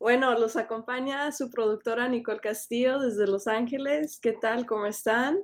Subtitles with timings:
[0.00, 4.18] Bueno, los acompaña su productora Nicole Castillo desde Los Ángeles.
[4.18, 4.64] ¿Qué tal?
[4.64, 5.38] ¿Cómo están?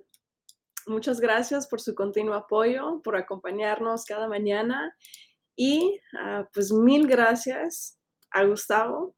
[0.87, 4.97] Muchas gracias por su continuo apoyo, por acompañarnos cada mañana
[5.57, 7.99] y ah, pues mil gracias
[8.31, 9.15] a Gustavo,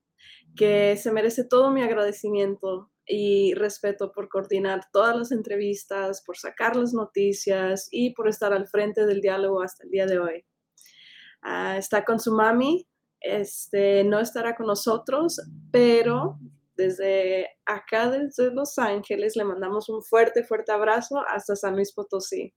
[0.57, 6.75] que se merece todo mi agradecimiento y respeto por coordinar todas las entrevistas, por sacar
[6.75, 10.45] las noticias y por estar al frente del diálogo hasta el día de hoy.
[11.43, 12.89] Ah, está con su mami,
[13.21, 16.39] este, no estará con nosotros, pero
[16.77, 22.55] desde acá, desde Los Ángeles, le mandamos un fuerte, fuerte abrazo hasta San Luis Potosí.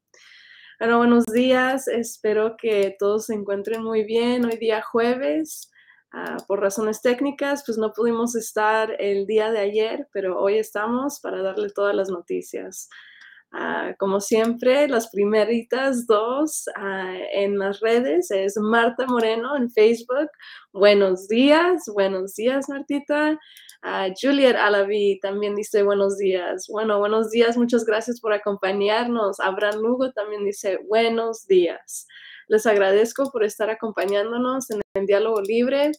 [0.79, 4.45] Bueno, buenos días, espero que todos se encuentren muy bien.
[4.45, 5.71] Hoy día jueves,
[6.11, 11.19] ah, por razones técnicas, pues no pudimos estar el día de ayer, pero hoy estamos
[11.19, 12.89] para darle todas las noticias.
[13.53, 20.29] Ah, como siempre, las primeritas dos ah, en las redes es Marta Moreno en Facebook.
[20.71, 23.37] Buenos días, buenos días, Martita.
[23.83, 26.67] Uh, Juliet Alavi también dice buenos días.
[26.69, 29.39] Bueno, buenos días, muchas gracias por acompañarnos.
[29.41, 32.07] Abraham Lugo también dice buenos días.
[32.47, 35.91] Les agradezco por estar acompañándonos en el diálogo libre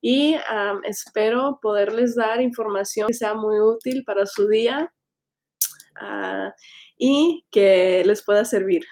[0.00, 0.36] y
[0.84, 4.92] espero poderles dar información que sea muy útil para su día.
[6.96, 8.84] Y que les pueda servir.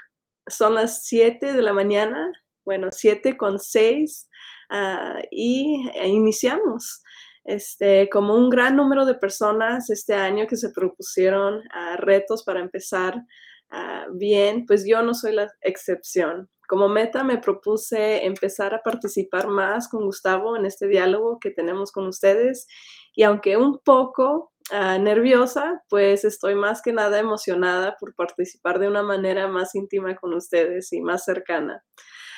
[0.47, 2.31] Son las 7 de la mañana,
[2.65, 4.29] bueno, 7 con 6
[4.71, 7.03] ah, y iniciamos.
[7.45, 12.61] Este, como un gran número de personas este año que se propusieron uh, retos para
[12.61, 16.49] empezar uh, bien, pues yo no soy la excepción.
[16.67, 21.93] Como meta me propuse empezar a participar más con Gustavo en este diálogo que tenemos
[21.93, 22.67] con ustedes
[23.15, 28.89] y aunque un poco Ah, nerviosa, pues estoy más que nada emocionada por participar de
[28.89, 31.85] una manera más íntima con ustedes y más cercana.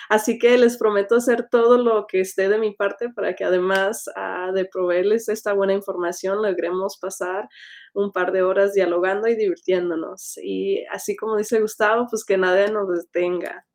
[0.08, 4.06] Así que les prometo hacer todo lo que esté de mi parte para que además
[4.16, 7.48] ah, de proveerles esta buena información, logremos pasar
[7.94, 10.38] un par de horas dialogando y divirtiéndonos.
[10.42, 13.66] Y así como dice Gustavo, pues que nadie nos detenga,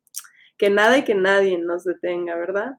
[0.58, 2.72] que nada y que nadie nos detenga, ¿verdad?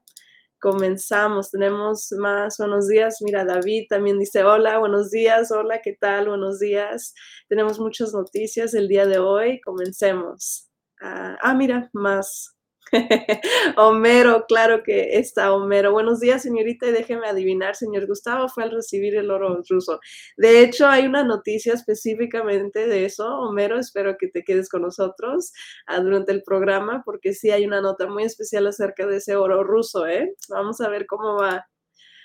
[0.64, 1.50] Comenzamos.
[1.50, 3.18] Tenemos más buenos días.
[3.20, 6.30] Mira, David también dice hola, buenos días, hola, ¿qué tal?
[6.30, 7.12] Buenos días.
[7.50, 9.60] Tenemos muchas noticias el día de hoy.
[9.60, 10.70] Comencemos.
[11.02, 12.53] ah, ah mira, más
[13.76, 15.92] Homero, claro que está Homero.
[15.92, 20.00] Buenos días, señorita, y déjeme adivinar, señor Gustavo fue al recibir el oro ruso.
[20.36, 25.52] De hecho, hay una noticia específicamente de eso, Homero, espero que te quedes con nosotros
[25.86, 29.64] ah, durante el programa, porque sí hay una nota muy especial acerca de ese oro
[29.64, 30.34] ruso, ¿eh?
[30.48, 31.66] Vamos a ver cómo va.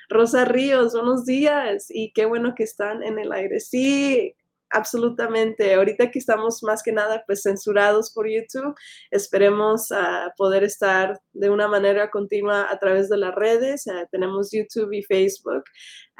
[0.09, 3.59] Rosa Ríos, buenos días y qué bueno que están en el aire.
[3.59, 4.35] Sí,
[4.69, 5.73] absolutamente.
[5.73, 8.75] Ahorita que estamos más que nada pues censurados por YouTube,
[9.11, 13.85] esperemos uh, poder estar de una manera continua a través de las redes.
[13.87, 15.63] Uh, tenemos YouTube y Facebook.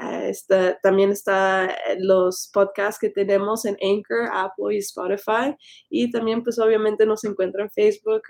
[0.02, 5.56] Uh, está, también está los podcasts que tenemos en Anchor, Apple y Spotify.
[5.90, 8.24] Y también pues obviamente nos encuentra en Facebook.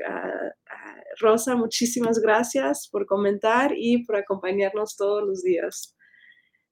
[1.20, 5.96] Rosa, muchísimas gracias por comentar y por acompañarnos todos los días.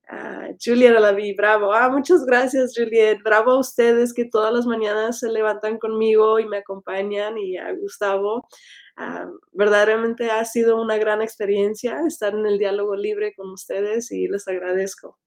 [0.10, 1.74] Uh, Juliet Alaví, bravo.
[1.74, 3.20] Ah, muchas gracias, Juliet.
[3.24, 7.74] Bravo a ustedes que todas las mañanas se levantan conmigo y me acompañan y a
[7.74, 8.48] Gustavo.
[8.96, 14.28] Ah, verdaderamente ha sido una gran experiencia estar en el diálogo libre con ustedes y
[14.28, 15.18] les agradezco.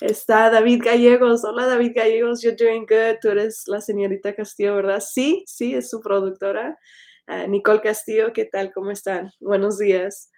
[0.00, 1.44] Está David Gallegos.
[1.44, 2.42] Hola, David Gallegos.
[2.42, 3.18] You're doing good.
[3.20, 5.00] Tú eres la señorita Castillo, ¿verdad?
[5.00, 6.76] Sí, sí, es su productora.
[7.26, 8.72] Ah, Nicole Castillo, ¿qué tal?
[8.72, 9.30] ¿Cómo están?
[9.38, 10.30] Buenos días.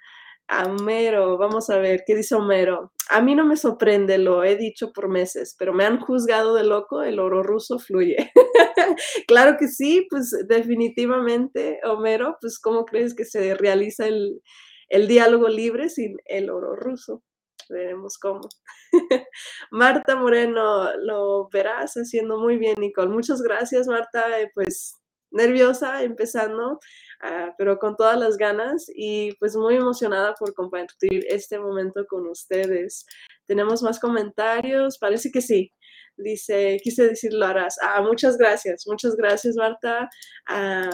[0.61, 2.93] Homero, vamos a ver, ¿qué dice Homero?
[3.09, 6.65] A mí no me sorprende, lo he dicho por meses, pero me han juzgado de
[6.65, 8.33] loco, el oro ruso fluye.
[9.27, 14.43] claro que sí, pues definitivamente, Homero, pues ¿cómo crees que se realiza el,
[14.89, 17.23] el diálogo libre sin el oro ruso?
[17.69, 18.49] Veremos cómo.
[19.71, 23.09] Marta Moreno, lo verás haciendo muy bien, Nicole.
[23.09, 24.41] Muchas gracias, Marta.
[24.41, 25.02] Eh, pues
[25.33, 26.79] nerviosa empezando,
[27.23, 32.29] ah, pero con todas las ganas y pues muy emocionada por compartir este momento con
[32.29, 33.07] ustedes.
[33.47, 35.73] Tenemos más comentarios, parece que sí.
[36.17, 37.77] Dice, quise decirlo, harás.
[37.83, 40.09] Ah, muchas gracias, muchas gracias, Marta.
[40.47, 40.91] Ah,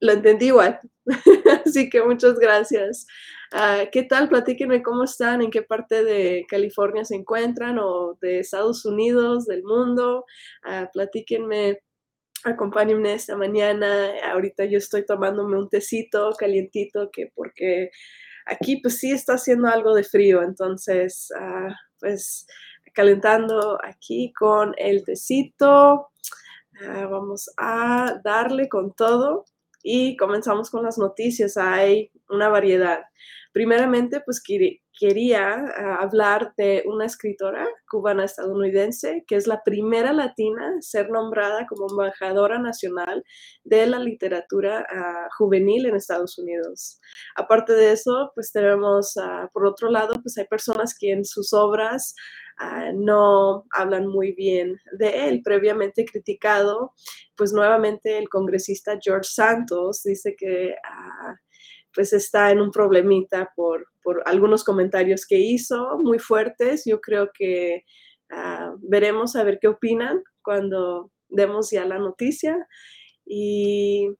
[0.00, 0.80] lo entendí igual.
[1.66, 3.06] Así que muchas gracias.
[3.52, 4.28] Ah, ¿Qué tal?
[4.28, 9.64] Platíquenme cómo están, en qué parte de California se encuentran o de Estados Unidos, del
[9.64, 10.24] mundo.
[10.92, 11.80] Platíquenme,
[12.44, 14.10] acompáñenme esta mañana.
[14.32, 17.90] Ahorita yo estoy tomándome un tecito calientito que porque
[18.46, 22.46] aquí pues sí está haciendo algo de frío, entonces uh, pues
[22.94, 26.10] calentando aquí con el tecito.
[27.10, 29.44] vamos a darle con todo
[29.82, 31.56] y comenzamos con las noticias.
[31.56, 33.04] Hay una variedad.
[33.52, 34.40] Primeramente, pues
[34.98, 41.66] quería ah, hablar de una escritora cubana estadounidense que es la primera latina ser nombrada
[41.66, 43.24] como embajadora nacional
[43.64, 47.00] de la literatura ah, juvenil en Estados Unidos.
[47.36, 51.52] Aparte de eso, pues tenemos, ah, por otro lado, pues hay personas que en sus
[51.52, 52.14] obras
[52.92, 56.92] no hablan muy bien de él, previamente criticado,
[57.36, 60.74] pues nuevamente el congresista George Santos dice que
[61.98, 63.84] pues está en un problemita por,
[64.24, 66.84] algunos comentarios que hizo muy fuertes.
[66.86, 67.82] Yo creo que
[68.30, 72.68] ah, veremos a ver qué opinan cuando demos ya la noticia.
[73.26, 74.10] Y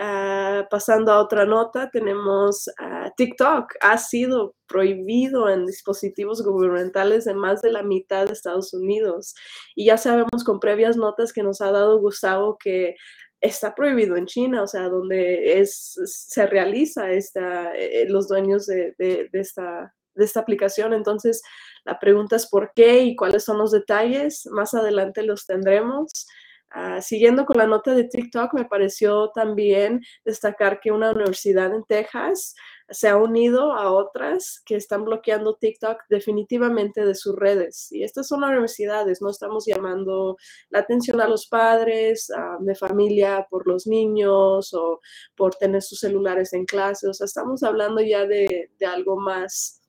[0.00, 3.72] ah, pasando a otra nota, tenemos uh, TikTok.
[3.82, 9.36] Ha sido prohibido en dispositivos gubernamentales de más de la mitad de Estados Unidos.
[9.76, 12.96] Y ya sabemos con previas notas que nos ha dado Gustavo que
[13.40, 18.94] está prohibido en China, o sea, donde es, se realiza esta, eh, los dueños de,
[19.32, 20.92] esta, de esta aplicación.
[20.92, 21.42] Entonces,
[21.84, 24.46] la pregunta es por qué y cuáles son los detalles.
[24.50, 26.26] Más adelante los tendremos.
[26.70, 31.84] Ah, siguiendo con la nota de TikTok, me pareció también destacar que una universidad en
[31.84, 32.54] Texas
[32.90, 37.92] se ha unido a otras que están bloqueando TikTok definitivamente de sus redes.
[37.92, 40.36] Y estas son universidades, no estamos llamando
[40.70, 42.30] la atención a los padres
[42.60, 45.00] de familia por los niños o
[45.36, 47.08] por tener sus celulares en clase.
[47.08, 49.82] O sea, estamos hablando ya de, algo más.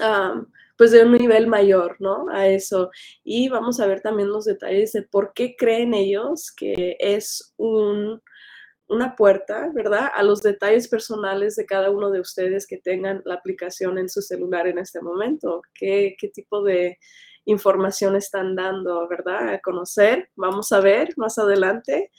[0.00, 0.42] Ah,
[0.76, 2.26] pues de un nivel mayor, ¿no?
[2.30, 2.90] A eso.
[3.24, 8.22] Y vamos a ver también los detalles de por qué creen ellos que es un,
[8.88, 10.10] una puerta, ¿verdad?
[10.14, 14.22] A los detalles personales de cada uno de ustedes que tengan la aplicación en su
[14.22, 15.62] celular en este momento.
[15.74, 16.98] ¿Qué, qué tipo de
[17.44, 19.54] información están dando, ¿verdad?
[19.54, 20.28] A conocer.
[20.36, 22.10] Vamos a ver más adelante.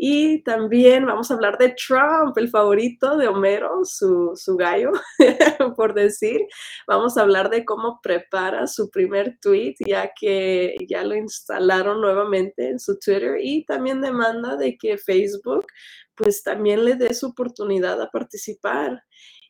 [0.00, 4.92] Y también vamos a hablar de Trump, el favorito de Homero, su, su gallo,
[5.76, 6.42] por decir.
[6.86, 12.68] Vamos a hablar de cómo prepara su primer tweet, ya que ya lo instalaron nuevamente
[12.68, 13.38] en su Twitter.
[13.42, 15.66] Y también demanda de que Facebook,
[16.14, 19.02] pues también le dé su oportunidad a participar.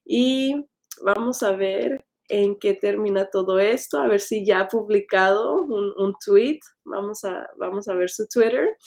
[0.03, 0.55] Y
[1.03, 5.93] vamos a ver en qué termina todo esto, a ver si ya ha publicado un,
[5.99, 6.61] un tweet.
[6.87, 8.79] Vamos a, vamos a ver su Twitter.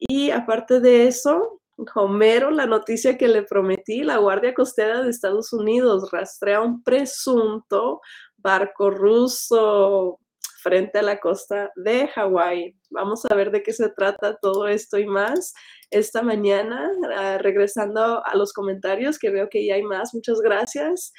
[0.00, 1.60] Y aparte de eso,
[1.94, 8.00] Homero, la noticia que le prometí, la Guardia Costera de Estados Unidos rastrea un presunto
[8.36, 10.18] barco ruso
[10.62, 12.76] frente a la costa de Hawái.
[12.90, 15.54] Vamos a ver de qué se trata todo esto y más
[15.90, 20.14] esta mañana, ah, regresando a los comentarios, que veo que ya hay más.
[20.14, 21.12] Muchas gracias.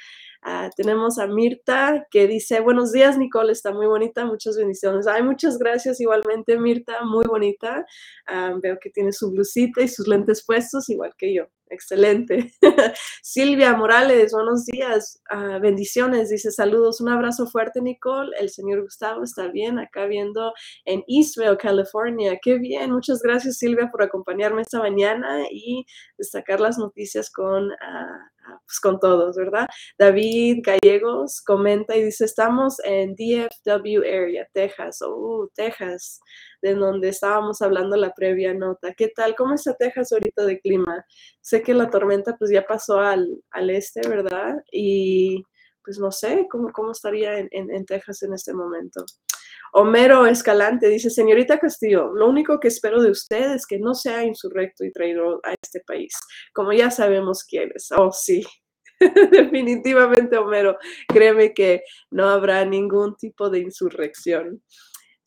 [0.43, 5.05] Ah, tenemos a Mirta que dice, buenos días Nicole, está muy bonita, muchas bendiciones.
[5.05, 7.85] Ay, muchas gracias igualmente Mirta, muy bonita.
[8.25, 11.45] Ah, veo que tiene su blusita y sus lentes puestos, igual que yo.
[11.71, 12.51] Excelente.
[13.21, 16.29] Silvia Morales, buenos días, ah, bendiciones.
[16.29, 18.35] Dice saludos, un abrazo fuerte, Nicole.
[18.39, 20.53] El señor Gustavo está bien acá viendo
[20.85, 22.39] en Eastville, California.
[22.41, 25.85] Qué bien, muchas gracias, Silvia, por acompañarme esta mañana y
[26.17, 27.69] destacar las noticias con
[28.65, 29.67] pues con todos, ¿verdad?
[29.97, 36.19] David Gallegos comenta y dice, estamos en DFW area, Texas, oh, Texas,
[36.61, 38.93] de donde estábamos hablando la previa nota.
[38.93, 39.35] ¿Qué tal?
[39.35, 41.05] ¿Cómo está Texas ahorita de clima?
[41.41, 44.55] Sé que la tormenta pues ya pasó al, al este, ¿verdad?
[44.71, 45.43] Y
[45.83, 49.05] pues no sé cómo, cómo estaría en, en Texas en este momento.
[49.73, 54.25] Homero Escalante dice, señorita Castillo, lo único que espero de usted es que no sea
[54.25, 56.13] insurrecto y traidor a este país,
[56.53, 57.89] como ya sabemos quién es.
[57.91, 58.43] Oh, sí,
[59.31, 64.61] definitivamente Homero, créeme que no habrá ningún tipo de insurrección.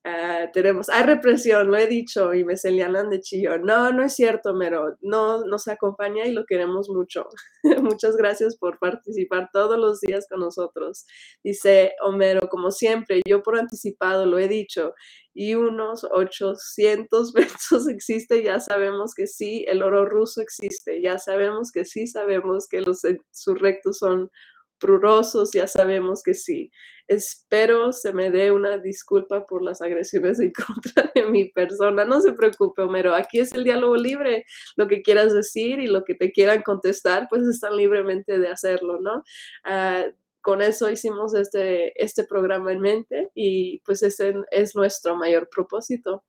[0.07, 3.57] Ah, tenemos, hay represión, lo he dicho y me señalan de chillo.
[3.59, 7.27] No, no es cierto, Mero, no nos acompaña y lo queremos mucho.
[7.83, 11.07] Muchas gracias por participar todos los días con nosotros.
[11.43, 14.93] Dice Homero, como siempre, yo por anticipado lo he dicho
[15.33, 21.73] y unos 800 pesos existe, ya sabemos que sí, el oro ruso existe, ya sabemos
[21.73, 24.31] que sí, sabemos que los insurrectos son
[24.79, 26.71] prurosos, ya sabemos que sí.
[27.09, 32.05] Espero se me dé una disculpa por las agresiones en contra de mi persona.
[32.05, 34.45] No se preocupe, Homero, aquí es el diálogo libre.
[34.77, 39.01] Lo que quieras decir y lo que te quieran contestar, pues están libremente de hacerlo,
[39.01, 39.23] ¿no?
[39.65, 40.07] Ah,
[40.41, 46.23] con eso hicimos este, este programa en mente y pues ese es nuestro mayor propósito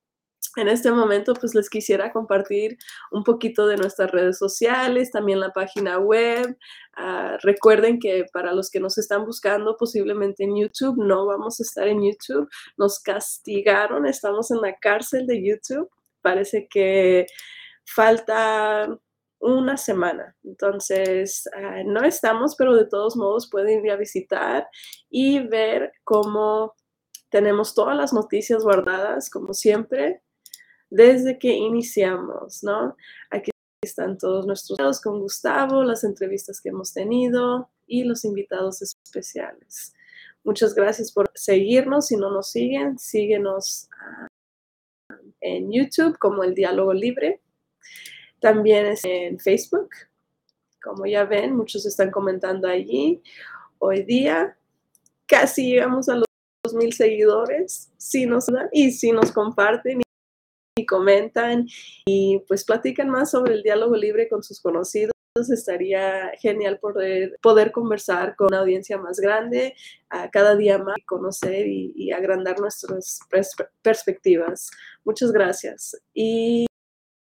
[0.56, 2.78] en este momento pues les quisiera compartir
[3.10, 6.56] un poquito de nuestras redes sociales, también la página web.
[6.94, 11.62] Ah, recuerden que para los que nos están buscando posiblemente en YouTube, no vamos a
[11.62, 12.48] estar en YouTube.
[12.76, 15.90] Nos castigaron, estamos en la cárcel de YouTube.
[16.22, 17.26] Parece que
[17.84, 18.88] falta
[19.38, 20.34] una semana.
[20.42, 24.66] Entonces, ah, no estamos, pero de todos modos pueden ir a visitar
[25.10, 26.74] y ver cómo
[27.30, 30.22] tenemos todas las noticias guardadas, como siempre,
[30.90, 32.96] desde que iniciamos, ¿no?
[33.30, 33.50] Aquí
[33.82, 39.92] están todos nuestros videos con Gustavo, las entrevistas que hemos tenido y los invitados especiales.
[40.44, 42.06] Muchas gracias por seguirnos.
[42.06, 44.28] Si no nos siguen, síguenos ah,
[45.40, 47.40] en YouTube como El Diálogo Libre.
[48.40, 49.90] También es en Facebook.
[50.82, 53.20] Como ya ven, muchos están comentando allí.
[53.78, 54.56] Hoy día
[55.26, 57.92] casi llegamos a los mil seguidores.
[57.96, 60.00] Si nos dan y si nos comparten
[60.76, 61.66] y comentan
[62.04, 65.12] y pues platican más sobre el diálogo libre con sus conocidos.
[65.34, 69.74] Estaría genial poder, poder conversar con una audiencia más grande,
[70.08, 73.18] a cada día más conocer y, agrandar nuestras
[73.82, 74.70] perspectivas.
[75.04, 75.96] Muchas gracias.
[76.14, 76.66] Y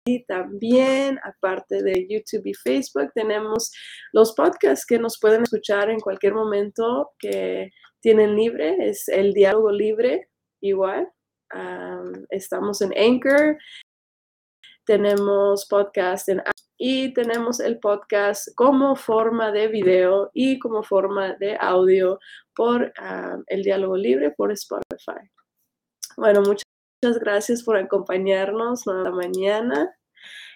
[0.06, 3.74] y también, aparte de YouTube y Facebook, tenemos
[4.14, 8.78] los podcasts que nos pueden escuchar en cualquier momento que tienen libre.
[8.80, 10.30] Es el diálogo libre
[10.62, 11.12] igual
[12.30, 13.58] estamos en Anchor,
[14.86, 16.42] tenemos podcast en
[16.80, 22.20] y tenemos el podcast como forma de video y como forma de audio
[22.56, 22.94] por
[23.48, 25.30] el diálogo libre por Spotify.
[26.16, 26.64] Bueno, muchas,
[27.20, 29.96] gracias por acompañarnos esta mañana.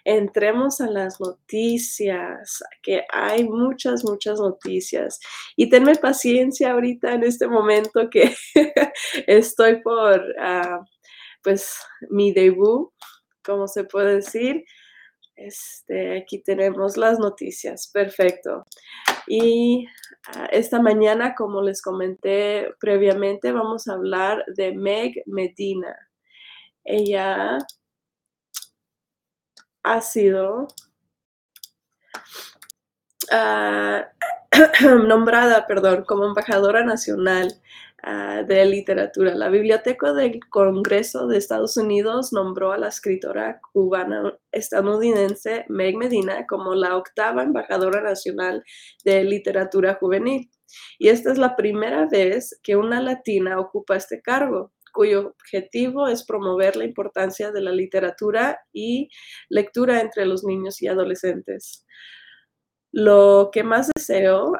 [0.03, 5.19] Entremos a las noticias, que hay muchas, muchas noticias.
[5.55, 8.35] Y tenme paciencia ahorita en este momento que
[9.27, 10.79] estoy por, ah,
[11.43, 11.75] pues,
[12.09, 12.91] mi debut,
[13.43, 14.63] como se puede decir.
[15.35, 18.65] Este, aquí tenemos las noticias, perfecto.
[19.27, 19.87] Y
[20.35, 25.95] ah, esta mañana, como les comenté previamente, vamos a hablar de Meg Medina.
[26.83, 27.57] Ella
[29.83, 30.67] ha sido
[33.31, 34.07] ah,
[35.07, 37.53] nombrada, perdón, como embajadora nacional
[38.03, 39.35] ah, de literatura.
[39.35, 46.45] La Biblioteca del Congreso de Estados Unidos nombró a la escritora cubana estadounidense Meg Medina
[46.47, 48.63] como la octava embajadora nacional
[49.05, 50.49] de literatura juvenil.
[50.99, 56.23] Y esta es la primera vez que una latina ocupa este cargo cuyo objetivo es
[56.25, 59.09] promover la importancia de la literatura y
[59.49, 61.85] lectura entre los niños y adolescentes.
[62.91, 64.53] Lo que más deseo,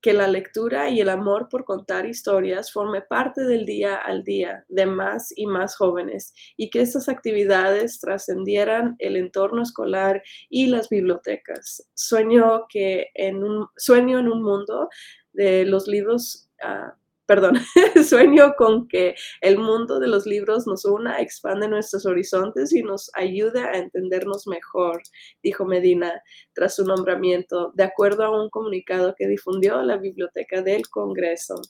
[0.00, 4.64] que la lectura y el amor por contar historias forme parte del día al día
[4.68, 10.88] de más y más jóvenes y que estas actividades trascendieran el entorno escolar y las
[10.88, 11.88] bibliotecas.
[11.94, 14.88] Sueño, que en un, sueño en un mundo
[15.32, 16.94] de los libros ah,
[17.28, 17.56] perdón,
[18.08, 23.10] sueño con que el mundo de los libros nos una, expande nuestros horizontes y nos
[23.14, 25.02] ayude a entendernos mejor,
[25.42, 26.22] dijo Medina
[26.54, 31.60] tras su nombramiento, de acuerdo a un comunicado que difundió la Biblioteca del Congreso.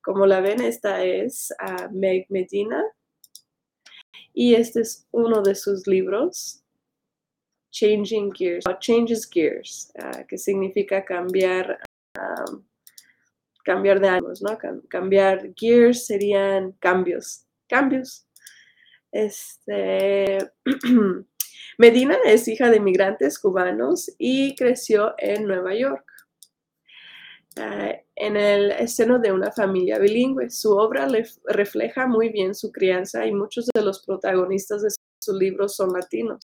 [0.00, 2.80] Como la ven, esta es a Meg Medina
[4.32, 6.62] y este es uno de sus libros,
[7.72, 11.76] Changing Gears, Changes Gears, ah, que significa cambiar
[13.66, 14.56] cambiar de años, ¿no?
[14.88, 18.24] Cambiar gears serían cambios, cambios.
[19.10, 20.38] Este,
[21.78, 26.06] Medina es hija de inmigrantes cubanos y creció en Nueva York.
[27.58, 30.48] Ah, en el seno de una familia bilingüe.
[30.48, 31.08] Su obra
[31.46, 36.46] refleja muy bien su crianza y muchos de los protagonistas de sus libros son latinos.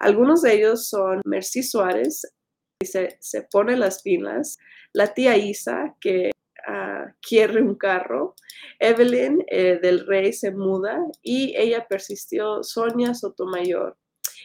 [0.00, 2.26] Algunos de ellos son Mercy Suárez,
[2.84, 4.58] se, se pone las pilas,
[4.92, 6.30] la tía Isa, que
[6.68, 8.34] uh, quiere un carro,
[8.78, 13.96] Evelyn eh, del Rey se muda y ella persistió Sonia Sotomayor.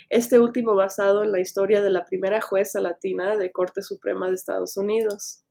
[0.09, 4.35] Este último basado en la historia de la primera jueza latina de Corte Suprema de
[4.35, 5.43] Estados Unidos.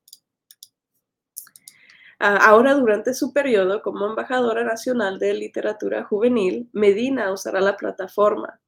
[2.19, 8.61] Ah, ahora, durante su periodo como embajadora nacional de literatura juvenil, Medina usará la plataforma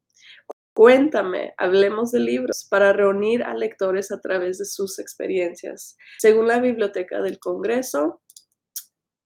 [0.82, 5.96] Cuéntame, hablemos de libros para reunir a lectores a través de sus experiencias.
[6.18, 8.20] Según la Biblioteca del Congreso,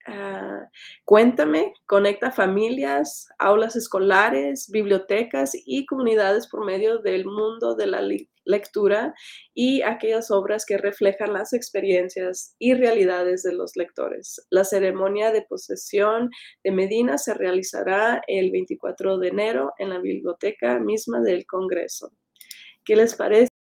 [0.08, 0.68] Ah,
[1.04, 8.02] cuéntame, conecta familias, aulas escolares, bibliotecas y comunidades por medio del mundo de la
[8.44, 9.14] lectura
[9.52, 14.46] y aquellas obras que reflejan las experiencias y realidades de los lectores.
[14.48, 16.30] La ceremonia de posesión
[16.62, 22.12] de Medina se realizará el 24 de enero en la biblioteca misma del Congreso.
[22.84, 23.55] ¿Qué les parece?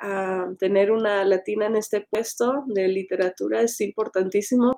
[0.00, 4.76] Ah, tener una latina en este puesto de literatura es importantísimo.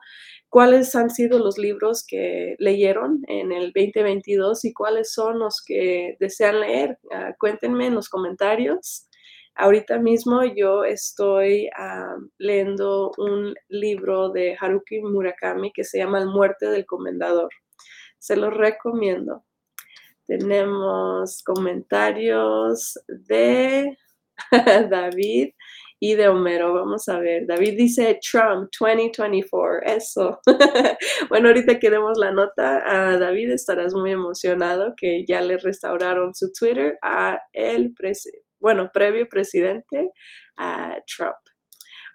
[0.48, 6.16] ¿Cuáles han sido los libros que leyeron en el 2022 y cuáles son los que
[6.20, 6.98] desean leer?
[7.12, 9.06] Ah, cuéntenme en los comentarios.
[9.54, 16.28] Ahorita mismo yo estoy ah, leyendo un libro de Haruki Murakami que se llama El
[16.28, 17.50] muerte del comendador.
[18.18, 19.44] Se los recomiendo.
[20.26, 23.98] Tenemos comentarios de
[24.90, 25.50] David
[26.00, 26.72] y de Homero.
[26.74, 27.46] Vamos a ver.
[27.46, 29.82] David dice Trump 2024.
[29.84, 30.40] Eso.
[31.28, 32.82] bueno, ahorita queremos la nota.
[32.84, 37.94] A David estarás muy emocionado que ya le restauraron su Twitter a el,
[38.58, 40.10] bueno, previo presidente
[40.56, 41.36] a Trump.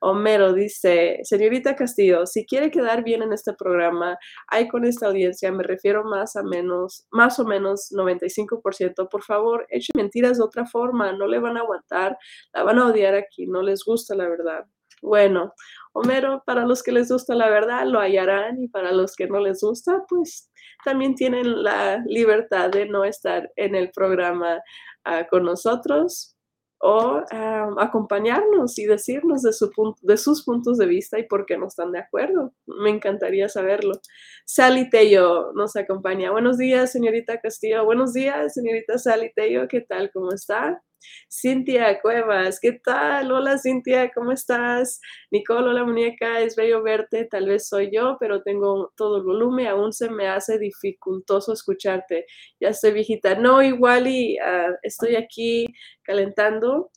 [0.02, 5.52] Homero dice, señorita Castillo, si quiere quedar bien en este programa, hay con esta audiencia,
[5.52, 10.66] me refiero más a menos, más o menos 95%, por favor, eche mentiras de otra
[10.66, 12.18] forma, no le van a aguantar,
[12.54, 14.66] la van a odiar aquí, no les gusta la verdad.
[15.02, 15.54] Bueno,
[15.94, 19.40] Homero, para los que les gusta la verdad, lo hallarán y para los que no
[19.40, 20.50] les gusta, pues
[20.84, 24.62] también tienen la libertad de no estar en el programa
[25.04, 26.35] ah, con nosotros
[26.80, 27.24] o
[27.80, 31.92] acompañarnos y decirnos de, su de sus puntos de vista y por qué no están
[31.92, 32.54] de acuerdo.
[32.66, 33.94] Me encantaría saberlo.
[34.46, 36.32] Sally Tello nos acompaña.
[36.32, 37.86] Buenos días, señorita Castillo.
[37.86, 39.68] Buenos días, señorita Sally Tello.
[39.68, 40.12] ¿Qué tal?
[40.12, 40.84] ¿Cómo está?
[41.30, 43.32] Cintia Cuevas, ¿qué tal?
[43.32, 45.00] Hola Cintia, ¿cómo estás?
[45.32, 49.68] Nicole, hola muñeca, es bello verte, tal vez soy yo, pero tengo todo el volumen,
[49.68, 52.26] aún se me hace dificultoso escucharte.
[52.60, 53.36] Ya estoy viejita.
[53.36, 55.66] No, igual y ah, estoy aquí
[56.04, 56.92] calentando,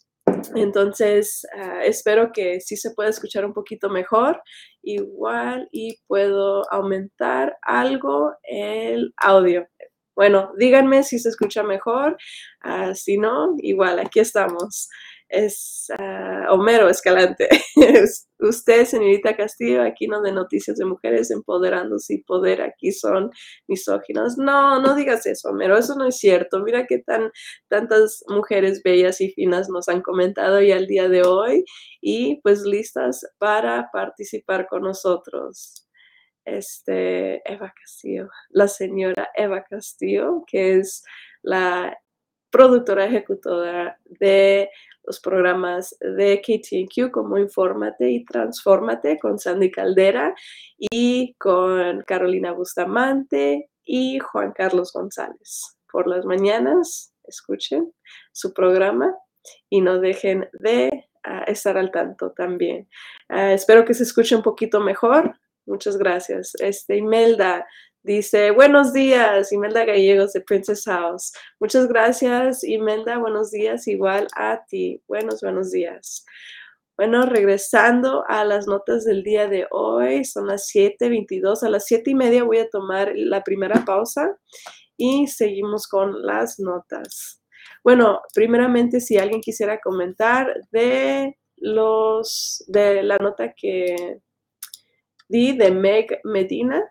[0.55, 4.43] entonces ah, espero que sí se pueda escuchar un poquito mejor.
[4.83, 9.67] Igual y puedo aumentar algo el audio.
[10.19, 12.17] Bueno, díganme si se escucha mejor,
[12.63, 14.89] ah, si no, igual, aquí estamos.
[15.29, 17.49] Es ah, Homero Escalante.
[18.41, 23.31] Usted, señorita Castillo, aquí no de noticias de mujeres empoderándose y poder, aquí son
[23.69, 24.37] misóginos.
[24.39, 26.65] No, no digas eso, Homero, eso no es cierto.
[26.65, 27.31] Mira qué tan
[27.69, 31.65] tantas mujeres bellas y finas nos han comentado ya el día de hoy
[32.01, 35.88] y pues listas para participar con nosotros
[36.57, 41.05] este, Eva Castillo, la señora Eva Castillo, que es
[41.43, 41.97] la
[42.51, 44.71] productora ejecutora de
[45.05, 50.35] los programas de KTNQ como Infórmate y Transfórmate con Sandy Caldera
[50.79, 55.79] y con Carolina Bustamante y Juan Carlos González.
[55.91, 57.93] Por las mañanas, escuchen
[58.33, 59.15] su programa
[59.71, 62.89] y no dejen de ah, estar al tanto también.
[63.29, 65.39] Ah, espero que se escuche un poquito mejor.
[65.69, 66.53] Muchas gracias.
[66.61, 67.67] Este, Imelda
[68.03, 71.33] dice, buenos días, Imelda Gallegos de Princess House.
[71.61, 73.19] Muchas gracias, Imelda.
[73.19, 75.03] Buenos días, igual a ti.
[75.07, 76.25] Buenos, buenos días.
[76.97, 81.63] Bueno, regresando a las notas del día de hoy, son las 7.22.
[81.63, 84.37] A las 7 y media voy a tomar la primera pausa
[84.97, 87.41] y seguimos con las notas.
[87.85, 94.21] Bueno, primeramente, si alguien quisiera comentar de los, de la nota que
[95.29, 96.91] De Meg Medina.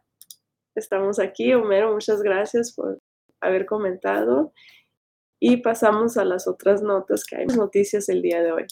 [0.76, 3.00] Estamos aquí, Homero, muchas gracias por
[3.42, 4.54] haber comentado.
[5.40, 8.66] Y pasamos a las otras notas que hay noticias el día de hoy.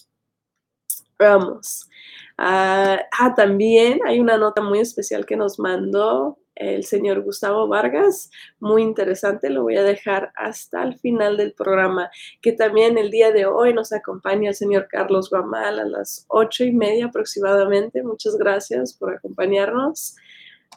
[1.17, 1.89] Vamos.
[2.37, 8.31] ah, ah también hay una nota muy especial que nos mandó el señor Gustavo Vargas,
[8.59, 12.09] muy interesante, lo voy a dejar hasta el final del programa,
[12.41, 16.63] que también el día de hoy nos acompaña el señor Carlos Guamal a las ocho
[16.63, 18.03] y media aproximadamente.
[18.03, 20.15] Muchas gracias por acompañarnos.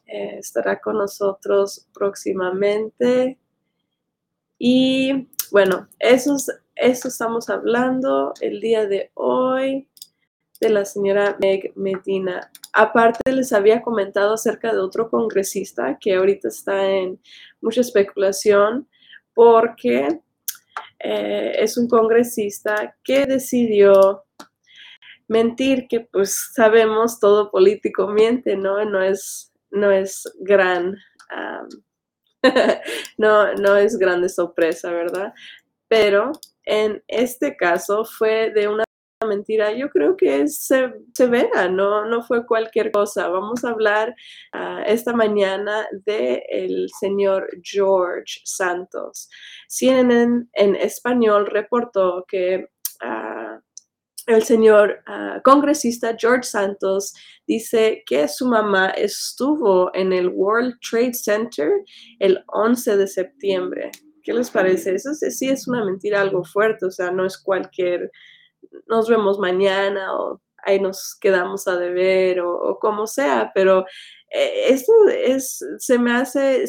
[0.06, 3.38] Eh, estará con nosotros próximamente.
[4.58, 6.36] Y bueno, eso,
[6.74, 9.88] eso estamos hablando el día de hoy
[10.60, 12.50] de la señora Meg Medina.
[12.72, 17.20] Aparte, les había comentado acerca de otro congresista que ahorita está en
[17.60, 18.88] mucha especulación
[19.34, 20.20] porque
[20.98, 24.24] eh, es un congresista que decidió
[25.28, 28.84] mentir, que pues sabemos todo político miente, ¿no?
[28.84, 30.96] No es, no es gran,
[33.18, 35.32] no, no es grande sorpresa, ¿verdad?
[35.86, 36.32] Pero
[36.64, 38.84] en este caso fue de una
[39.26, 40.68] mentira, yo creo que es
[41.14, 43.28] severa, no, no fue cualquier cosa.
[43.28, 44.14] Vamos a hablar
[44.52, 49.28] ah, esta mañana del el señor George Santos.
[49.68, 52.68] CNN en español reportó que
[53.00, 53.60] ah,
[54.26, 57.12] el señor ah, congresista George Santos
[57.46, 61.70] dice que su mamá estuvo en el World Trade Center
[62.20, 63.90] el 11 de septiembre.
[64.22, 64.94] ¿Qué les parece?
[64.94, 68.12] Eso sí es una mentira algo fuerte, o sea, no es cualquier
[68.86, 73.84] nos vemos mañana o ahí nos quedamos a deber o, como sea, pero
[74.30, 76.64] eh, esto es, se me hace,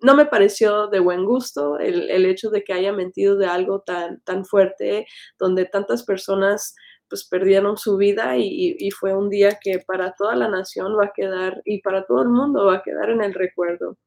[0.00, 4.20] no me pareció de buen gusto el, hecho de que haya mentido de algo tan,
[4.22, 5.06] tan fuerte,
[5.38, 6.74] donde tantas personas
[7.10, 11.12] pues perdieron su vida y, fue un día que para toda la nación va a
[11.14, 13.98] quedar y para todo el mundo va a quedar en el recuerdo.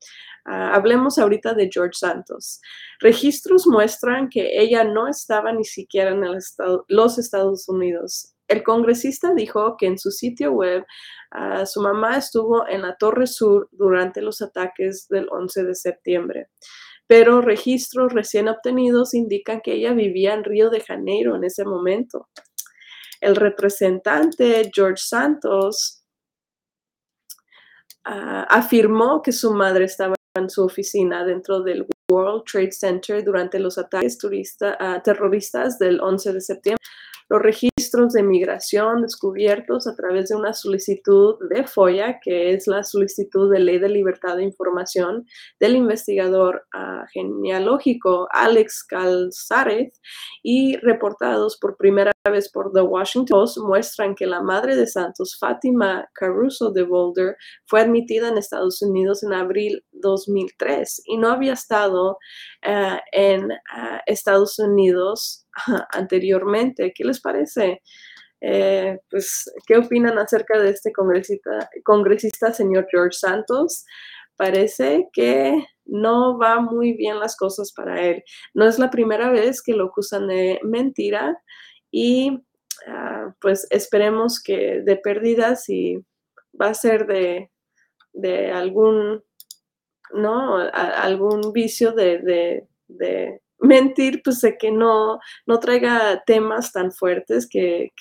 [0.45, 2.61] Ah, hablemos ahorita de George Santos.
[2.99, 6.23] Registros muestran que ella no estaba ni siquiera en
[6.87, 8.33] los Estados Unidos.
[8.47, 10.85] El congresista dijo que en su sitio web
[11.31, 16.49] ah, su mamá estuvo en la Torre Sur durante los ataques del 11 de septiembre
[17.07, 22.29] pero registros recién obtenidos indican que ella vivía en Río de Janeiro en ese momento.
[23.23, 26.03] El representante George Santos
[28.03, 33.59] ah, afirmó que su madre estaba en su oficina dentro del World Trade Center durante
[33.59, 34.17] los ataques
[34.61, 36.83] ah, terroristas del 11 de septiembre.
[37.29, 42.83] Los registros de migración descubiertos a través de una solicitud de FOIA, que es la
[42.83, 45.25] solicitud de ley de libertad de información
[45.59, 49.99] del investigador uh, genealógico Alex Calzárez
[50.41, 55.37] y reportados por primera vez por The Washington Post muestran que la madre de Santos,
[55.39, 61.53] Fátima Caruso de Boulder, fue admitida en Estados Unidos en abril 2003 y no había
[61.53, 62.17] estado
[62.65, 65.45] uh, en uh, Estados Unidos
[65.91, 66.93] anteriormente.
[66.95, 67.81] ¿Qué les parece?
[68.45, 73.85] Eh, pues, ¿qué opinan acerca de este congresista, congresista, señor George Santos?
[74.35, 78.23] Parece que no va muy bien las cosas para él.
[78.53, 81.37] No es la primera vez que lo acusan de mentira
[81.91, 82.39] y
[82.87, 85.97] ah, pues esperemos que de pérdidas y
[86.59, 87.49] va a ser de,
[88.11, 89.23] de algún,
[90.13, 90.57] ¿no?
[90.57, 97.91] algún vicio de, de mentir, pues de que no, no traiga temas tan fuertes que,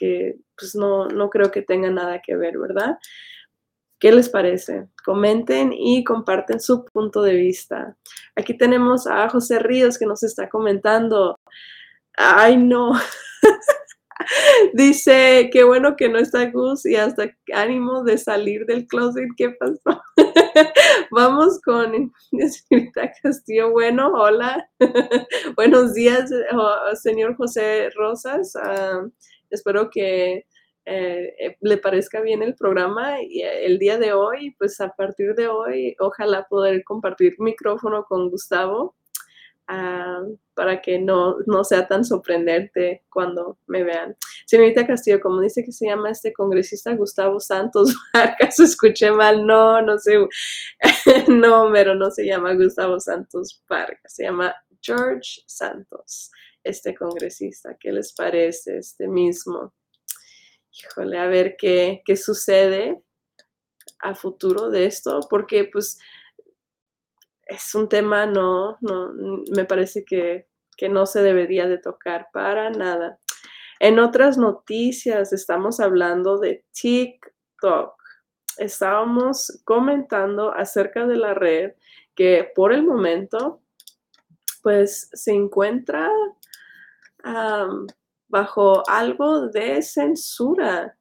[0.58, 2.98] pues no, no creo que tenga nada que ver, ¿verdad?
[4.00, 4.88] ¿Qué les parece?
[5.04, 7.96] Comenten y comparten su punto de vista.
[8.34, 11.36] Aquí tenemos a José Ríos que nos está comentando.
[12.16, 12.92] Ay, no.
[14.74, 19.28] Dice, qué bueno que no está Gus y hasta ánimo de salir del closet.
[19.36, 20.02] ¿Qué pasó?
[21.10, 23.70] Vamos con señorita Castillo.
[23.70, 24.68] Bueno, hola.
[25.56, 26.30] Buenos días,
[27.02, 28.54] señor José Rosas.
[28.56, 29.02] Ah,
[29.50, 30.46] espero que
[30.84, 34.90] eh, eh, le parezca bien el programa y eh, el día de hoy, pues a
[34.90, 38.96] partir de hoy, ojalá poder compartir micrófono con Gustavo
[39.68, 40.22] Ah,
[40.54, 44.16] para que no, no, sea tan sorprendente cuando me vean.
[44.44, 49.46] Señorita Castillo, como dice que se llama este congresista Gustavo Santos ¿acaso escuché mal?
[49.46, 50.18] No, no sé.
[51.28, 56.30] no, pero no se llama Gustavo Santos Vargas, se llama George Santos,
[56.64, 57.76] este congresista.
[57.78, 59.72] ¿Qué les parece este mismo?
[60.72, 63.00] Híjole, a ver qué, qué sucede
[64.00, 65.98] a futuro de esto, porque pues
[67.52, 69.12] es un tema, no, no,
[69.54, 70.46] me parece que,
[70.90, 73.20] no se debería de tocar para nada.
[73.78, 77.94] En otras noticias estamos hablando de TikTok.
[78.58, 81.74] Estábamos comentando acerca de la red
[82.16, 83.62] que por el momento
[84.60, 86.10] pues se encuentra
[88.26, 90.98] bajo algo de censura.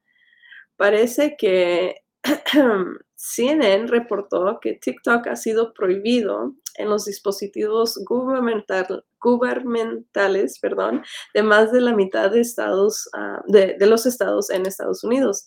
[0.76, 2.04] Parece que
[3.24, 11.04] CNN reportó que TikTok ha sido prohibido en los dispositivos gubernamentales perdón,
[11.36, 15.46] de más de la mitad de, estados, ah, de los estados en Estados Unidos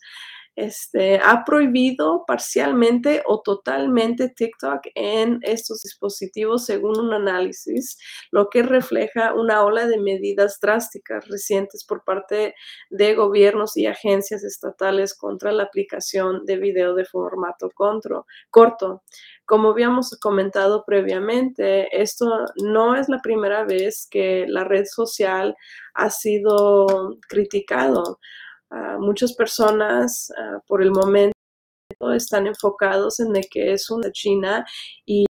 [0.56, 7.98] este, ha prohibido parcialmente o totalmente TikTok en estos dispositivos según un análisis,
[8.30, 12.54] lo que refleja una ola de medidas drásticas recientes por parte
[12.90, 17.70] de gobiernos y agencias estatales contra la aplicación de video de formato
[18.50, 19.02] corto.
[19.46, 22.26] Como habíamos comentado previamente, esto
[22.62, 25.54] no es la primera vez que la red social
[25.94, 28.18] ha sido criticado
[28.98, 30.32] muchas personas
[30.66, 31.34] por el momento
[32.12, 34.66] están enfocados en de que es una China
[35.06, 35.26] y,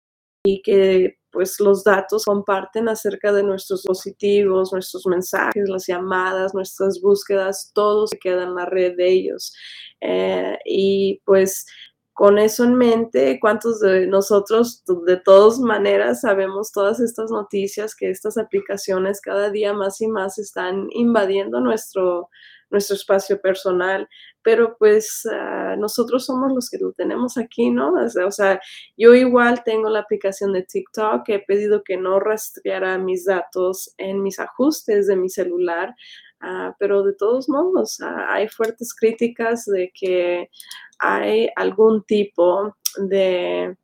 [0.62, 7.72] que pues los datos comparten acerca de nuestros dispositivos, nuestros mensajes, las llamadas, nuestras búsquedas,
[7.74, 9.54] todo se queda en la red de ellos.
[10.02, 11.66] Eh, y pues
[12.12, 18.10] con eso en mente, ¿cuántos de nosotros de todas maneras sabemos todas estas noticias que
[18.10, 22.28] estas aplicaciones cada día más y más están invadiendo nuestro,
[22.74, 24.08] nuestro espacio personal?
[24.42, 27.94] Pero pues ah, nosotros somos los que lo tenemos aquí, ¿no?
[27.94, 28.60] O sea,
[28.96, 34.22] yo igual tengo la aplicación de TikTok, he pedido que no rastreara mis datos en
[34.22, 35.94] mis ajustes de mi celular,
[36.40, 40.50] ah, pero de todos modos ah, hay fuertes críticas de que
[40.98, 43.76] hay algún tipo de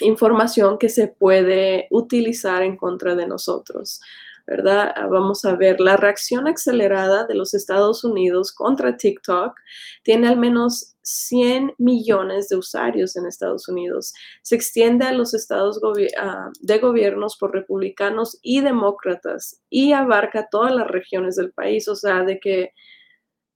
[0.00, 4.00] información que se puede utilizar en contra de nosotros.
[4.46, 4.94] ¿Verdad?
[5.10, 9.58] Vamos a ver, la reacción acelerada de los Estados Unidos contra TikTok
[10.02, 14.12] tiene al menos 100 millones de usuarios en Estados Unidos.
[14.42, 15.80] Se extiende a los estados
[16.18, 21.96] ah, de gobiernos por republicanos y demócratas y abarca todas las regiones del país, o
[21.96, 22.72] sea, de que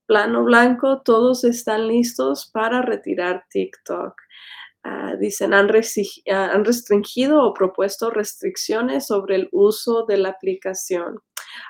[0.07, 4.15] plano blanco, todos están listos para retirar TikTok.
[4.83, 11.19] Ah, dicen, han, ah, han, restringido o propuesto restricciones sobre el uso de la aplicación.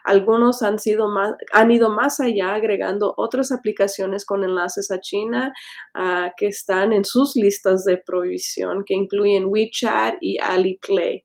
[0.04, 5.52] Algunos han, ido más allá agregando otras aplicaciones con enlaces a China
[5.94, 11.24] ah, que están en sus listas de prohibición, que incluyen WeChat y Alipay.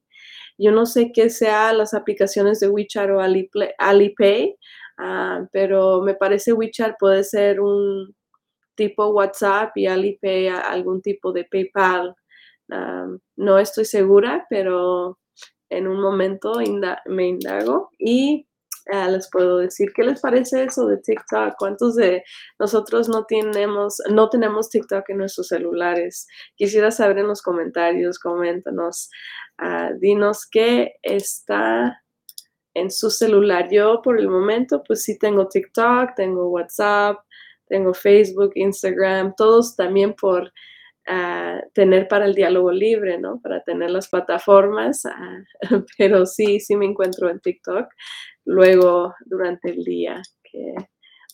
[0.58, 4.56] Yo no sé qué sean las aplicaciones de WeChat o Alipay,
[4.98, 8.16] Ah, pero me parece WeChat puede ser un
[8.76, 12.16] tipo WhatsApp y Alipay algún tipo de PayPal.
[12.72, 15.20] Ah, no estoy segura, pero
[15.70, 16.60] en un momento
[17.08, 18.48] me indago y
[18.92, 21.56] ah, les puedo decir qué les parece eso de TikTok.
[21.58, 22.24] ¿Cuántos de
[22.60, 26.28] nosotros no tenemos, no tenemos TikTok en nuestros celulares?
[26.56, 29.10] Quisiera saber en los comentarios, coméntanos,
[30.00, 32.02] dinos qué está
[32.76, 33.70] en su celular.
[33.72, 37.18] Yo por el momento pues sí tengo TikTok, tengo WhatsApp,
[37.68, 40.52] tengo Facebook, Instagram, todos también por
[41.08, 43.40] ah, tener para el diálogo libre, ¿no?
[43.42, 45.44] Para tener las plataformas, ah,
[45.98, 47.88] pero sí, sí me encuentro en TikTok
[48.46, 50.22] luego durante el día.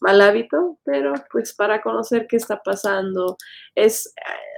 [0.02, 3.38] Mal hábito, pero pues para conocer qué está pasando.
[3.76, 4.12] Es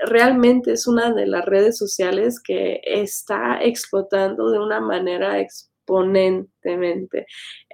[0.06, 7.26] realmente es una de las redes sociales que está explotando de una manera exponentemente.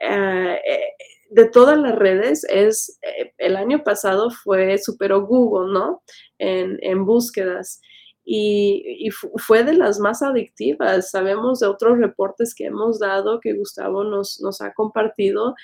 [0.02, 0.94] Ah, eh,
[1.30, 6.04] de todas las redes, es, eh, el año pasado fue, superó Google, ¿no?
[6.38, 7.82] En, búsquedas.
[8.26, 11.12] Y, fue de las más adictivas.
[11.12, 15.56] Sabemos de otros reportes que hemos dado, que Gustavo nos, nos ha compartido,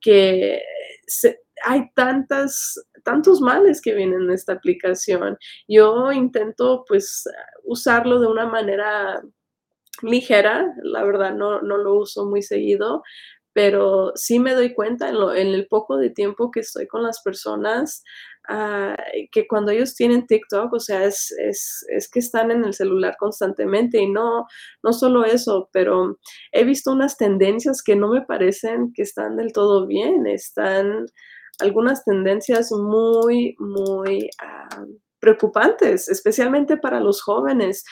[0.00, 0.62] que
[1.64, 5.38] hay tantas, tantos males que vienen en esta aplicación.
[5.68, 7.24] Yo intento pues
[7.64, 9.22] usarlo de una manera
[10.02, 13.02] ligera, la verdad no, no lo uso muy seguido,
[13.54, 17.02] pero sí me doy cuenta en, lo, en, el poco de tiempo que estoy con
[17.04, 18.02] las personas,
[18.48, 18.96] ah,
[19.30, 23.16] que cuando ellos tienen TikTok, o sea, es, es, es, que están en el celular
[23.18, 24.46] constantemente y no,
[24.82, 26.18] no solo eso, pero
[26.52, 31.06] he visto unas tendencias que no me parecen que están del todo bien, están
[31.60, 34.28] algunas tendencias muy, muy...
[34.42, 34.84] Ah,
[35.24, 37.82] preocupantes, especialmente para los jóvenes.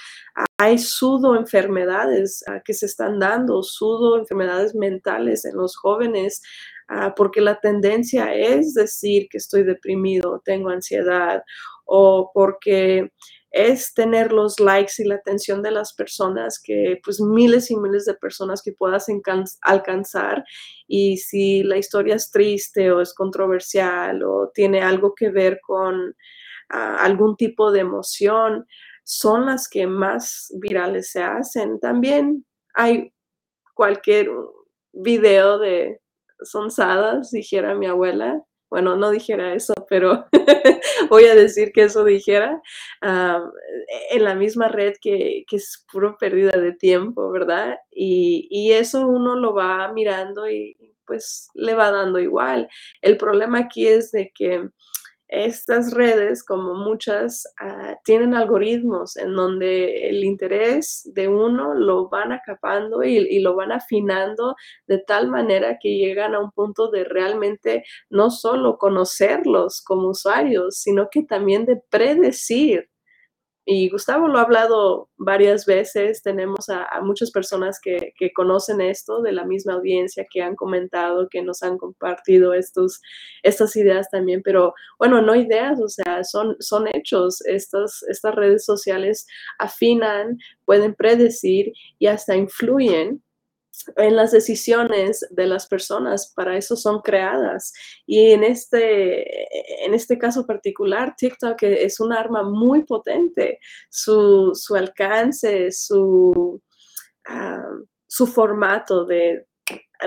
[0.58, 6.42] Hay sudo enfermedades ah, que se están dando, sudo enfermedades mentales en los jóvenes,
[6.88, 11.42] ah, porque la tendencia es decir que estoy deprimido, tengo ansiedad,
[11.86, 13.10] o porque
[13.50, 18.04] es tener los likes y la atención de las personas, que pues miles y miles
[18.04, 19.06] de personas que puedas
[19.62, 20.44] alcanzar.
[20.86, 26.14] Y si la historia es triste o es controversial o tiene algo que ver con
[26.72, 28.66] algún tipo de emoción,
[29.04, 31.78] son las que más virales se hacen.
[31.80, 33.12] También hay
[33.74, 34.30] cualquier
[34.92, 36.00] video de
[36.42, 38.42] sonsadas, dijera mi abuela.
[38.70, 40.24] Bueno, no dijera eso, pero
[41.10, 42.62] voy a decir que eso dijera
[43.02, 47.76] en la misma red que, es puro pérdida de tiempo, ¿verdad?
[47.90, 50.74] Y, y eso uno lo va mirando y
[51.06, 52.68] pues le va dando igual.
[53.02, 54.70] El problema aquí es de que
[55.32, 62.32] estas redes, como muchas, ah, tienen algoritmos en donde el interés de uno lo van
[62.32, 64.54] acapando y, lo van afinando
[64.86, 70.76] de tal manera que llegan a un punto de realmente no solo conocerlos como usuarios,
[70.76, 72.91] sino que también de predecir
[73.64, 79.32] y Gustavo lo ha hablado varias veces, tenemos a, muchas personas que, conocen esto de
[79.32, 83.00] la misma audiencia, que han comentado, que nos han compartido estos,
[83.44, 87.40] estas ideas también, pero bueno, no ideas, o sea, son, son hechos.
[87.46, 89.26] Estas, estas redes sociales
[89.58, 93.22] afinan, pueden predecir y hasta influyen
[93.96, 97.72] en las decisiones de las personas, para eso son creadas.
[98.06, 103.58] Y en este, en este caso particular, TikTok es un arma muy potente.
[103.90, 106.60] Su, alcance, su,
[107.26, 107.64] ah,
[108.06, 109.46] su formato de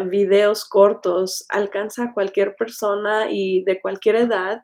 [0.08, 4.62] videos cortos alcanza a cualquier persona y de cualquier edad.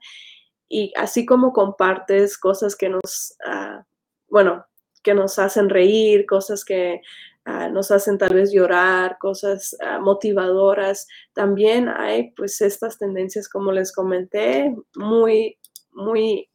[0.69, 3.83] Y así como compartes cosas que nos, ah,
[4.29, 4.65] bueno,
[5.03, 7.01] que nos hacen reír, cosas que
[7.45, 11.08] Ah, nos hacen tal vez llorar, cosas ah, motivadoras.
[11.34, 15.58] También hay pues estas tendencias, como les comenté, muy,
[15.91, 16.49] muy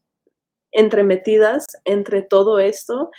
[0.70, 3.10] entremetidas entre todo esto.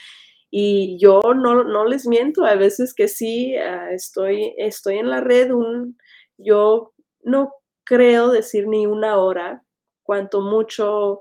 [0.50, 5.20] Y yo no, no les miento, a veces que sí, ah, estoy, estoy en la
[5.20, 5.98] red, un,
[6.38, 7.54] yo no
[7.84, 9.64] creo decir ni una hora,
[10.04, 11.20] cuanto mucho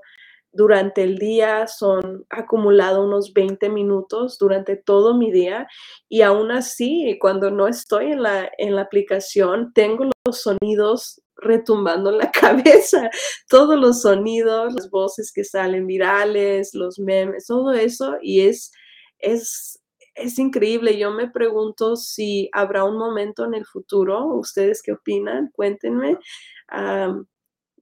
[0.57, 5.67] durante el día son acumulado unos 20 minutos durante todo mi día
[6.09, 12.09] y aún así cuando no estoy en la, en la aplicación tengo los sonidos retumbando
[12.09, 13.09] en la cabeza,
[13.47, 18.71] todos los sonidos, las voces que salen virales, los memes, todo eso y es,
[19.19, 19.79] es,
[20.15, 20.97] es increíble.
[20.97, 26.17] Yo me pregunto si habrá un momento en el futuro, ustedes qué opinan, cuéntenme,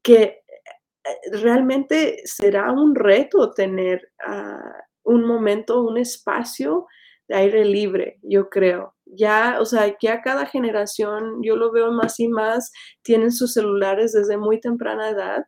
[0.04, 0.44] que
[1.32, 6.88] realmente será un reto tener ah, un momento, un espacio
[7.28, 8.96] de aire libre, yo creo.
[9.06, 12.72] Ya, o sea, ya cada generación, yo lo veo más y más,
[13.04, 15.46] tienen sus celulares desde muy temprana edad.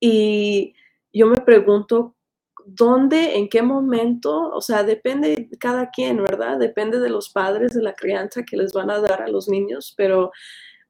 [0.00, 0.74] Y
[1.12, 2.16] yo me pregunto,
[2.64, 4.50] ¿dónde, en qué momento?
[4.50, 6.58] O sea, depende de cada quien, ¿verdad?
[6.58, 9.94] Depende de los padres, de la crianza que les van a dar a los niños,
[9.96, 10.30] pero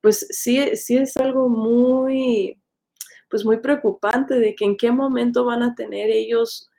[0.01, 2.61] pues sí, sí es algo muy,
[3.29, 6.71] pues muy preocupante de que en qué momento van a tener ellos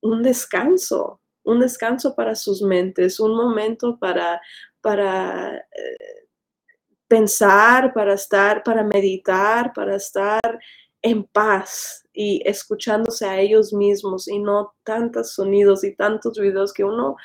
[0.00, 4.40] un descanso, un descanso para sus mentes, un momento para,
[4.80, 6.26] para eh,
[7.08, 10.58] pensar, para estar, para meditar, para estar
[11.02, 16.84] en paz y escuchándose a ellos mismos y no tantos sonidos y tantos videos que
[16.84, 17.16] uno,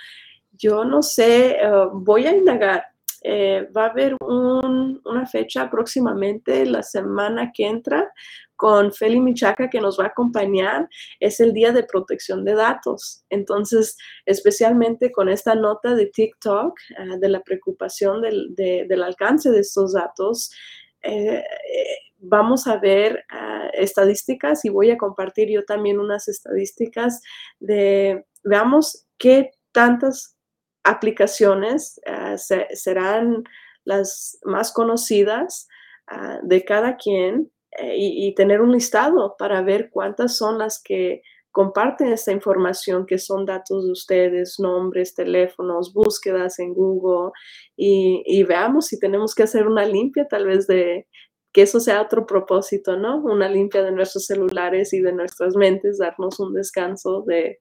[0.51, 2.90] yo no sé, eh, voy a indagar.
[3.23, 8.11] Eh, va a haber una fecha próximamente, la semana que entra,
[8.55, 10.87] con Feli Michaca que nos va a acompañar
[11.19, 13.23] es el Día de Protección de Datos.
[13.31, 19.93] Entonces, especialmente con esta nota de TikTok, ah, de la preocupación del, alcance de estos
[19.93, 20.51] datos,
[21.01, 21.43] eh,
[22.19, 27.19] vamos a ver ah, estadísticas y voy a compartir yo también unas estadísticas
[27.59, 30.37] de, veamos qué tantas
[30.83, 33.43] aplicaciones ah, serán
[33.83, 35.67] las más conocidas
[36.43, 42.11] de cada quien eh, y, tener un listado para ver cuántas son las que comparten
[42.11, 47.31] esta información, que son datos de ustedes, nombres, teléfonos, búsquedas en Google,
[47.77, 51.07] y, veamos si tenemos que hacer una limpia tal vez de
[51.53, 53.17] que eso sea otro propósito, ¿no?
[53.23, 57.59] Una limpia de nuestros celulares y de nuestras mentes, darnos un descanso de,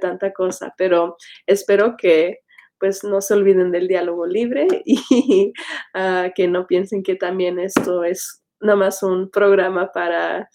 [0.00, 0.74] tanta cosa.
[0.76, 2.40] Pero espero que
[2.78, 5.52] pues no se olviden del diálogo libre y
[5.94, 10.48] ah, que no piensen que también esto es nada más un programa para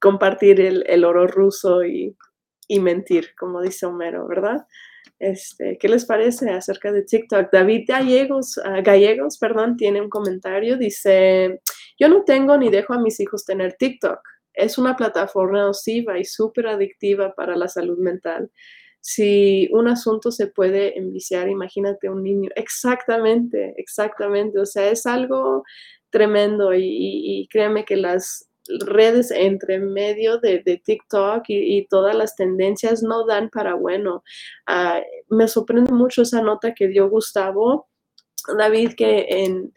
[0.00, 2.16] compartir el, oro ruso y,
[2.80, 4.66] mentir, como dice Homero, ¿verdad?
[5.18, 7.50] Este, ¿Qué les parece acerca de TikTok?
[7.52, 11.60] David Gallegos, ah, Gallegos perdón, tiene un comentario, dice,
[11.98, 14.20] yo no tengo ni dejo a mis hijos tener TikTok.
[14.54, 18.50] Es una plataforma nociva y súper adictiva para la salud mental.
[19.00, 22.50] Si un asunto se puede enviciar, imagínate un niño.
[22.54, 24.58] Exactamente, exactamente.
[24.60, 25.64] O sea, es algo
[26.10, 28.48] tremendo y, créeme que las
[28.86, 34.22] redes entre medio de, TikTok y, todas las tendencias no dan para bueno.
[34.66, 37.88] Ah, me sorprende mucho esa nota que dio Gustavo,
[38.56, 39.72] David, que en,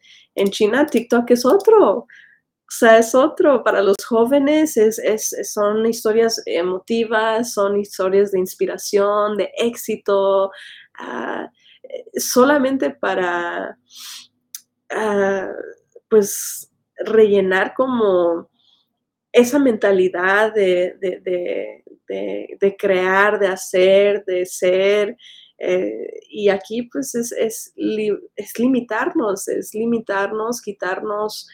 [0.50, 2.08] China TikTok es otro.
[2.74, 3.64] O sea, es otro.
[3.64, 10.50] Para los jóvenes es, son historias emotivas, son historias de inspiración, de éxito,
[10.98, 11.48] ah,
[12.18, 13.78] solamente para...
[14.90, 15.50] Ah,
[16.10, 18.50] pues rellenar como
[19.32, 20.96] esa mentalidad de,
[22.78, 25.18] crear, de hacer, de ser.
[25.58, 27.74] Eh, y aquí pues es, es,
[28.58, 31.48] limitarnos, es limitarnos, quitarnos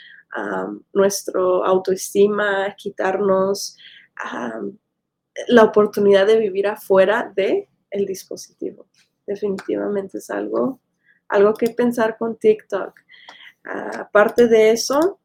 [0.94, 3.78] nuestro autoestima, quitarnos
[5.48, 8.88] la oportunidad de vivir afuera de el dispositivo.
[9.26, 10.80] Definitivamente es algo,
[11.28, 13.00] algo que pensar con TikTok.
[13.64, 15.20] aparte de eso,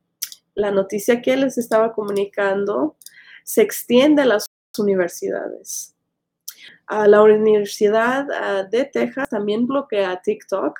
[0.54, 2.96] la noticia que les estaba comunicando
[3.44, 4.46] se extiende a las
[4.78, 5.94] universidades.
[6.88, 10.78] la Universidad de Texas también bloquea TikTok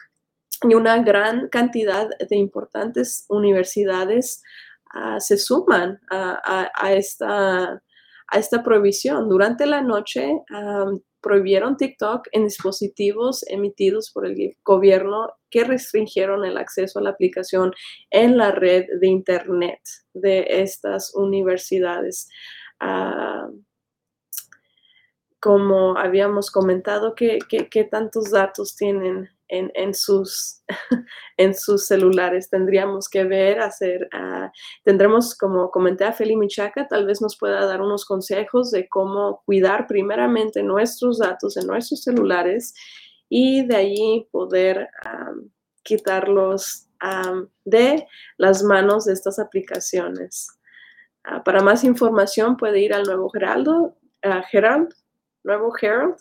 [0.69, 4.43] y una gran cantidad de importantes universidades
[4.93, 7.83] ah, se suman a, esta,
[8.29, 9.29] a esta prohibición.
[9.29, 10.31] Durante la noche
[11.21, 17.73] prohibieron TikTok en dispositivos emitidos por el gobierno que restringieron el acceso a la aplicación
[18.11, 19.81] en la red de Internet
[20.13, 22.29] de estas universidades.
[22.81, 23.49] Ah,
[25.45, 27.39] como habíamos comentado, ¿qué,
[27.91, 30.63] tantos datos tienen en, sus,
[31.37, 32.51] en sus celulares.
[32.51, 34.49] Tendríamos que ver, hacer, uh,
[34.85, 39.43] tendremos, como comenté a Feli Michaca, tal vez nos pueda dar unos consejos de cómo
[39.47, 42.75] cuidar primeramente nuestros datos en nuestros celulares
[43.29, 44.89] y de ahí poder
[45.83, 46.89] quitarlos
[47.65, 48.07] de
[48.39, 50.49] las manos de estas aplicaciones.
[51.25, 53.97] Ah, para más información puede ir al nuevo Geraldo,
[54.51, 54.95] Gerald,
[55.43, 56.17] nuevo Herald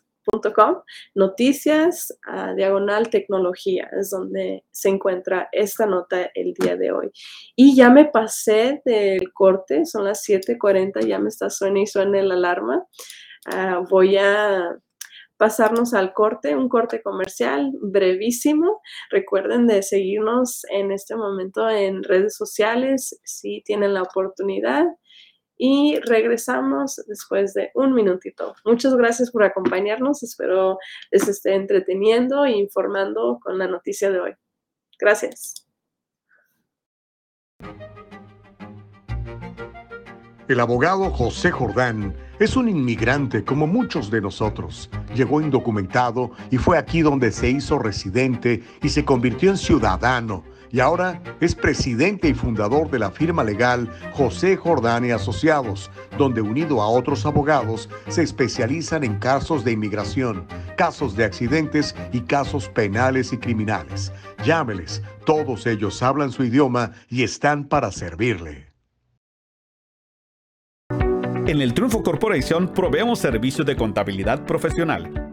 [1.16, 2.18] Noticias,
[2.56, 7.12] diagonal tecnología, es donde se encuentra esta nota el día de hoy.
[7.56, 12.22] Y ya me pasé del corte, son las 7:40, ya me está suena y suena
[12.22, 12.86] la alarma.
[13.46, 14.78] Ah, voy a
[15.38, 18.80] pasarnos al corte, un corte comercial brevísimo.
[19.10, 24.86] Recuerden de seguirnos en este momento en redes sociales si tienen la oportunidad
[25.58, 28.56] y regresamos después de un minutito.
[28.66, 30.24] Muchas gracias por acompañarnos.
[30.24, 30.78] Espero
[31.12, 34.34] les esté entreteniendo e informando con la noticia de hoy.
[35.00, 35.64] Gracias.
[40.50, 44.90] El abogado José Jordán es un inmigrante como muchos de nosotros.
[45.16, 50.44] Llegó indocumentado y fue aquí donde se hizo residente y se convirtió en ciudadano
[50.74, 56.42] y ahora es presidente y fundador de la firma legal José Jordán y Asociados, donde
[56.42, 62.70] unido a otros abogados se especializan en casos de inmigración, casos de accidentes y casos
[62.70, 64.12] penales y criminales.
[64.44, 68.74] Llámeles, todos ellos hablan su idioma y están para servirle.
[71.46, 75.33] En el Triunfo Corporation proveemos servicios de contabilidad profesional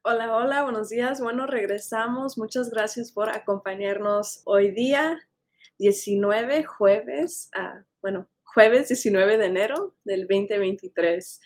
[0.06, 1.22] Hola, hola, buenos días.
[1.22, 2.38] Bueno, regresamos.
[2.38, 5.18] Muchas gracias por acompañarnos hoy día,
[5.80, 11.40] 19, jueves, ah, bueno, jueves 19 de enero del 2023.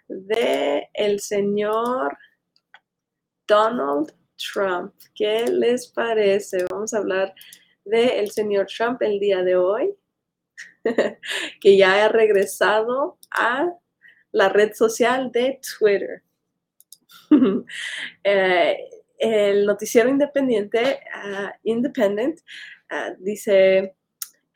[0.07, 2.19] de el señor
[3.47, 4.95] Donald Trump.
[5.15, 6.65] ¿Qué les parece?
[6.71, 7.35] Vamos a hablar
[7.85, 9.95] del señor Trump el día de hoy,
[11.61, 13.71] que ya ha regresado a
[14.33, 16.23] la red social de Twitter.
[18.23, 18.77] Eh,
[19.19, 22.41] el noticiero independiente, uh, Independent,
[22.91, 23.95] uh, dice,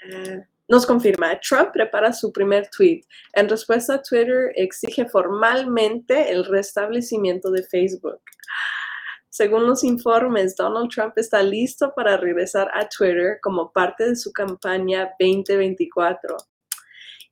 [0.05, 3.03] uh, nos confirma, Trump prepara su primer tweet.
[3.33, 8.21] En respuesta, Twitter exige formalmente el restablecimiento de Facebook.
[9.39, 14.33] Según los informes, Donald Trump está listo para regresar a Twitter como parte de su
[14.33, 16.37] campaña 2024.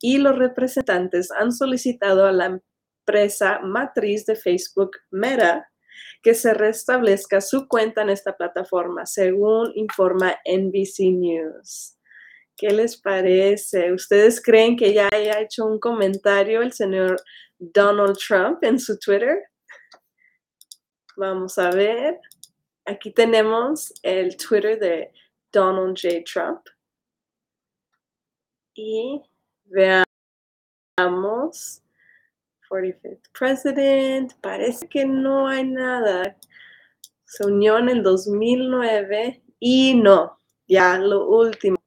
[0.01, 2.61] Y los representantes han solicitado a la
[3.05, 5.69] empresa matriz de Facebook, Meta,
[6.23, 11.97] que se restablezca su cuenta en esta plataforma, según informa NBC News.
[12.57, 13.93] ¿Qué les parece?
[13.93, 17.17] ¿Ustedes creen que ya haya hecho un comentario el señor
[17.59, 19.41] Donald Trump en su Twitter?
[21.17, 22.21] Vamos a ver.
[22.85, 25.13] Aquí tenemos el Twitter de
[25.51, 26.23] Donald J.
[26.31, 26.61] Trump.
[28.75, 29.23] Y
[29.65, 30.05] veamos.
[32.69, 34.35] 45th President.
[34.43, 36.37] Parece que no hay nada.
[37.25, 40.39] Se unió en el 2009 y no,
[40.69, 41.79] ya lo último.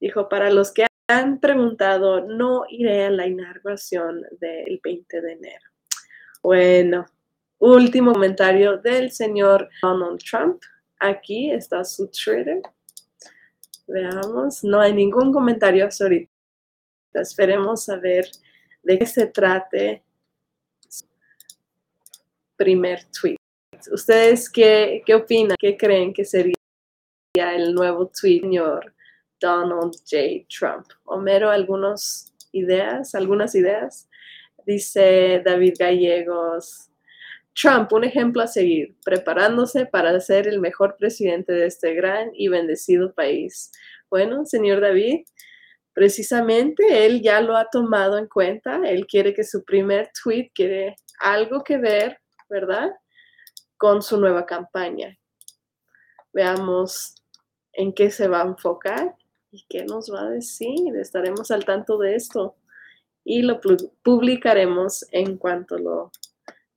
[0.00, 5.70] Dijo, para los que han preguntado, no iré a la inauguración del 20 de enero.
[6.42, 7.06] Bueno,
[7.60, 10.60] último comentario del señor Donald Trump.
[10.98, 12.60] Aquí está su Twitter.
[13.86, 16.30] Veamos, no hay ningún comentario ahorita.
[17.14, 18.26] Esperemos a ver
[18.82, 20.02] de qué se trate
[22.56, 23.36] primer tweet.
[23.92, 25.56] ¿Ustedes qué, qué opinan?
[25.58, 26.54] ¿Qué creen que sería
[27.34, 28.94] el nuevo tweet, señor
[29.40, 30.46] Donald J.
[30.48, 30.86] Trump?
[31.04, 34.08] Homero, algunas ideas, algunas ideas.
[34.66, 36.89] Dice David Gallegos,
[37.54, 42.48] Trump, un ejemplo a seguir, preparándose para ser el mejor presidente de este gran y
[42.48, 43.72] bendecido país.
[44.08, 45.24] Bueno, señor David,
[45.92, 48.80] precisamente él ya lo ha tomado en cuenta.
[48.88, 52.90] Él quiere que su primer tweet quiere algo que ver, ¿verdad?
[53.76, 55.18] Con su nueva campaña.
[56.32, 57.14] Veamos
[57.72, 59.16] en qué se va a enfocar
[59.50, 60.96] y qué nos va a decir.
[60.96, 62.56] Estaremos al tanto de esto
[63.24, 63.60] y lo
[64.02, 66.10] publicaremos en cuanto lo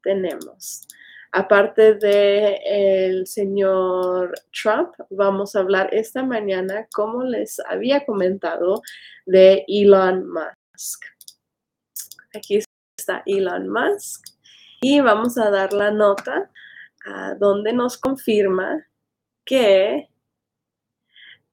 [0.04, 0.88] tenemos.
[1.32, 8.84] Aparte de señor Trump, vamos a hablar esta mañana, como les había comentado,
[9.26, 11.04] de Elon Musk.
[12.36, 12.64] Aquí
[12.98, 14.24] está Elon Musk
[14.82, 16.52] y vamos a dar la nota
[17.40, 18.88] donde nos confirma
[19.44, 20.10] que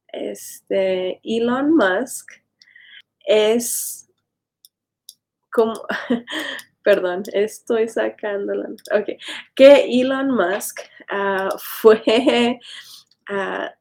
[0.09, 2.33] este Elon Musk
[3.27, 4.11] es
[5.53, 5.75] como
[6.83, 8.69] perdón, estoy sacando la...
[8.99, 9.11] Ok,
[9.55, 12.59] que Elon Musk ah, fue
[13.29, 13.75] ah,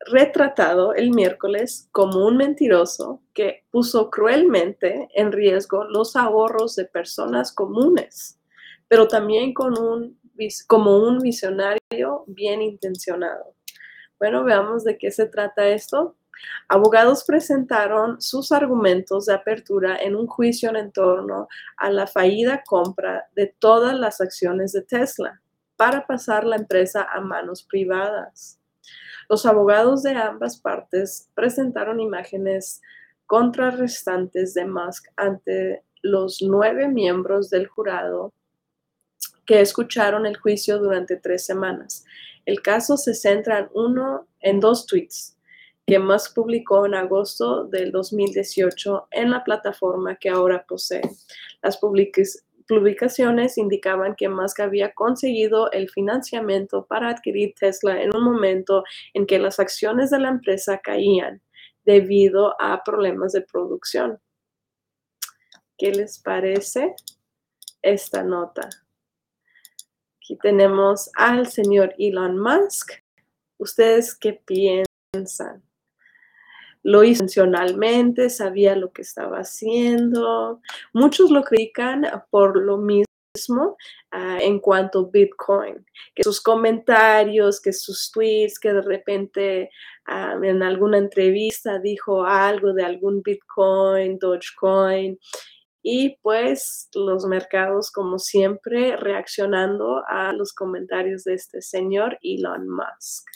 [0.00, 7.52] retratado el miércoles como un mentiroso que puso cruelmente en riesgo los ahorros de personas
[7.52, 8.40] comunes,
[8.88, 10.18] pero también con un,
[10.66, 13.54] como un visionario bien intencionado.
[14.18, 16.16] Bueno, veamos de qué se trata esto.
[16.68, 23.26] Abogados presentaron sus argumentos de apertura en un juicio en torno a la fallida compra
[23.34, 25.40] de todas las acciones de Tesla
[25.76, 28.60] para pasar la empresa a manos privadas.
[29.28, 32.82] Los abogados de ambas partes presentaron imágenes
[33.26, 38.32] contrarrestantes de Musk ante los nueve miembros del jurado
[39.46, 42.04] que escucharon el juicio durante tres semanas.
[42.44, 45.37] El caso se centra en, uno, en dos tweets
[45.88, 51.00] que Musk publicó en agosto del 2018 en la plataforma que ahora posee.
[51.62, 58.84] Las publicaciones indicaban que Musk había conseguido el financiamiento para adquirir Tesla en un momento
[59.14, 61.40] en que las acciones de la empresa caían
[61.86, 64.20] debido a problemas de producción.
[65.78, 66.94] ¿Qué les parece
[67.80, 68.68] esta nota?
[70.18, 72.92] Aquí tenemos al señor Elon Musk.
[73.56, 75.66] ¿Ustedes qué piensan?
[76.88, 80.62] Lo hizo intencionalmente, sabía lo que estaba haciendo.
[80.94, 83.76] Muchos lo critican por lo mismo
[84.10, 85.84] ah, en cuanto a Bitcoin,
[86.14, 89.70] que sus comentarios, que sus tweets, que de repente
[90.06, 95.18] ah, en alguna entrevista dijo algo de algún Bitcoin, Dogecoin.
[95.82, 103.26] Y pues los mercados, como siempre, reaccionando a los comentarios de este señor Elon Musk.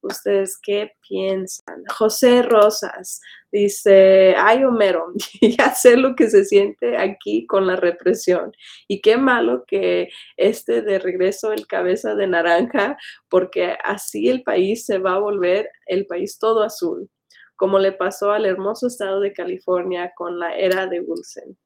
[0.00, 1.82] ¿Ustedes qué piensan?
[1.88, 3.20] José Rosas
[3.50, 5.12] dice, ay Homero,
[5.58, 8.52] ya sé lo que se siente aquí con la represión.
[8.86, 12.96] Y qué malo que este de regreso el cabeza de naranja,
[13.28, 17.10] porque así el país se va a volver el país todo azul,
[17.56, 21.58] como le pasó al hermoso estado de California con la era de Wilson.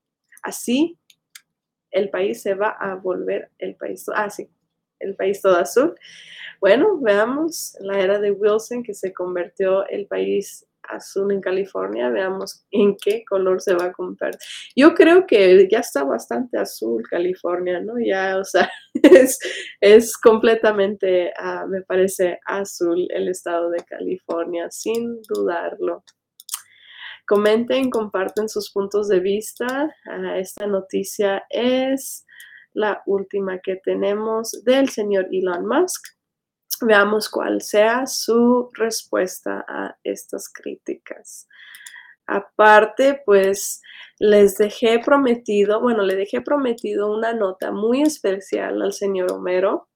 [0.43, 0.99] Así
[1.91, 4.29] el país se va a volver el país, ah,
[5.03, 5.95] el país todo azul.
[6.61, 12.65] Bueno, veamos la era de Wilson que se convirtió el país azul en California, veamos
[12.71, 14.37] en qué color se va a comprar.
[14.77, 17.95] Yo creo que ya está bastante azul California, ¿no?
[17.99, 18.71] Ya, o sea,
[19.81, 26.05] es, completamente, ah, me parece, azul el estado de California, sin dudarlo.
[27.27, 29.95] Comenten, comparten sus puntos de vista.
[30.07, 32.27] Ah, esta noticia es
[32.75, 36.03] la última que tenemos del señor Elon Musk.
[36.81, 41.47] Veamos cuál sea su respuesta a estas críticas.
[42.27, 43.83] Aparte, pues
[44.19, 49.89] les dejé prometido, bueno, le dejé prometido una nota muy especial al señor Homero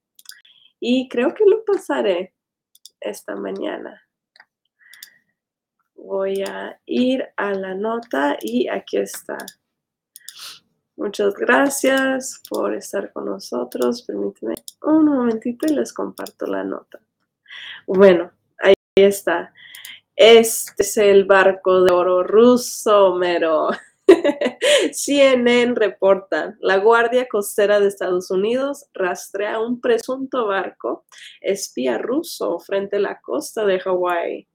[0.79, 2.33] y creo que lo pasaré
[2.99, 4.01] esta mañana.
[5.95, 9.37] Voy a ir a la nota y aquí está.
[10.97, 14.01] Muchas gracias por estar con nosotros.
[14.01, 16.99] Permítanme un momentito y les comparto la nota.
[17.85, 19.53] Bueno, ahí está.
[20.15, 23.69] Este es el barco de oro ruso, mero.
[24.91, 31.05] CNN reporta, la Guardia Costera de Estados Unidos rastrea un presunto barco
[31.41, 34.47] espía ruso frente a la costa de Hawái.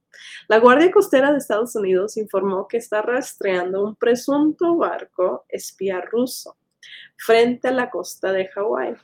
[0.49, 6.57] La Guardia Costera de Estados Unidos informó que está rastreando un presunto barco espía ruso
[7.17, 8.97] frente a la costa de Hawái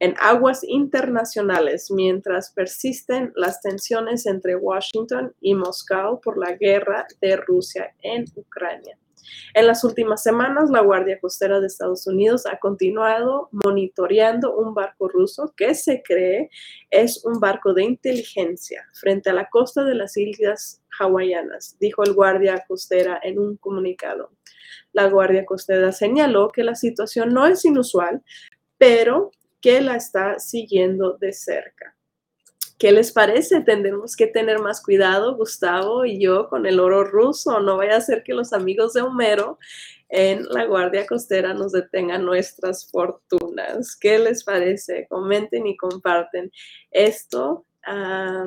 [0.00, 7.36] en aguas internacionales mientras persisten las tensiones entre Washington y Moscú por la guerra de
[7.36, 8.96] Rusia en Ucrania.
[9.54, 15.08] En las últimas semanas, la Guardia Costera de Estados Unidos ha continuado monitoreando un barco
[15.08, 16.50] ruso que se cree
[16.90, 22.14] es un barco de inteligencia frente a la costa de las islas hawaianas, dijo el
[22.14, 24.30] Guardia Costera en un comunicado.
[24.92, 28.22] La Guardia Costera señaló que la situación no es inusual,
[28.78, 31.97] pero que la está siguiendo de cerca.
[32.78, 33.60] ¿Qué les parece?
[33.62, 37.58] Tendremos que tener más cuidado, Gustavo y yo, con el oro ruso.
[37.58, 39.58] No vaya a ser que los amigos de Homero
[40.08, 43.96] en la Guardia Costera nos detengan nuestras fortunas.
[43.96, 45.08] ¿Qué les parece?
[45.08, 46.52] Comenten y comparten.
[46.92, 48.44] Esto ah,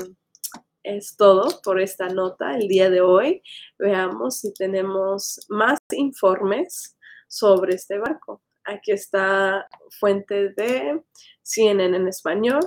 [0.81, 3.43] es todo por esta nota el día de hoy.
[3.77, 8.41] Veamos si tenemos más informes sobre este barco.
[8.63, 9.67] Aquí está
[9.99, 11.01] fuente de
[11.43, 12.61] CNN en español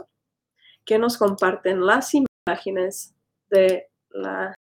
[0.85, 3.15] que nos comparten las imágenes
[3.51, 4.55] de la,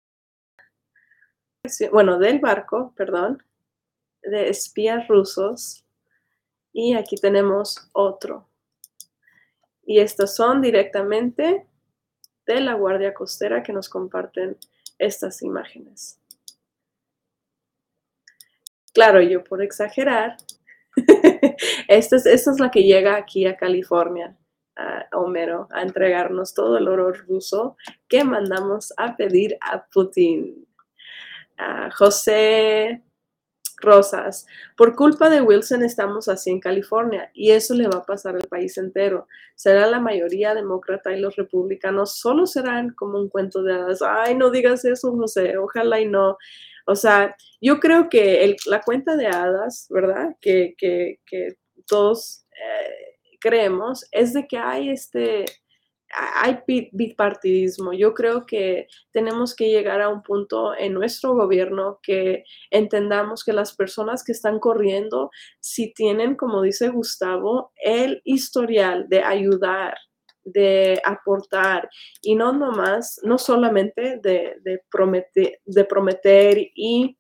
[1.91, 3.43] bueno, del barco, perdón.
[4.23, 5.85] de espías rusos
[6.73, 8.49] y aquí tenemos otro.
[9.83, 11.67] Y estos son directamente
[12.47, 14.57] de la Guardia Costera que nos comparten
[14.99, 16.21] estas imágenes.
[18.93, 20.37] Claro, yo por exagerar,
[21.89, 24.37] esta, es, esta es la que llega aquí a California,
[24.77, 27.77] a Homero, a entregarnos todo el oro ruso
[28.09, 30.67] que mandamos a pedir a Putin.
[31.97, 33.03] José
[33.77, 34.47] Rosas,
[34.77, 38.49] por culpa de Wilson estamos así en California y eso le va a pasar al
[38.49, 39.27] país entero.
[39.55, 44.03] Será la mayoría demócrata y los republicanos solo serán como un cuento de hadas.
[44.03, 46.37] Ay, no digas eso, José, ojalá y no.
[46.87, 50.37] O sea, yo creo que la cuenta de hadas, ¿verdad?
[50.41, 50.75] Que,
[51.87, 53.04] todos eh,
[53.45, 55.45] creemos, es de que hay este,
[56.43, 57.93] hay bipartidismo.
[57.93, 63.53] Yo creo que tenemos que llegar a un punto en nuestro gobierno que entendamos que
[63.53, 65.31] las personas que están corriendo,
[65.61, 69.99] si tienen, como dice Gustavo, el historial de ayudar,
[70.45, 71.91] de aportar
[72.23, 77.19] y no nomás, no solamente de, de, prometer, de prometer y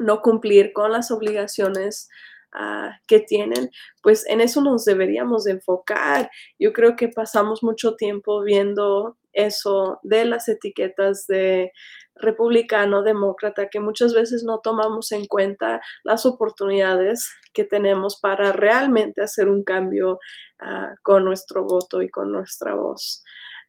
[0.00, 2.08] no cumplir con las obligaciones
[2.56, 3.68] Ah, que tienen,
[4.00, 6.30] pues en eso nos deberíamos de enfocar.
[6.56, 11.72] Yo creo que pasamos mucho tiempo viendo eso de las etiquetas de
[12.14, 19.20] republicano, demócrata, que muchas veces no tomamos en cuenta las oportunidades que tenemos para realmente
[19.20, 20.20] hacer un cambio
[20.60, 23.24] ah, con nuestro voto y con nuestra voz.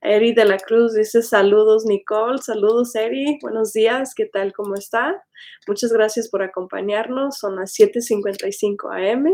[0.06, 4.54] Eri de la Cruz dice saludos Nicole, saludos Eri, buenos días, ¿qué tal?
[4.54, 5.26] ¿Cómo está?
[5.68, 9.26] Muchas gracias por acompañarnos, son las 7.55 am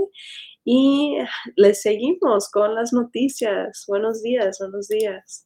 [0.64, 1.18] y
[1.58, 3.84] les seguimos con las noticias.
[3.86, 5.46] Buenos días, buenos días.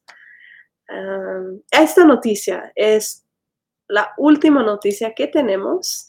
[1.72, 3.26] esta noticia es
[3.88, 6.06] la última noticia que tenemos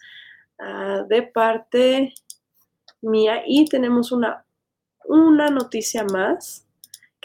[0.59, 2.13] ah, de parte
[3.01, 4.45] mía y tenemos una,
[5.05, 6.66] una noticia más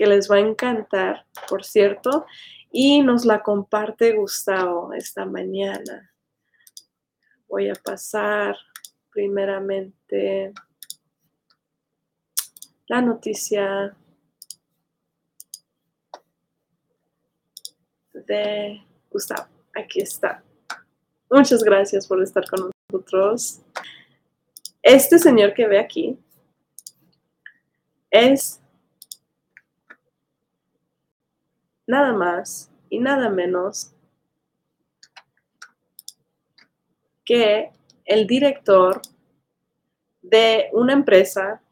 [0.02, 2.26] que les va a encantar, por cierto,
[2.72, 6.12] y nos la comparte Gustavo esta mañana.
[7.46, 8.56] Voy a pasar
[9.12, 10.52] primeramente
[12.88, 13.96] la noticia
[18.12, 19.46] de Gustavo.
[19.72, 20.42] Aquí está.
[21.30, 23.60] Muchas gracias por estar con nosotros.
[24.82, 26.18] Este señor que ve aquí
[28.10, 28.61] es
[31.92, 33.94] nada más y nada menos
[37.22, 37.70] que
[38.06, 39.02] el director
[40.22, 41.62] de una empresa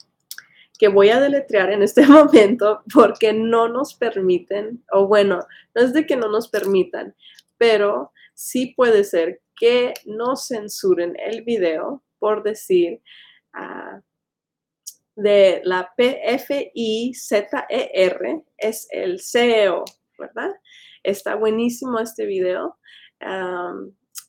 [0.79, 5.95] que voy a deletrear en este momento porque no nos permiten, o bueno, no es
[5.95, 7.15] de que no nos permitan,
[7.57, 13.01] pero sí puede ser que no censuren el video por decir
[13.55, 14.01] uh,
[15.17, 17.49] de la PFIZER,
[18.59, 19.85] es el CEO
[20.21, 20.53] ¿verdad?
[21.03, 22.79] Está buenísimo este video.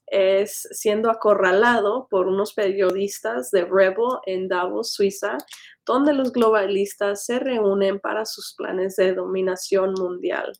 [0.07, 5.37] es siendo acorralado por unos periodistas de Rebel en Davos, Suiza,
[5.85, 10.51] donde los globalistas se reúnen para sus planes de dominación mundial.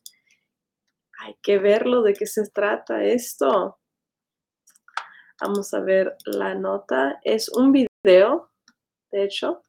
[1.20, 3.78] Hay que verlo de qué se trata esto.
[5.40, 7.20] Vamos a ver la nota.
[7.22, 8.50] Es un video,
[9.10, 9.64] de hecho.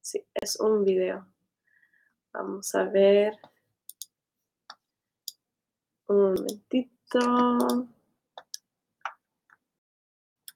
[0.00, 1.26] Sí, es un video.
[2.32, 3.34] Vamos a ver.
[6.12, 7.88] Un momentito.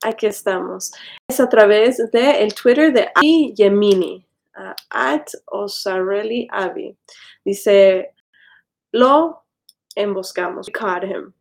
[0.02, 0.92] Aquí estamos.
[1.26, 4.26] Es a través del el Twitter de Avi Yemini,
[4.90, 6.94] at Osareli Avi.
[7.42, 8.14] Dice,
[8.92, 9.44] lo
[9.94, 10.68] emboscamos.
[10.70, 11.32] caught him.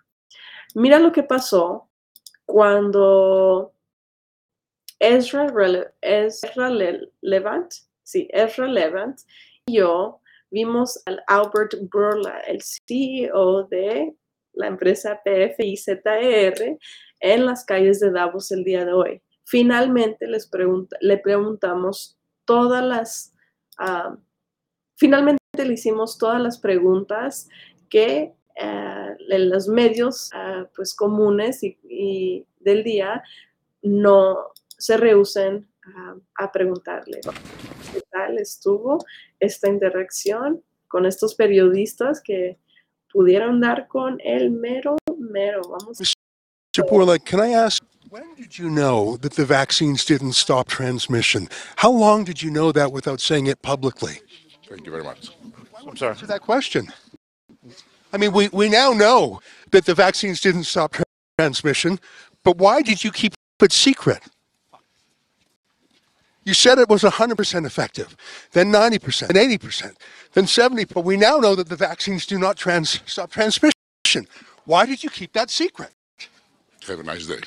[0.76, 1.90] Mira lo que pasó
[2.46, 3.74] cuando
[4.98, 5.50] Ezra
[7.22, 9.20] Levant, sí, Ezra Levant
[9.66, 10.22] y yo
[10.56, 14.16] vimos al Albert Burla, el CEO de
[14.54, 16.80] la empresa PFIZR,
[17.20, 19.22] en las calles de Davos el día de hoy.
[19.44, 20.50] Finalmente les
[21.02, 23.34] le preguntamos todas las,
[23.78, 24.16] ah,
[24.96, 27.50] finalmente le hicimos todas las preguntas
[27.90, 33.22] que uh, los medios ah, pues comunes y, del día
[33.82, 34.38] no
[34.70, 35.68] se rehúsen
[36.38, 37.22] a preguntarle
[37.94, 38.98] qué tal estuvo
[39.40, 42.58] esta interacción con estos periodistas que
[43.12, 45.62] pudieron dar con el mero, mero.
[45.64, 46.00] Vamos.
[46.00, 46.90] Mr.
[46.90, 51.48] Borla, can I ask, when did you know that the vaccines didn't stop transmission?
[51.78, 54.20] How long did you know that without saying it publicly?
[54.68, 55.30] Thank you very much.
[55.88, 56.12] I'm sorry.
[56.12, 56.92] Answer that question.
[58.12, 59.40] I mean, we, we now know
[59.72, 60.96] that the vaccines didn't stop
[61.38, 62.00] transmission,
[62.44, 64.24] but why did you keep it secret?
[66.46, 68.16] You said it was 100% effective,
[68.52, 69.96] then 90%, then 80%,
[70.34, 70.86] then 70.
[70.86, 73.74] But we now know that the vaccines do not trans- stop transmission.
[74.66, 75.90] Why did you keep that secret?
[76.88, 77.40] Have a nice day.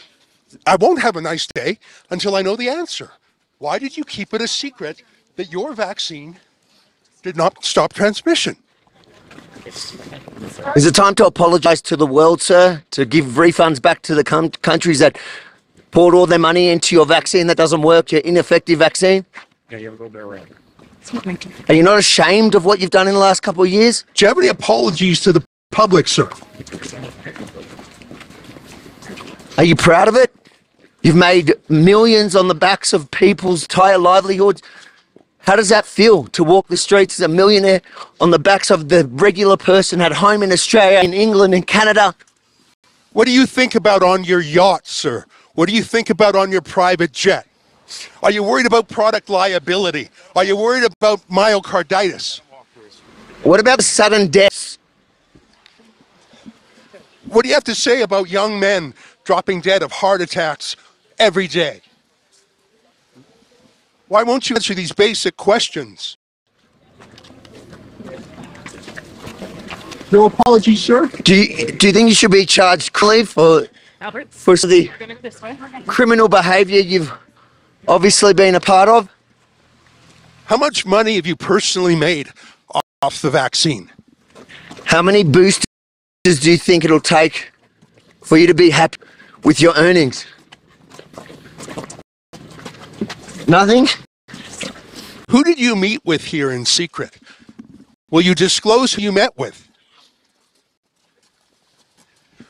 [0.66, 1.78] I won't have a nice day
[2.10, 3.12] until I know the answer.
[3.58, 5.02] Why did you keep it a secret
[5.36, 6.38] that your vaccine
[7.22, 8.56] did not stop transmission?
[10.76, 12.82] Is it time to apologise to the world, sir?
[12.92, 15.18] To give refunds back to the com- countries that
[15.90, 19.24] poured all their money into your vaccine that doesn't work, your ineffective vaccine?
[19.70, 20.48] Yeah, you have a little bit around.
[21.00, 21.52] It's not working.
[21.68, 24.04] Are you not ashamed of what you've done in the last couple of years?
[24.14, 26.28] Do you have any apologies to the public, sir?
[29.56, 30.34] Are you proud of it?
[31.02, 34.62] You've made millions on the backs of people's entire livelihoods.
[35.40, 37.80] How does that feel to walk the streets as a millionaire
[38.20, 42.14] on the backs of the regular person at home in Australia, in England, in Canada?
[43.12, 45.24] What do you think about on your yacht, sir?
[45.58, 47.44] What do you think about on your private jet?
[48.22, 50.08] Are you worried about product liability?
[50.36, 52.42] Are you worried about myocarditis?
[53.42, 54.78] What about the sudden deaths?
[57.24, 58.94] What do you have to say about young men
[59.24, 60.76] dropping dead of heart attacks
[61.18, 61.80] every day?
[64.06, 66.18] Why won't you answer these basic questions?
[70.12, 71.08] No apologies, sir.
[71.24, 73.66] Do you, do you think you should be charged criminally for
[74.30, 74.90] for the
[75.86, 77.12] criminal behaviour you've
[77.86, 79.08] obviously been a part of?
[80.46, 82.28] How much money have you personally made
[83.02, 83.90] off the vaccine?
[84.84, 85.64] How many boosters
[86.24, 87.50] do you think it'll take
[88.22, 88.98] for you to be happy
[89.44, 90.26] with your earnings?
[93.46, 93.88] Nothing?
[95.30, 97.18] Who did you meet with here in secret?
[98.10, 99.67] Will you disclose who you met with?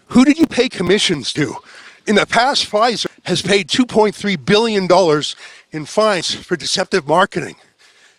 [0.09, 1.57] Who did you pay commissions to?
[2.07, 4.89] In the past, Pfizer has paid $2.3 billion
[5.73, 7.57] in fines for deceptive marketing.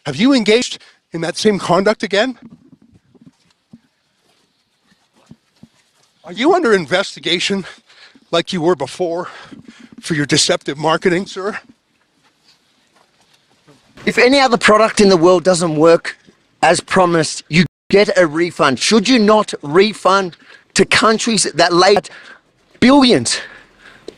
[0.05, 0.79] Have you engaged
[1.11, 2.37] in that same conduct again?
[6.23, 7.65] Are you under investigation
[8.29, 9.25] like you were before
[9.99, 11.59] for your deceptive marketing, sir?
[14.05, 16.17] If any other product in the world doesn't work
[16.61, 18.79] as promised, you get a refund.
[18.79, 20.37] Should you not refund
[20.79, 22.09] to countries that laid
[22.79, 23.39] billions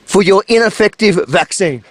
[0.06, 1.84] for your ineffective vaccine?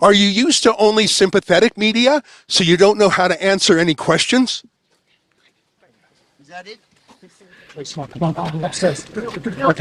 [0.00, 3.94] Are you used to only sympathetic media so you don't know how to answer any
[3.94, 4.64] questions?
[6.40, 6.78] Is that it?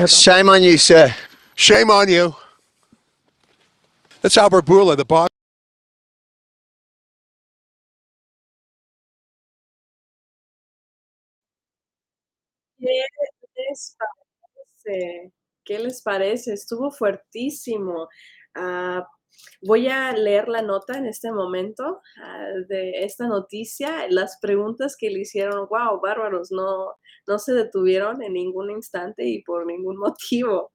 [0.08, 1.16] Shame on you, sir.
[1.56, 2.36] Shame on you.
[4.22, 5.30] That's Albert Bourla, the boss.
[12.80, 13.39] ¿Qué
[13.70, 15.34] les parece?
[15.66, 16.54] ¿Qué les parece?
[16.54, 18.08] Estuvo fuertísimo.
[18.56, 19.08] Ah,
[19.62, 24.08] voy a leer la nota en este momento ah, de esta noticia.
[24.10, 26.96] Las preguntas que le hicieron, wow, bárbaros, no,
[27.28, 30.72] no se detuvieron en ningún instante y por ningún motivo.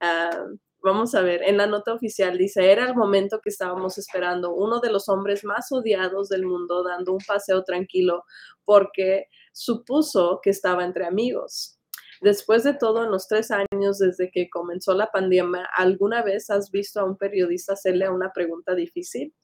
[0.00, 0.46] Ah,
[0.82, 4.80] vamos a ver, en la nota oficial dice, era el momento que estábamos esperando, uno
[4.80, 8.24] de los hombres más odiados del mundo dando un paseo tranquilo
[8.64, 11.77] porque supuso que estaba entre amigos.
[12.20, 16.70] Después de todo, en los tres años desde que comenzó la pandemia, ¿alguna vez has
[16.70, 19.34] visto a un periodista hacerle una pregunta difícil?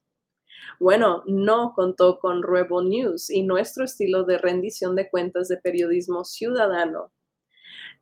[0.81, 6.25] Bueno, no contó con Rebel News y nuestro estilo de rendición de cuentas de periodismo
[6.25, 7.13] ciudadano.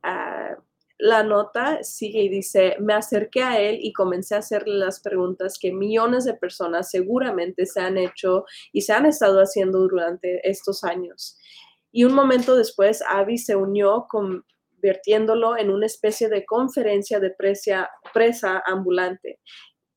[0.01, 0.57] Ah,
[0.97, 5.57] la nota sigue y dice, me acerqué a él y comencé a hacerle las preguntas
[5.59, 10.83] que millones de personas seguramente se han hecho y se han estado haciendo durante estos
[10.83, 11.37] años.
[11.91, 14.07] Y un momento después, Avi se unió
[14.83, 19.39] convirtiéndolo en una especie de conferencia de presa, presa ambulante.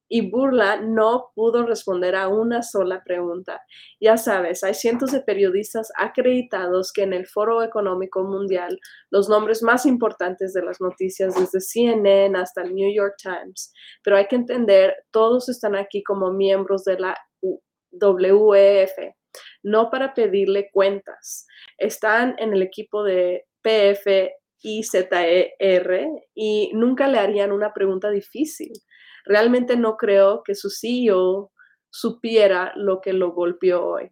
[0.08, 3.60] Y Burla no pudo responder a una sola pregunta.
[4.00, 8.78] Ya sabes, hay cientos de periodistas acreditados que en el Foro Económico Mundial,
[9.10, 13.72] los nombres más importantes de las noticias, desde CNN hasta el New York Times,
[14.04, 17.18] pero hay que entender, todos están aquí como miembros de la
[17.90, 18.92] WEF,
[19.64, 21.48] no para pedirle cuentas.
[21.78, 24.30] Están en el equipo de PF
[24.66, 28.72] y ZER y nunca le harían una pregunta difícil.
[29.24, 31.52] Realmente no creo que su CEO
[31.88, 34.10] supiera lo que lo golpeó hoy.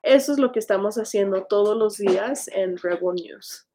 [0.00, 3.66] Eso es lo que estamos haciendo todos los días en Rebel News.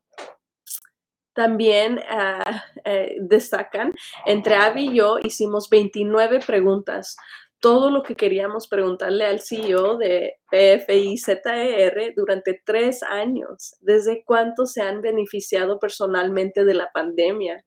[1.33, 3.93] También uh, eh, destacan,
[4.25, 7.17] entre Abby y yo hicimos 29 preguntas
[7.59, 13.75] todo lo que queríamos preguntarle al CEO de PFIZER durante tres años.
[13.81, 17.63] ¿Desde cuánto se han beneficiado personalmente de la pandemia?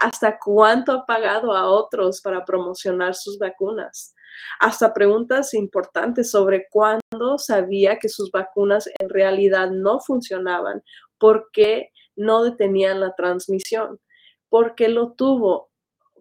[0.00, 4.14] hasta cuánto ha pagado a otros para promocionar sus vacunas,
[4.60, 10.82] hasta preguntas importantes sobre cuándo sabía que sus vacunas en realidad no funcionaban,
[11.18, 14.00] por qué no detenían la transmisión,
[14.48, 15.70] por qué lo tuvo,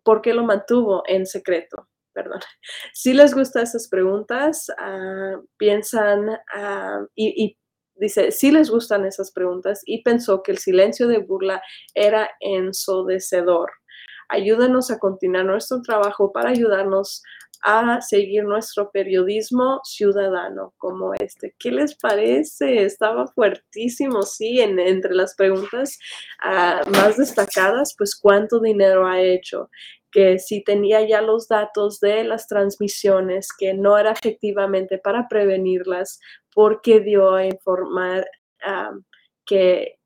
[0.04, 1.88] por qué lo mantuvo en secreto.
[2.14, 2.40] Perdón.
[2.94, 7.58] Si les gustan esas preguntas, ah, piensan ah, y,
[7.94, 11.62] Dice, sí les gustan esas preguntas y pensó que el silencio de burla
[11.94, 13.70] era ensodecedor.
[14.28, 17.22] Ayúdenos a continuar nuestro trabajo para ayudarnos
[17.64, 21.54] a seguir nuestro periodismo ciudadano como este.
[21.60, 22.86] ¿Qué les parece?
[22.86, 26.00] Estaba fuertísimo, sí, en, entre las preguntas
[26.42, 29.70] ah, más destacadas, pues cuánto dinero ha hecho,
[30.12, 36.20] que si tenía ya los datos de las transmisiones, que no era efectivamente para prevenirlas,
[36.54, 38.26] porque dio a informar
[39.46, 39.98] que,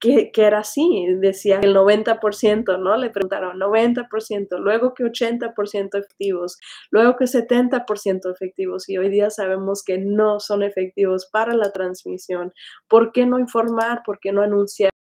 [0.00, 1.06] que, era así.
[1.20, 2.96] Decía el 90%, ¿no?
[2.96, 6.58] Le preguntaron 90%, luego que 80% efectivos,
[6.90, 12.52] luego que 70% efectivos y hoy día sabemos que no son efectivos para la transmisión.
[12.88, 14.02] ¿Por qué no informar?
[14.04, 14.92] ¿Por qué no anunciar?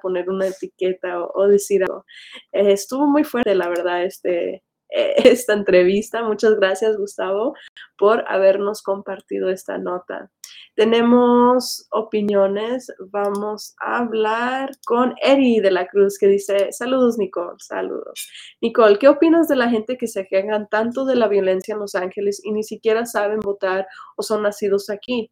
[0.00, 2.04] Poner una etiqueta o, decir algo.
[2.52, 6.22] Eh, estuvo muy fuerte, la verdad, este, esta entrevista.
[6.22, 7.54] Muchas gracias, Gustavo,
[7.98, 10.30] por habernos compartido esta nota.
[10.74, 12.92] Tenemos opiniones.
[13.10, 18.28] Vamos a hablar con Eri de la Cruz, que dice, saludos, Nicole, saludos.
[18.60, 21.94] Nicole, ¿qué opinas de la gente que se quejan tanto de la violencia en Los
[21.94, 25.30] Ángeles y ni siquiera saben votar o son nacidos aquí?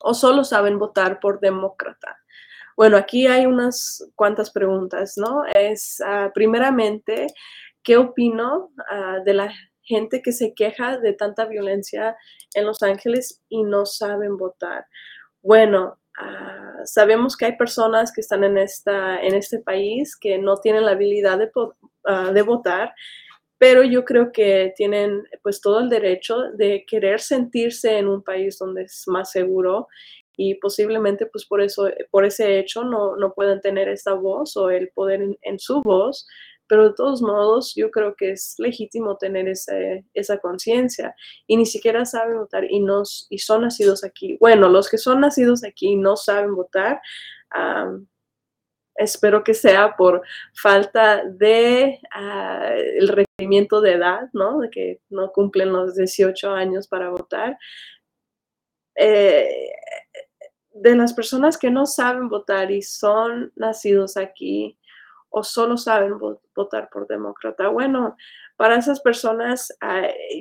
[0.00, 2.18] ¿O solo saben votar por demócrata?
[2.76, 5.44] Bueno, aquí hay unas cuantas preguntas, ¿no?
[5.54, 7.26] Es, ah, primeramente,
[7.82, 9.52] ¿qué opino ah, de la
[9.82, 12.16] gente que se queja de tanta violencia
[12.54, 14.86] en Los Ángeles y no saben votar?
[15.42, 20.58] Bueno, ah, sabemos que hay personas que están en, esta, en este país que no
[20.58, 21.50] tienen la habilidad de,
[22.32, 22.94] de votar
[23.58, 28.58] pero yo creo que tienen pues todo el derecho de querer sentirse en un país
[28.58, 29.88] donde es más seguro
[30.36, 34.70] y posiblemente pues por eso, por ese hecho no, no puedan tener esta voz o
[34.70, 36.26] el poder en, su voz,
[36.68, 41.14] pero de todos modos yo creo que es legítimo tener esa conciencia
[41.46, 44.36] y ni siquiera saben votar y, nos, y son nacidos aquí.
[44.40, 47.00] Bueno, los que son nacidos aquí no saben votar,
[48.96, 50.22] espero que sea por
[50.54, 54.60] falta de ah, el requerimiento de edad, ¿no?
[54.60, 57.58] De que no cumplen los 18 años para votar.
[58.96, 59.70] Eh,
[60.80, 64.78] de las personas que no saben votar y son nacidos aquí
[65.30, 66.14] o solo saben
[66.54, 68.16] votar por demócrata, bueno,
[68.56, 69.76] para esas personas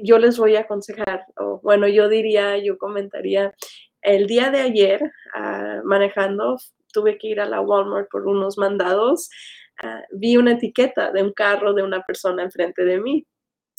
[0.04, 3.54] yo les voy a aconsejar, o bueno, yo diría, yo comentaría,
[4.02, 6.58] el día de ayer ah, manejando,
[6.94, 9.30] tuve que ir a la Walmart por unos mandados,
[9.82, 13.26] ah, vi una etiqueta de un carro de una persona enfrente de mí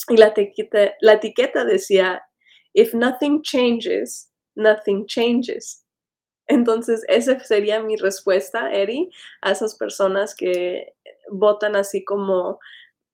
[0.09, 2.23] y la etiqueta, la etiqueta decía,
[2.75, 5.86] if nothing changes, nothing changes.
[6.49, 9.11] Entonces, esa sería mi respuesta, Eri,
[9.43, 10.95] a esas personas que
[11.31, 12.61] votan así como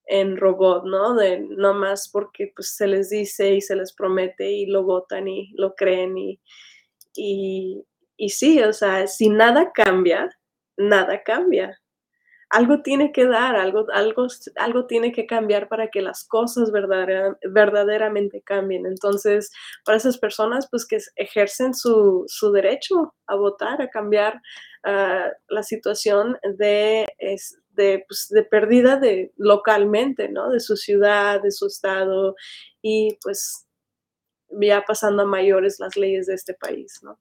[0.06, 1.14] en robot, ¿no?
[1.14, 5.28] De no más porque pues, se les dice y se les promete y lo votan
[5.28, 6.40] y lo creen y,
[7.16, 7.84] y,
[8.16, 10.30] y sí, o sea, si nada cambia,
[10.76, 11.81] nada cambia
[12.52, 14.26] algo tiene que dar, algo, algo,
[14.56, 18.84] algo tiene que cambiar para que las cosas verdaderamente cambien.
[18.84, 19.50] Entonces,
[19.86, 24.38] para esas personas, pues que ejercen su, derecho a votar, a cambiar
[24.84, 27.06] ah, la situación de,
[27.70, 30.50] de, pues, de pérdida de, localmente, ¿no?
[30.50, 32.34] De su ciudad, de su estado
[32.82, 33.66] y pues
[34.60, 37.18] ya pasando a mayores las leyes de este país, ¿no?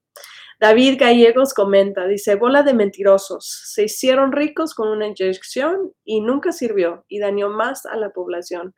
[0.62, 6.52] David Gallegos comenta, dice, bola de mentirosos, se hicieron ricos con una inyección y nunca
[6.52, 8.72] sirvió y dañó más a la población.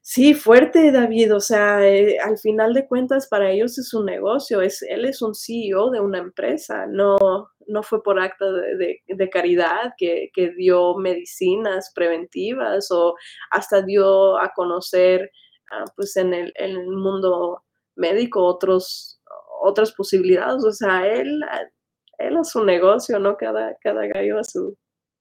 [0.00, 4.60] Sí, fuerte David, o sea, eh, al final de cuentas para ellos es un negocio,
[4.60, 7.16] es, él es un CEO de una empresa, no,
[7.68, 13.14] no fue por acto de, caridad que, dio medicinas preventivas o
[13.52, 15.30] hasta dio a conocer
[15.70, 17.62] ah, pues en el, en el mundo
[17.94, 19.11] médico otros
[19.62, 20.64] otras posibilidades.
[20.64, 21.42] O sea, él,
[22.18, 23.36] él a su negocio, ¿no?
[23.36, 24.76] Cada, cada gallo a su,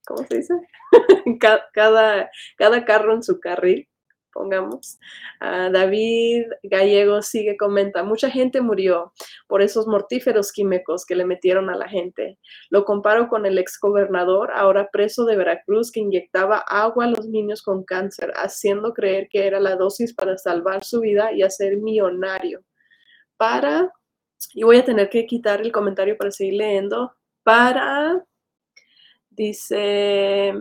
[0.06, 0.54] ¿cómo se dice?
[1.74, 3.88] cada, cada carro en su carril,
[4.32, 5.00] pongamos.
[5.39, 9.14] David Gallego sigue, comenta, mucha gente murió
[9.48, 12.38] por esos mortíferos químicos que le metieron a la gente.
[12.70, 17.28] Lo comparo con el ex gobernador, ahora preso de Veracruz, que inyectaba agua a los
[17.28, 21.78] niños con cáncer, haciendo creer que era la dosis para salvar su vida y hacer
[21.78, 22.64] millonario.
[23.38, 23.92] Para
[24.54, 27.16] y voy a tener que quitar el comentario para seguir leyendo.
[27.44, 28.24] Para,
[29.30, 30.54] dice,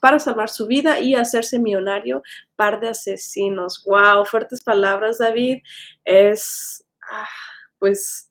[0.00, 2.22] para salvar su vida y hacerse millonario,
[2.56, 3.84] par de asesinos.
[3.84, 5.62] Wow, fuertes palabras, David.
[6.04, 7.28] Es, ah,
[7.78, 8.30] pues,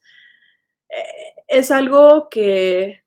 [0.89, 3.04] eh, es algo que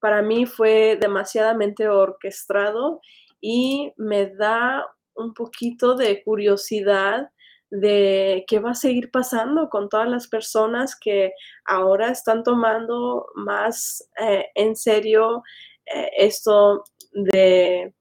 [0.00, 3.00] para mí fue demasiadamente orquestado
[3.40, 7.30] y me da un poquito de curiosidad
[7.72, 11.32] de qué va a seguir pasando con todas las personas que
[11.64, 15.42] ahora están tomando más eh, en serio
[15.86, 17.94] eh, esto de,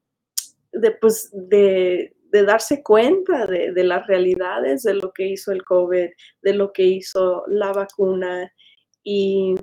[0.74, 6.10] de, pues, de, darse cuenta de, de, las realidades de lo que hizo el COVID,
[6.42, 8.54] de lo que hizo la vacuna.
[9.04, 9.56] Y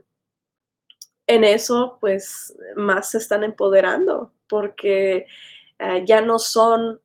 [1.27, 5.27] en eso pues más se están empoderando porque
[5.79, 6.99] eh, ya no son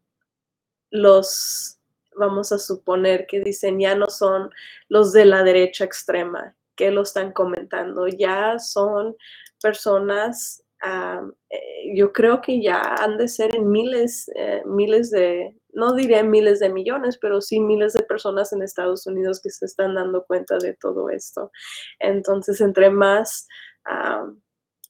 [0.89, 1.80] los,
[2.16, 4.49] vamos a suponer que dicen, ya no son
[4.89, 9.16] los de la derecha extrema que lo están comentando, ya son
[9.61, 15.93] personas, eh, yo creo que ya han de ser en miles, eh, miles de, no
[15.93, 19.95] diré miles de millones, pero sí miles de personas en Estados Unidos que se están
[19.95, 21.51] dando cuenta de todo esto.
[21.99, 23.47] Entonces, entre más,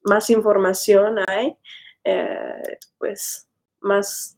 [0.03, 1.55] más información hay,
[2.03, 3.47] eh, pues
[3.82, 4.38] más,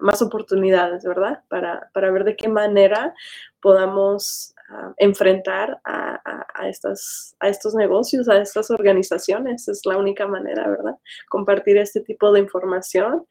[0.00, 1.42] más oportunidades, ¿verdad?
[1.48, 3.14] Para, ver de qué manera
[3.60, 9.68] podamos ah, enfrentar a, estas, a estos negocios, a estas organizaciones.
[9.68, 10.96] Es la única manera, ¿verdad?
[11.28, 13.26] Compartir este tipo de información,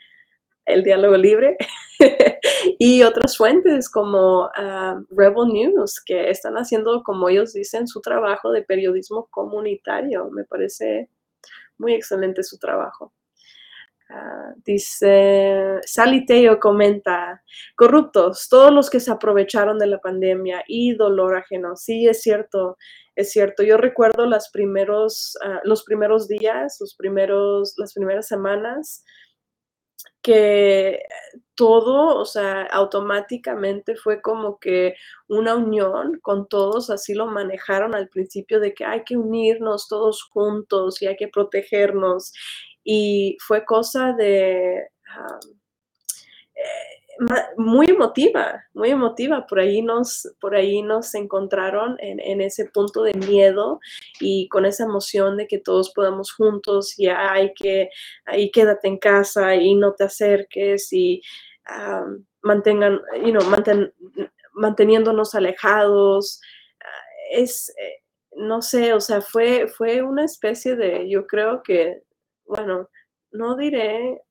[0.65, 1.57] el diálogo libre
[2.79, 8.51] y otras fuentes como uh, Rebel News, que están haciendo, como ellos dicen, su trabajo
[8.51, 10.29] de periodismo comunitario.
[10.31, 11.09] Me parece
[11.77, 13.11] muy excelente su trabajo.
[14.63, 17.41] Dice, Saliteo comenta,
[17.75, 21.75] corruptos, todos los que se aprovecharon de la pandemia y dolor ajeno.
[21.75, 22.77] Sí, es cierto,
[23.15, 23.63] es cierto.
[23.63, 29.03] Yo recuerdo los primeros, uh, los primeros días, los primeros, las primeras semanas,
[30.21, 31.01] que
[31.55, 34.95] todo, o sea, automáticamente fue como que
[35.27, 40.23] una unión con todos, así lo manejaron al principio de que hay que unirnos todos
[40.23, 42.33] juntos y hay que protegernos
[42.83, 44.77] y fue cosa de...
[44.77, 45.51] Eh,
[47.57, 49.45] muy emotiva, muy emotiva.
[49.45, 53.79] Por ahí nos, por ahí nos encontraron en, ese punto de miedo
[54.19, 57.89] y con esa emoción de que todos podamos juntos y hay que,
[58.25, 61.21] ahí quédate en casa y no te acerques y
[62.41, 63.43] mantengan, you know,
[64.53, 66.41] manteniéndonos alejados.
[67.31, 68.03] Es, eh,
[68.35, 72.03] no sé, o sea, fue, fue una especie de, yo creo que
[72.51, 72.89] bueno,
[73.31, 74.21] no diré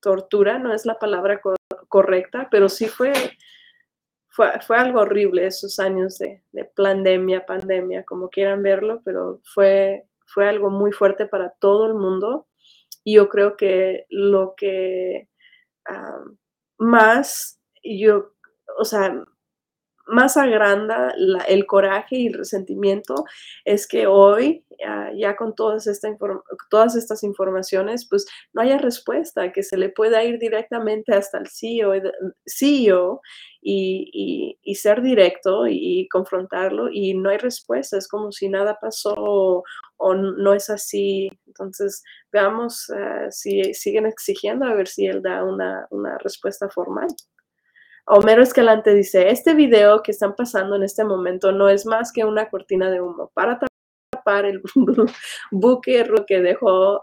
[0.00, 1.40] tortura, no es la palabra
[1.88, 3.12] correcta, pero sí fue,
[4.30, 6.42] fue, algo horrible esos años de,
[6.74, 12.48] pandemia, pandemia, como quieran verlo, pero fue, fue algo muy fuerte para todo el mundo.
[13.04, 15.28] Y yo creo que lo que
[16.78, 18.32] más yo,
[18.76, 19.24] o sea,
[20.08, 21.14] más agranda
[21.48, 23.24] el coraje y el resentimiento
[23.64, 24.64] es que hoy,
[25.16, 25.88] ya con todas,
[26.70, 31.48] todas estas informaciones, pues no haya respuesta, que se le pueda ir directamente hasta el
[31.48, 31.92] CEO,
[32.46, 33.20] CEO
[33.60, 39.14] y, y, ser directo y, confrontarlo y no hay respuesta, es como si nada pasó
[39.16, 41.28] o, no es así.
[41.46, 42.02] Entonces,
[42.32, 47.08] veamos eh, si siguen exigiendo a ver si él da una, una respuesta formal.
[48.10, 52.24] Homero Escalante dice, este video que están pasando en este momento no es más que
[52.24, 53.58] una cortina de humo para
[54.12, 54.62] tapar el
[55.50, 57.02] buque que dejó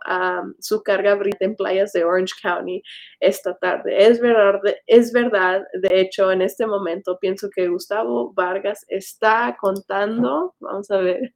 [0.59, 2.81] su carga brita en playas de Orange County
[3.19, 4.07] esta tarde.
[4.07, 10.55] Es verdad, es verdad, de hecho, en este momento pienso que Gustavo Vargas está contando,
[10.59, 11.35] vamos a ver,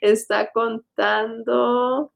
[0.00, 2.10] está contando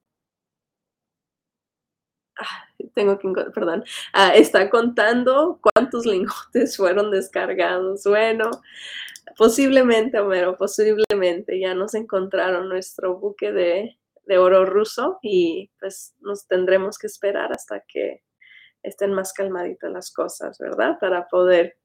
[2.95, 8.05] tengo que, perdón, ah, está contando cuántos lingotes fueron descargados.
[8.05, 8.51] Bueno,
[9.37, 13.99] posiblemente, Homero, posiblemente ya nos encontraron nuestro buque de,
[14.39, 18.23] oro ruso y pues nos tendremos que esperar hasta que
[18.83, 20.99] estén más calmaditas las cosas, ¿verdad?
[20.99, 21.77] Para poder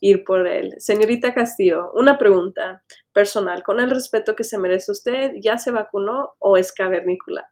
[0.00, 0.74] ir por él.
[0.78, 2.82] Señorita Castillo, una pregunta
[3.12, 3.62] personal.
[3.62, 7.46] Con el respeto que se merece usted, ¿ya se vacunó o es cavernícola?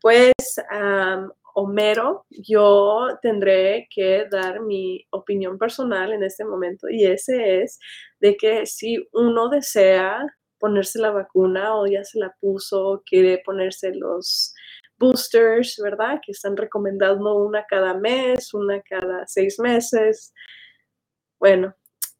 [0.00, 0.32] Pues,
[1.54, 7.78] Homero, yo tendré que dar mi opinión personal en este momento y ese es
[8.20, 10.24] de que si uno desea
[10.58, 14.54] ponerse la vacuna o ya se la puso, quiere ponerse los
[14.98, 16.20] boosters, ¿verdad?
[16.24, 20.32] Que están recomendando una cada mes, una cada seis meses.
[21.38, 21.74] Bueno,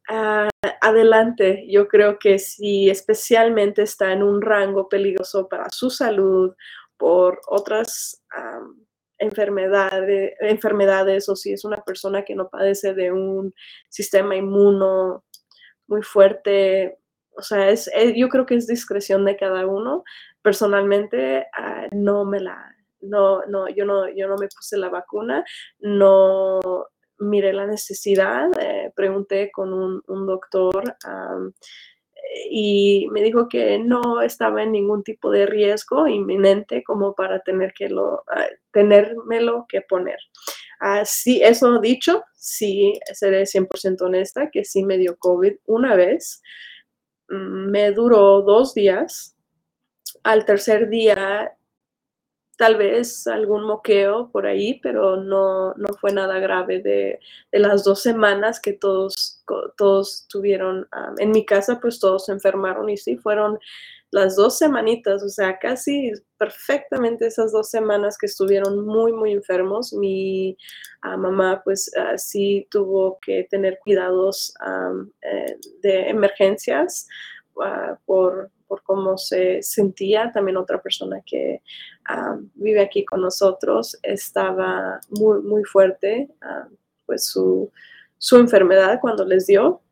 [0.08, 0.50] ah,
[0.80, 1.64] adelante.
[1.70, 6.54] Yo creo que si especialmente está en un rango peligroso para su salud
[7.02, 8.22] por otras
[9.18, 13.52] enfermedades, enfermedades o si es una persona que no padece de un
[13.88, 15.24] sistema inmuno
[15.88, 16.96] muy fuerte.
[17.36, 20.04] O sea, es, eh, yo creo que es discreción de cada uno.
[20.42, 25.44] Personalmente, ah, no me la, no, no, yo no, yo no me puse la vacuna,
[25.80, 26.60] no
[27.18, 30.94] miré la necesidad, eh, pregunté con un, doctor
[32.50, 37.72] y me dijo que no estaba en ningún tipo de riesgo inminente como para tener
[37.72, 40.18] que lo, ah, tenérmelo que poner.
[40.80, 46.42] Así, eso dicho, sí, seré 100% honesta, que sí me dio COVID una vez.
[47.28, 49.36] Mm, me duró dos días.
[50.24, 51.52] Al tercer día
[52.62, 57.18] tal vez algún moqueo por ahí, pero no, no fue nada grave de,
[57.50, 59.42] las dos semanas que todos,
[59.76, 60.86] todos tuvieron.
[61.18, 63.58] en mi casa, pues todos se enfermaron y sí, fueron
[64.12, 69.92] las dos semanitas, o sea, casi perfectamente esas dos semanas que estuvieron muy, muy enfermos.
[69.92, 70.56] Mi
[71.00, 74.54] ah, mamá, pues ah, sí tuvo que tener cuidados
[75.22, 77.08] eh, de emergencias
[77.60, 80.32] ah, por por cómo se sentía.
[80.32, 81.60] También otra persona que
[82.06, 86.68] ah, vive aquí con nosotros estaba muy, muy fuerte, ah,
[87.04, 87.70] pues su,
[88.16, 89.82] su enfermedad cuando les dio.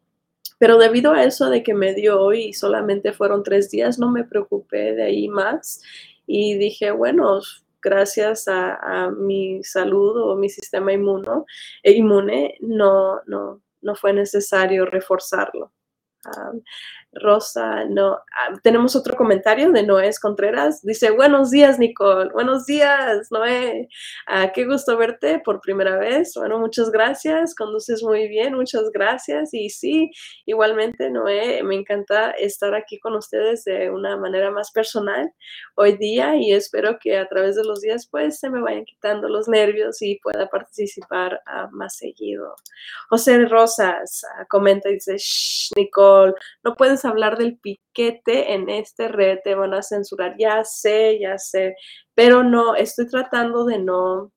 [0.59, 4.11] Pero debido a eso de que me dio hoy y solamente fueron tres días, no
[4.11, 5.82] me preocupé de ahí más
[6.27, 7.40] y dije, bueno,
[7.82, 11.44] gracias a, mi salud o mi sistema inmuno,
[11.82, 15.70] e inmune, no, no, no fue necesario reforzarlo.
[16.24, 16.52] Ah,
[17.12, 18.15] Rosa, no.
[18.15, 20.82] Ah, tenemos otro comentario de Noé Contreras.
[20.82, 22.31] Dice, buenos días, Nicole.
[22.32, 23.89] Buenos días, Noé.
[24.27, 26.35] Ah, qué gusto verte por primera vez.
[26.37, 27.55] Bueno, muchas gracias.
[27.55, 28.55] Conduces muy bien.
[28.55, 29.53] Muchas gracias.
[29.53, 30.11] Y sí,
[30.47, 35.32] igualmente, Noé, me encanta estar aquí con ustedes de una manera más personal
[35.74, 39.28] hoy día y espero que a través de los días, pues, se me vayan quitando
[39.28, 42.55] los nervios y pueda participar ah, más seguido.
[43.09, 46.74] José Rosas comenta y dice, Shh, Nicole, no
[47.05, 50.36] hablar del piquete en este red, te van a censurar.
[50.39, 51.74] Ya sé, ya sé,
[52.14, 54.32] pero no, estoy tratando de no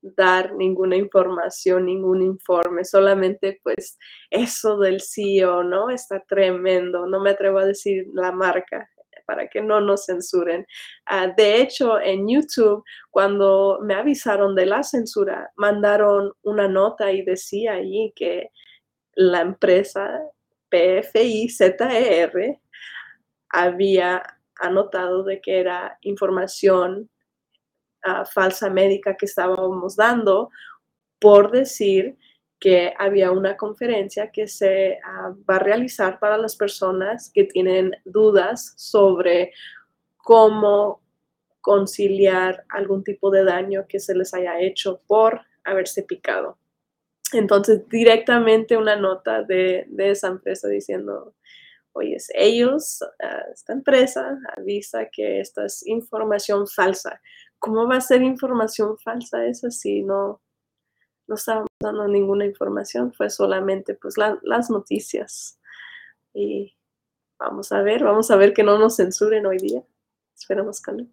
[0.00, 3.98] dar ninguna información, ningún informe, solamente pues
[4.30, 5.90] eso del CEO, ¿no?
[5.90, 8.88] Está tremendo, no me atrevo a decir la marca
[9.26, 10.66] para que no nos censuren.
[11.04, 17.22] Ah, de hecho, en YouTube, cuando me avisaron de la censura, mandaron una nota y
[17.22, 18.48] decía ahí que
[19.14, 20.18] la empresa
[20.70, 22.60] PFIZER
[23.50, 24.22] había
[24.60, 27.08] anotado de que era información
[28.04, 30.50] ah, falsa médica que estábamos dando
[31.18, 32.16] por decir
[32.60, 37.92] que había una conferencia que se ah, va a realizar para las personas que tienen
[38.04, 39.52] dudas sobre
[40.16, 41.00] cómo
[41.60, 46.58] conciliar algún tipo de daño que se les haya hecho por haberse picado.
[47.32, 51.34] Entonces, directamente una nota de, esa empresa diciendo,
[51.92, 53.00] oye, ellos,
[53.52, 57.20] esta empresa avisa que esta es información falsa.
[57.58, 60.40] ¿Cómo va a ser información falsa esa si no,
[61.26, 63.12] no estábamos dando ninguna información?
[63.12, 65.58] Fue solamente pues las noticias.
[66.32, 66.76] Y
[67.38, 69.82] vamos a ver, vamos a ver que no nos censuren hoy día.
[70.34, 71.06] Esperamos que no.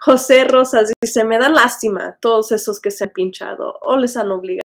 [0.00, 4.30] José Rosas dice, me da lástima todos esos que se han pinchado o les han
[4.30, 4.69] obligado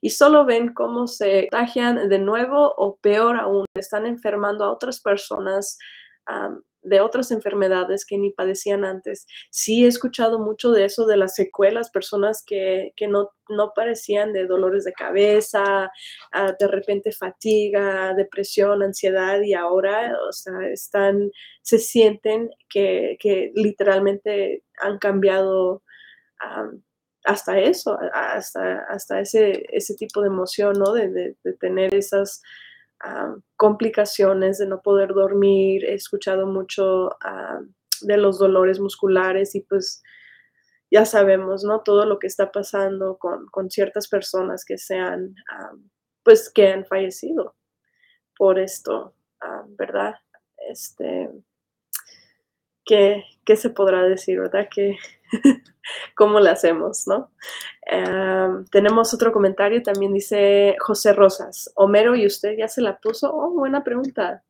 [0.00, 5.00] y solo ven cómo se contagian de nuevo o peor aún, están enfermando a otras
[5.00, 5.78] personas
[6.82, 9.26] de otras enfermedades que ni padecían antes.
[9.50, 14.46] Sí he escuchado mucho de eso, de las secuelas, personas que, no, no, parecían de
[14.46, 15.90] dolores de cabeza,
[16.32, 21.30] ah, de repente fatiga, depresión, ansiedad y ahora, o sea, están,
[21.62, 23.18] se sienten que,
[23.54, 25.82] literalmente han cambiado
[27.24, 30.92] hasta eso, hasta, hasta ese, ese tipo de emoción, ¿no?
[30.92, 32.42] De, tener esas
[33.00, 35.84] ah, complicaciones, de no poder dormir.
[35.84, 37.60] He escuchado mucho ah,
[38.02, 40.02] de los dolores musculares y pues
[40.90, 41.82] ya sabemos, ¿no?
[41.82, 45.72] Todo lo que está pasando con, ciertas personas que sean, ah,
[46.22, 47.54] pues que han fallecido
[48.36, 49.14] por esto,
[49.78, 50.14] ¿verdad?
[50.68, 51.30] Este,
[52.84, 54.68] ¿qué, ¿qué, se podrá decir, verdad?
[54.74, 54.96] Que
[56.14, 57.30] cómo le hacemos, ¿no?
[57.86, 63.34] Em, tenemos otro comentario, también dice José Rosas, Homero, ¿y usted ya se la puso?
[63.34, 64.44] Oh, buena pregunta.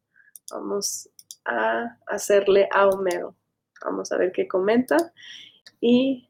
[0.50, 1.08] Vamos
[1.44, 3.36] a hacerle a Homero.
[3.84, 5.12] Vamos a ver qué comenta
[5.80, 6.28] y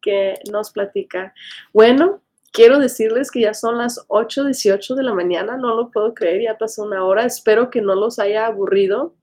[0.00, 1.34] qué nos platica.
[1.72, 2.22] Bueno,
[2.52, 6.58] quiero decirles que ya son las 8.18 de la mañana, no lo puedo creer, ya
[6.58, 7.24] pasó una hora.
[7.24, 9.14] Espero que no los haya aburrido.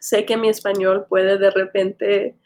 [0.00, 2.38] Sé que mi español puede de repente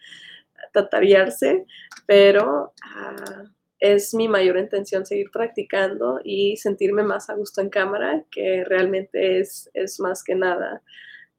[0.73, 1.67] tatarearse,
[2.07, 3.45] pero ah,
[3.79, 9.41] es mi mayor intención seguir practicando y sentirme más a gusto en cámara, que realmente
[9.41, 10.83] es, es más que nada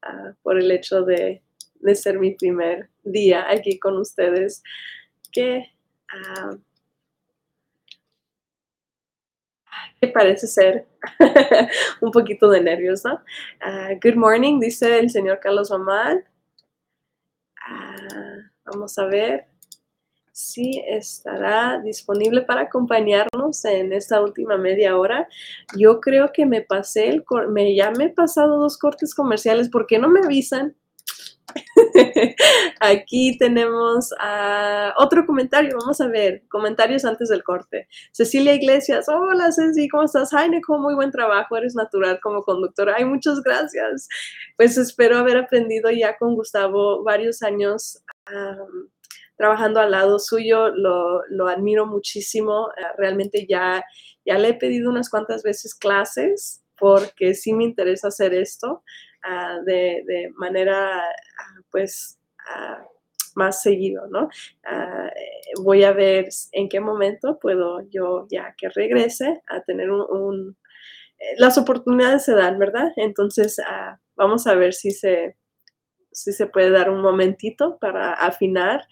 [0.01, 1.41] ah, por el hecho de,
[1.75, 4.63] de, ser mi primer día aquí con ustedes,
[5.31, 5.71] que,
[10.01, 10.87] que parece ser
[12.01, 13.21] un poquito de nervios, ¿no?
[14.03, 16.25] good morning, dice el señor Carlos Mamán.
[18.71, 19.51] Vamos a ver
[20.31, 25.27] sí estará disponible para acompañarnos en esta última media hora.
[25.77, 29.69] Yo creo que me pasé el, me, ya me he pasado dos cortes comerciales.
[29.69, 30.75] ¿Por qué no me avisan?
[32.79, 35.77] Aquí tenemos uh, otro comentario.
[35.79, 37.87] Vamos a ver, comentarios antes del corte.
[38.11, 40.33] Cecilia Iglesias, hola Ceci, ¿cómo estás?
[40.33, 42.95] Ay, Nico, muy buen trabajo, eres natural como conductora.
[42.97, 44.07] Ay, muchas gracias.
[44.57, 48.03] Pues espero haber aprendido ya con Gustavo varios años.
[48.31, 48.89] Um,
[49.35, 52.69] trabajando al lado suyo, lo, lo admiro muchísimo.
[52.77, 53.83] Eh, realmente ya,
[54.23, 58.83] ya le he pedido unas cuantas veces clases porque sí me interesa hacer esto
[59.27, 62.19] uh, de, de, manera, uh, pues,
[62.55, 62.83] uh,
[63.35, 64.27] más seguido, ¿no?
[65.63, 70.57] voy a ver en qué momento puedo yo, ya que regrese, a tener un,
[71.17, 72.91] eh, las oportunidades se dan, ¿verdad?
[72.97, 73.57] Entonces,
[74.17, 75.37] vamos a ver si se,
[76.11, 78.85] si se puede dar un momentito para afinar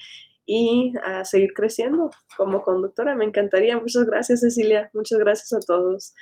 [0.46, 0.94] y
[1.24, 3.16] seguir creciendo como conductora.
[3.16, 3.78] Me encantaría.
[3.78, 4.90] Muchas gracias, Cecilia.
[4.94, 6.14] Muchas gracias a todos.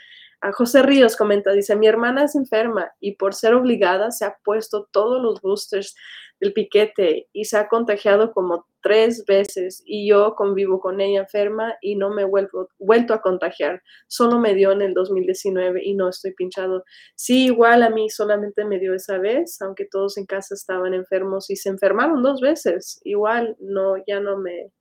[0.41, 4.37] A José Ríos comenta, dice, mi hermana es enferma y por ser obligada se ha
[4.43, 5.95] puesto todos los boosters
[6.39, 11.75] del piquete y se ha contagiado como tres veces y yo convivo con ella enferma
[11.81, 13.81] y no me he vuelto, a contagiar.
[14.07, 16.83] Solo me dio en el 2019 y no estoy pinchado.
[17.15, 21.49] Sí, igual a mí solamente me dio esa vez, aunque todos en casa estaban enfermos
[21.49, 23.01] y se enfermaron dos veces.
[23.03, 24.71] Igual no, ya no me,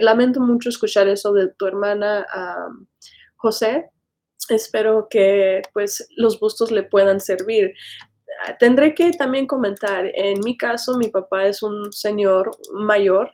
[0.00, 2.26] lamento mucho escuchar eso de tu hermana
[3.36, 3.88] José.
[4.48, 7.74] Espero que pues los bustos le puedan servir
[8.58, 13.32] tendré que también comentar, en mi caso, mi papá es un señor mayor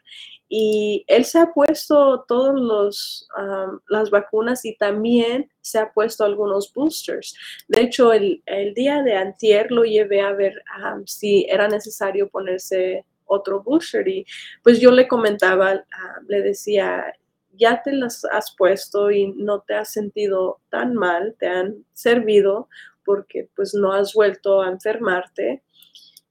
[0.48, 3.26] y él se ha puesto todas
[3.88, 7.34] las vacunas y también se ha puesto algunos boosters.
[7.68, 8.42] De hecho, el,
[8.74, 10.54] día de antier lo llevé a ver
[11.04, 14.24] si era necesario ponerse otro booster y
[14.62, 15.84] pues yo le comentaba,
[16.26, 17.12] le decía,
[17.58, 22.68] ya te las has puesto y no te has sentido tan mal, te han servido,
[23.04, 25.62] porque pues no has vuelto a enfermarte.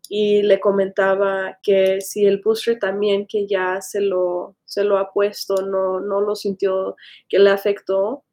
[0.09, 5.11] Y le comentaba que si el booster también que ya se lo, se lo ha
[5.11, 6.95] puesto no, no lo sintió
[7.27, 8.23] que le afectó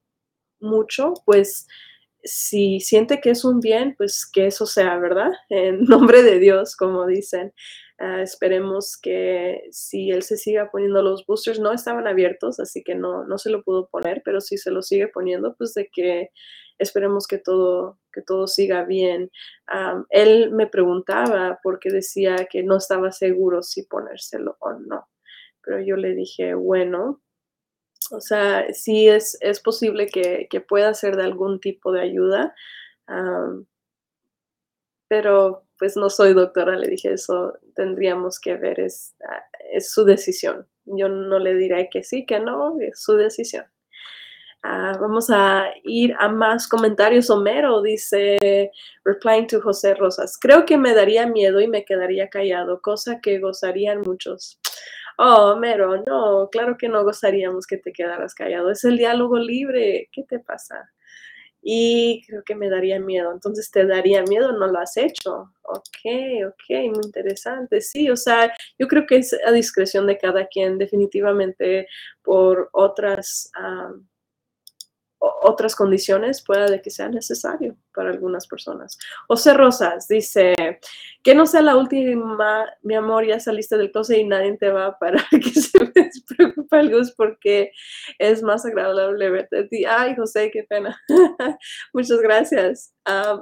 [0.60, 1.66] mucho, pues
[2.24, 5.30] si siente que es un bien, pues que eso sea, ¿verdad?
[5.50, 7.52] En nombre de Dios, como dicen.
[7.98, 12.96] Ah, esperemos que si él se siga poniendo los boosters, no estaban abiertos, así que
[12.96, 16.30] no, no se lo pudo poner, pero si se lo sigue poniendo, pues de que
[16.78, 19.30] esperemos que todo, que todo siga bien.
[20.10, 25.08] él me preguntaba porque decía que no estaba seguro si ponérselo o no,
[25.62, 27.22] pero yo le dije, bueno,
[28.10, 32.54] o sea, sí es, es posible que, pueda ser de algún tipo de ayuda,
[35.08, 40.04] pero pues no soy doctora, le dije, eso tendríamos que ver, es, ah, es su
[40.04, 40.66] decisión.
[40.86, 43.64] Yo no le diré que sí, que no, es su decisión.
[44.62, 47.28] Ah, vamos a ir a más comentarios.
[47.28, 48.70] Homero dice,
[49.04, 53.40] replying to José Rosas, creo que me daría miedo y me quedaría callado, cosa que
[53.40, 54.58] gozarían muchos.
[55.18, 58.70] Oh, Homero, no, claro que no gozaríamos que te quedaras callado.
[58.70, 60.08] Es el diálogo libre.
[60.12, 60.90] ¿Qué te pasa?
[61.66, 63.32] Y creo que me daría miedo.
[63.32, 64.52] Entonces, ¿te daría miedo?
[64.52, 65.50] ¿No lo has hecho?
[65.62, 65.98] Ok,
[66.46, 67.80] ok, muy interesante.
[67.80, 71.88] Sí, o sea, yo creo que es a discreción de cada quien, definitivamente
[72.22, 73.50] por otras
[75.42, 78.98] otras condiciones pueda de que sea necesario para algunas personas.
[79.28, 80.54] José Rosas dice,
[81.22, 84.86] que no sea la última, mi amor, ya saliste del closet y nadie te va
[84.86, 87.72] a parar, que se me preocupa algo porque
[88.18, 89.84] es más agradable verte a ti.
[89.84, 91.00] Ay, José, qué pena.
[91.92, 92.94] Muchas gracias.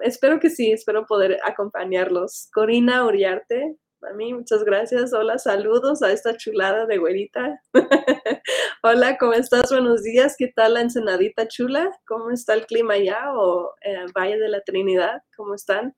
[0.03, 2.49] espero que sí, espero poder acompañarlos.
[2.53, 3.77] Corina Uriarte,
[4.09, 5.13] a mí, muchas gracias.
[5.13, 7.61] Hola, saludos a esta chulada de güerita.
[8.83, 9.71] Hola, ¿cómo estás?
[9.71, 10.35] Buenos días.
[10.37, 11.91] ¿Qué tal la ensenadita chula?
[12.07, 13.33] ¿Cómo está el clima allá?
[13.35, 15.23] ¿O eh, Valle de la Trinidad?
[15.37, 15.95] ¿Cómo están?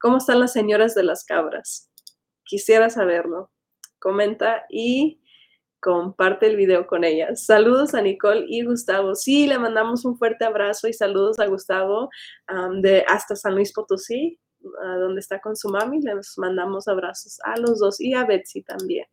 [0.00, 1.90] ¿Cómo están las señoras de las cabras?
[2.44, 3.50] Quisiera saberlo.
[3.98, 5.22] Comenta y
[5.80, 7.46] comparte el video con ellas.
[7.46, 9.14] Saludos a Nicole y Gustavo.
[9.14, 12.10] Sí, le mandamos un fuerte abrazo y saludos a Gustavo
[12.80, 14.38] de hasta San Luis Potosí
[14.98, 16.00] donde está con su mami.
[16.00, 19.06] Les mandamos abrazos a los dos y a Betsy también.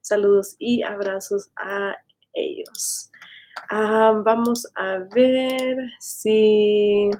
[0.00, 1.96] Saludos y abrazos a
[2.32, 3.10] ellos.
[3.70, 7.10] Ah, vamos a ver si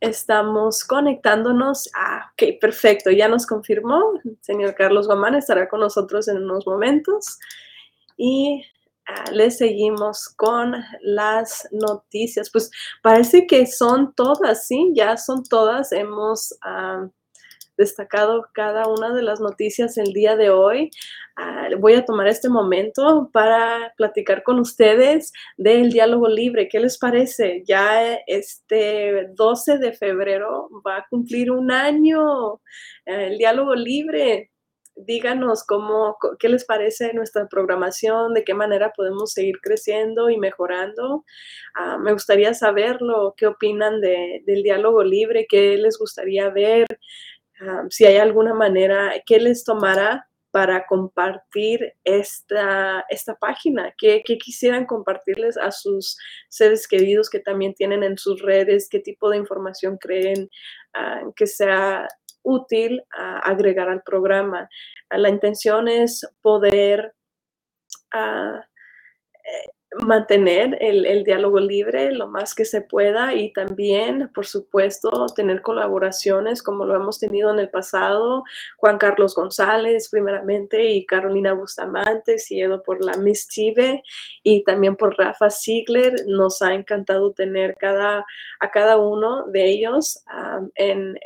[0.00, 1.88] estamos conectándonos.
[1.94, 3.10] Ah, ok, perfecto.
[3.10, 4.20] Ya nos confirmó.
[4.24, 7.38] El señor Carlos Guamán estará con nosotros en unos momentos.
[8.16, 8.64] Y
[9.32, 12.50] le seguimos con las noticias.
[12.50, 12.70] Pues
[13.02, 14.92] parece que son todas, ¿sí?
[14.94, 15.92] Ya son todas.
[15.92, 17.08] Hemos ah,
[17.76, 20.90] destacado cada una de las noticias el día de hoy.
[21.36, 26.68] Ah, voy a tomar este momento para platicar con ustedes del diálogo libre.
[26.68, 27.62] ¿Qué les parece?
[27.66, 32.54] Ya este 12 de febrero va a cumplir un año
[33.04, 34.50] eh, el diálogo libre.
[34.96, 41.24] Díganos cómo, qué les parece nuestra programación, de qué manera podemos seguir creciendo y mejorando.
[41.74, 46.86] Ah, me gustaría saberlo, qué opinan del diálogo libre, qué les gustaría ver,
[47.60, 54.86] ah, si hay alguna manera, qué les tomará para compartir esta, esta página, ¿Qué, quisieran
[54.86, 56.16] compartirles a sus
[56.48, 60.48] seres queridos que también tienen en sus redes, qué tipo de información creen
[60.94, 62.06] ah, que sea
[62.44, 64.68] útil agregar al programa.
[65.10, 67.14] la intención es poder
[68.12, 68.64] ah,
[69.44, 69.70] eh,
[70.02, 76.62] mantener el, diálogo libre lo más que se pueda y también, por supuesto, tener colaboraciones
[76.62, 78.44] como lo hemos tenido en el pasado.
[78.76, 84.02] Juan Carlos González, primeramente, y Carolina Bustamante, seguido por la Miss Chive
[84.42, 86.14] y también por Rafa Ziegler.
[86.26, 88.24] Nos ha encantado tener cada,
[88.60, 90.24] a cada uno de ellos
[90.74, 91.16] en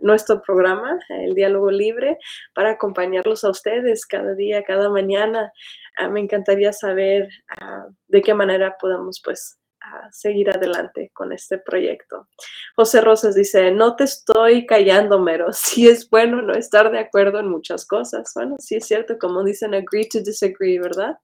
[0.00, 2.18] nuestro programa, el diálogo libre,
[2.54, 5.52] para acompañarlos a ustedes cada día, cada mañana.
[5.96, 7.28] Ah, me encantaría saber
[7.60, 12.28] ah, de qué manera podemos pues ah, seguir adelante con este proyecto.
[12.76, 17.40] José Rosas dice, no te estoy callando, Mero, sí es bueno no estar de acuerdo
[17.40, 18.32] en muchas cosas.
[18.34, 21.16] Bueno, sí es cierto, como dicen, agree to disagree, ¿verdad?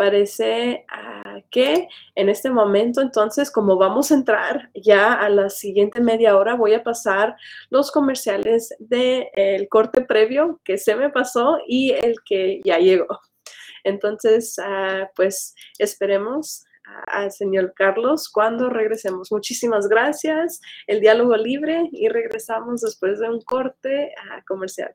[0.00, 0.86] Parece
[1.50, 6.54] que en este momento, entonces, como vamos a entrar ya a la siguiente media hora,
[6.54, 7.36] voy a pasar
[7.68, 13.20] los comerciales del corte previo que se me pasó y el que ya llegó.
[13.84, 16.64] Entonces, ah, pues esperemos
[17.08, 19.30] al señor Carlos cuando regresemos.
[19.30, 20.62] Muchísimas gracias.
[20.86, 24.94] El diálogo libre y regresamos después de un corte ah, comercial.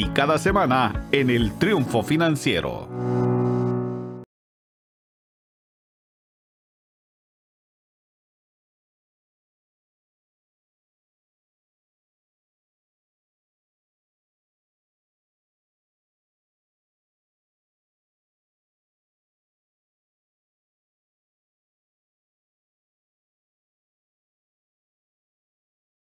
[0.09, 2.87] cada semana en el Triunfo Financiero.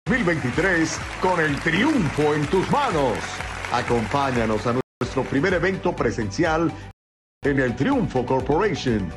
[0.08, 3.18] ...2023 con el triunfo en tus manos.
[3.72, 6.72] Acompáñanos a nuestro primer evento presencial
[7.44, 9.12] en el Triunfo Corporation,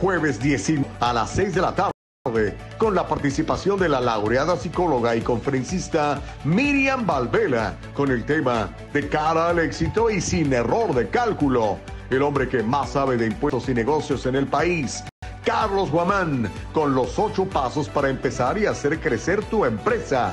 [0.00, 5.16] jueves 19 a las 6 de la tarde, con la participación de la laureada psicóloga
[5.16, 11.08] y conferencista Miriam Valvela, con el tema De cara al éxito y sin error de
[11.08, 11.78] cálculo,
[12.08, 15.02] el hombre que más sabe de impuestos y negocios en el país.
[15.44, 20.32] Carlos Guamán, con los ocho pasos para empezar y hacer crecer tu empresa.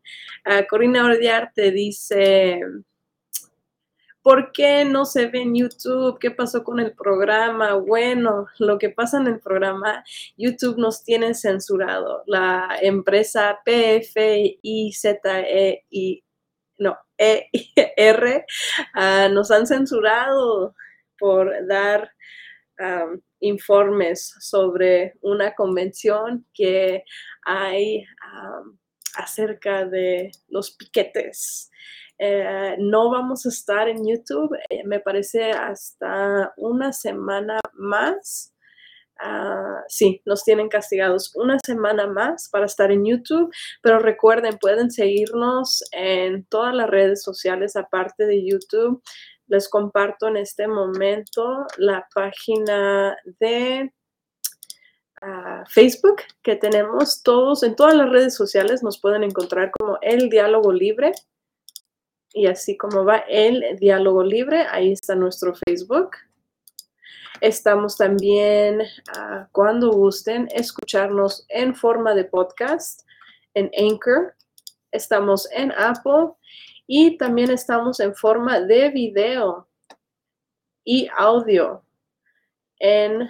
[0.46, 2.60] Uh, Corina Ordiar te dice...
[4.22, 6.20] ¿Por qué no se ve en YouTube?
[6.20, 7.74] ¿Qué pasó con el programa?
[7.76, 10.04] Bueno, lo que pasa en el programa,
[10.38, 12.24] YouTube nos tiene censurado.
[12.28, 14.60] La empresa PFIZE
[15.90, 16.24] y
[16.78, 18.46] no, ER
[19.32, 20.76] nos han censurado
[21.18, 22.12] por dar
[22.80, 27.04] um, informes sobre una convención que
[27.44, 28.78] hay um,
[29.16, 31.72] acerca de los piquetes
[32.24, 38.54] eh, no vamos a estar en YouTube, eh, me parece, hasta una semana más.
[39.24, 44.92] Uh, sí, nos tienen castigados una semana más para estar en YouTube, pero recuerden, pueden
[44.92, 49.02] seguirnos en todas las redes sociales aparte de YouTube.
[49.48, 53.92] Les comparto en este momento la página de
[55.24, 58.84] uh, Facebook que tenemos todos en todas las redes sociales.
[58.84, 61.14] Nos pueden encontrar como El Diálogo Libre
[62.34, 66.12] y así como va el diálogo libre, ahí está nuestro Facebook.
[67.42, 68.84] Estamos también,
[69.18, 73.02] ah, cuando gusten, escucharnos en forma de podcast
[73.54, 74.36] en Anchor.
[74.92, 76.34] Estamos en Apple
[76.86, 79.68] y también estamos en forma de video
[80.84, 81.84] y audio
[82.80, 83.30] en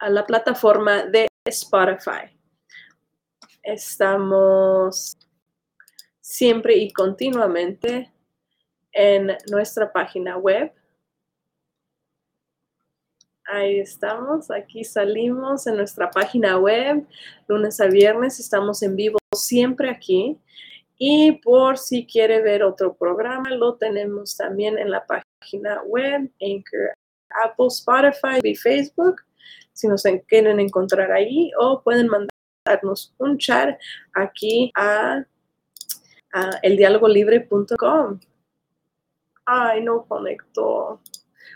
[0.00, 2.36] la plataforma de Spotify.
[3.62, 5.16] Estamos
[6.30, 8.08] siempre y continuamente
[8.92, 10.72] en nuestra página web.
[13.46, 17.04] Ahí estamos, aquí salimos en nuestra página web,
[17.48, 20.38] lunes a viernes, estamos en vivo siempre aquí.
[20.96, 26.94] Y por si quiere ver otro programa, lo tenemos también en la página web, Anchor,
[27.44, 29.16] Apple, Spotify y Facebook,
[29.72, 33.76] si nos quieren encontrar ahí, o pueden mandarnos un chat
[34.14, 35.24] aquí a
[36.62, 38.20] eldialogolibre.com.
[39.44, 41.00] Ay, no conectó.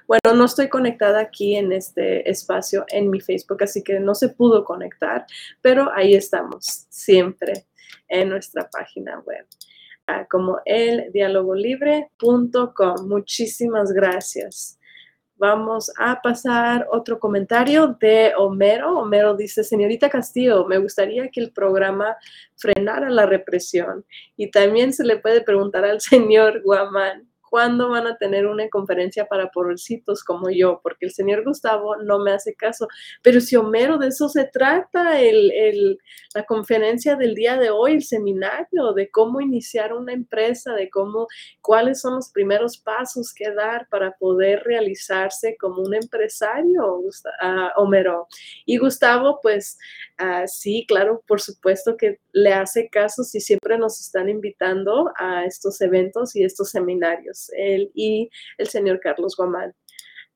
[0.07, 4.29] Bueno, no estoy conectada aquí en este espacio en mi Facebook, así que no se
[4.29, 5.25] pudo conectar,
[5.63, 7.67] pero ahí estamos siempre
[8.09, 9.47] en nuestra página web,
[10.07, 13.09] ah, como eldialogolibre.com.
[13.09, 14.79] Muchísimas gracias.
[15.37, 18.99] Vamos a pasar otro comentario de Homero.
[18.99, 22.17] Homero dice, señorita Castillo, me gustaría que el programa
[22.57, 24.05] frenara la represión.
[24.37, 29.27] Y también se le puede preguntar al señor Guamán ¿cuándo van a tener una conferencia
[29.27, 30.81] para pobrecitos como yo?
[30.83, 32.89] Porque el señor Gustavo no me hace caso.
[33.23, 35.97] Pero si Homero, de eso se trata el,
[36.35, 41.29] la conferencia del día de hoy, el seminario, de cómo iniciar una empresa, de cómo,
[41.61, 47.13] cuáles son los primeros pasos que dar para poder realizarse como un empresario, uh,
[47.77, 48.27] Homero.
[48.67, 49.79] Y Gustavo, pues
[50.21, 55.45] uh, sí, claro, por supuesto que le hace caso si siempre nos están invitando a
[55.45, 59.75] estos eventos y estos seminarios, él y el señor Carlos Guamán.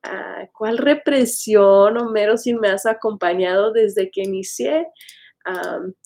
[0.03, 4.87] Ah, ¿Cuál represión, Homero, si me has acompañado desde que inicié?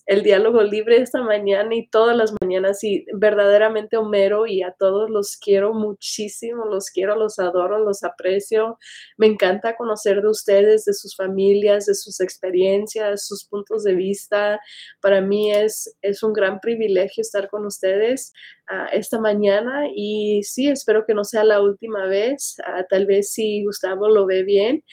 [0.06, 5.10] El diálogo libre esta mañana y todas las mañanas y verdaderamente Homero y a todos
[5.10, 8.78] los quiero muchísimo, los quiero, los adoro, los aprecio.
[9.16, 14.60] Me encanta conocer de ustedes, de sus familias, de sus experiencias, sus puntos de vista.
[15.00, 18.32] Para mí es, es un gran privilegio estar con ustedes
[18.70, 22.56] uh, esta mañana y sí, espero que no sea la última vez.
[22.60, 24.84] Uh, tal vez si Gustavo lo ve bien,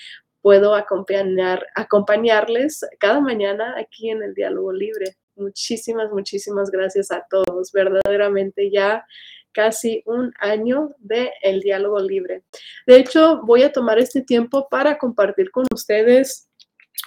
[0.42, 5.16] puedo acompañar, acompañarles cada mañana aquí en el Diálogo Libre.
[5.36, 7.72] Muchísimas, muchísimas gracias a todos.
[7.72, 9.06] Verdaderamente ya
[9.52, 12.44] casi un año de el Diálogo Libre.
[12.86, 16.50] De hecho, voy a tomar este tiempo para compartir con ustedes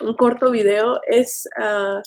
[0.01, 1.01] un corto video.
[1.07, 2.01] Es uh,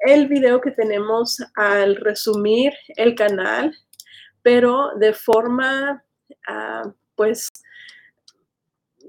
[0.00, 3.74] el video que tenemos al resumir el canal,
[4.42, 6.04] pero de forma,
[6.48, 7.48] uh, pues,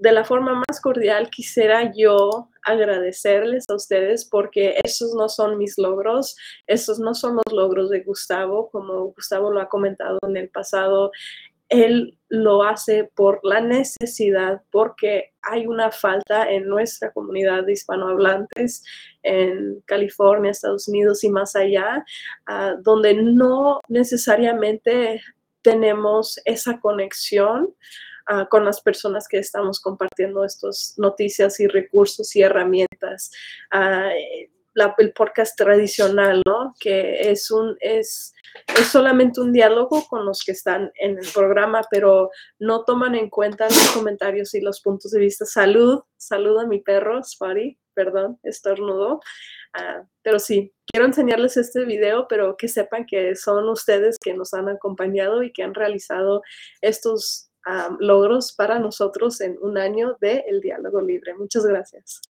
[0.01, 5.77] de la forma más cordial quisiera yo agradecerles a ustedes porque esos no son mis
[5.77, 10.49] logros, esos no son los logros de Gustavo, como Gustavo lo ha comentado en el
[10.49, 11.11] pasado.
[11.69, 18.83] Él lo hace por la necesidad, porque hay una falta en nuestra comunidad de hispanohablantes
[19.21, 22.03] en California, Estados Unidos y más allá,
[22.49, 25.21] uh, donde no necesariamente
[25.61, 27.75] tenemos esa conexión
[28.29, 33.31] uh, con las personas que estamos compartiendo estas noticias y recursos y herramientas.
[34.73, 36.73] La, el podcast tradicional, ¿no?
[36.79, 38.33] Que es un, es,
[38.79, 43.29] es solamente un diálogo con los que están en el programa, pero no toman en
[43.29, 45.45] cuenta los comentarios y los puntos de vista.
[45.45, 49.19] Salud, salud a mi perro, Spotty, perdón, estornudo.
[49.77, 54.53] Uh, pero sí, quiero enseñarles este video, pero que sepan que son ustedes que nos
[54.53, 56.43] han acompañado y que han realizado
[56.79, 57.50] estos
[57.99, 61.33] logros para nosotros en un año de El Diálogo Libre.
[61.35, 62.21] Muchas gracias.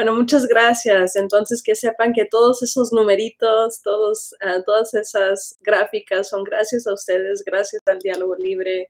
[0.00, 1.14] Bueno, muchas gracias.
[1.14, 6.94] Entonces, que sepan que todos esos numeritos, todos, uh, todas esas gráficas son gracias a
[6.94, 8.88] ustedes, gracias al diálogo libre,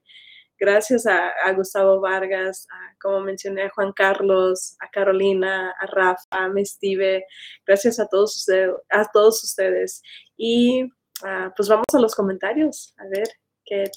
[0.57, 2.65] gracias a, Gustavo Vargas,
[3.01, 7.25] como mencioné, a Juan Carlos, a Carolina, a Rafa, a Mestive,
[7.67, 8.73] gracias a todos ustedes.
[8.89, 10.01] A todos ustedes.
[10.37, 13.27] Y uh, pues vamos a los comentarios, a ver
[13.65, 13.91] qué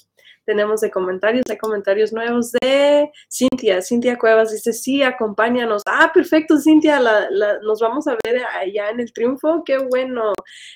[0.45, 1.43] tenemos de comentarios.
[1.49, 3.81] Hay comentarios nuevos de Cintia.
[3.81, 5.81] Cintia Cuevas dice, sí, acompáñanos.
[5.85, 6.99] Ah, perfecto, Cintia,
[7.63, 9.63] nos vamos a ver allá en el triunfo.
[9.65, 10.33] Qué bueno.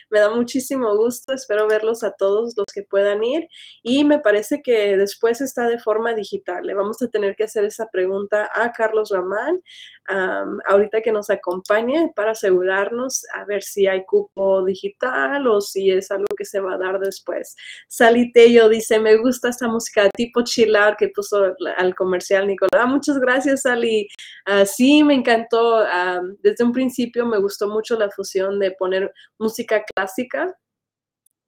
[0.09, 1.33] Me da muchísimo gusto.
[1.33, 3.47] Espero verlos a todos los que puedan ir.
[3.83, 6.65] Y me parece que después está de forma digital.
[6.65, 9.61] Le vamos a tener que hacer esa pregunta a Carlos Ramán
[10.09, 15.91] um, ahorita que nos acompañe para asegurarnos a ver si hay cupo digital o si
[15.91, 17.55] es algo que se va a dar después.
[17.87, 22.87] Salitello dice, me gusta esta música tipo chilar que puso al comercial Nicolás.
[22.87, 24.07] muchas gracias, Sally.
[24.45, 25.83] Uh, sí, me encantó.
[25.83, 30.53] Uh, desde un principio me gustó mucho la fusión de poner música clásica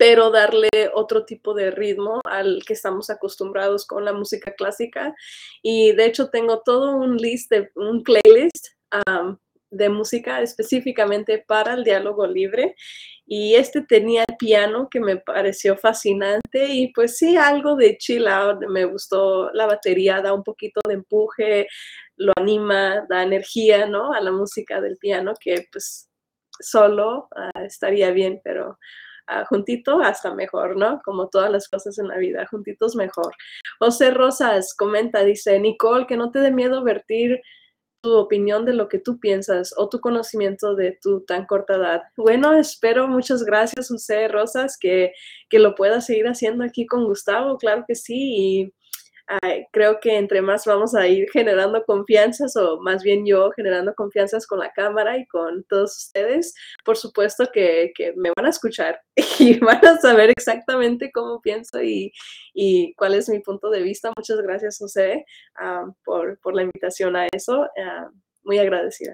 [0.01, 5.13] pero darle otro tipo de ritmo al que estamos acostumbrados con la música clásica.
[5.61, 8.69] Y de hecho tengo todo un list de un playlist
[9.07, 9.37] um,
[9.69, 12.75] de música específicamente para el diálogo libre
[13.33, 18.27] y este tenía el piano que me pareció fascinante y pues sí, algo de chill
[18.27, 21.67] out, me gustó la batería, da un poquito de empuje,
[22.17, 24.11] lo anima, da energía, ¿no?
[24.11, 26.09] A la música del piano que pues
[26.59, 28.77] solo ah, estaría bien, pero
[29.27, 31.01] ah, juntito hasta mejor, ¿no?
[31.01, 33.33] Como todas las cosas en la vida, juntitos mejor.
[33.79, 37.41] José Rosas comenta, dice, Nicole, que no te dé miedo vertir
[38.01, 42.01] tu opinión de lo que tú piensas o tu conocimiento de tu tan corta edad.
[42.17, 45.13] Bueno, espero, muchas gracias, José Rosas, que,
[45.49, 48.15] que lo puedas seguir haciendo aquí con Gustavo, claro que sí.
[48.15, 48.73] Y
[49.71, 54.45] creo que entre más vamos a ir generando confianzas, o más bien yo generando confianzas
[54.47, 56.53] con la cámara y con todos ustedes,
[56.83, 59.01] por supuesto que, que me van a escuchar
[59.39, 62.11] y van a saber exactamente cómo pienso y,
[62.53, 64.11] y cuál es mi punto de vista.
[64.15, 65.25] Muchas gracias, José,
[65.55, 67.67] ah, por, por, la invitación a eso.
[67.77, 68.09] Ah,
[68.43, 69.13] muy agradecida.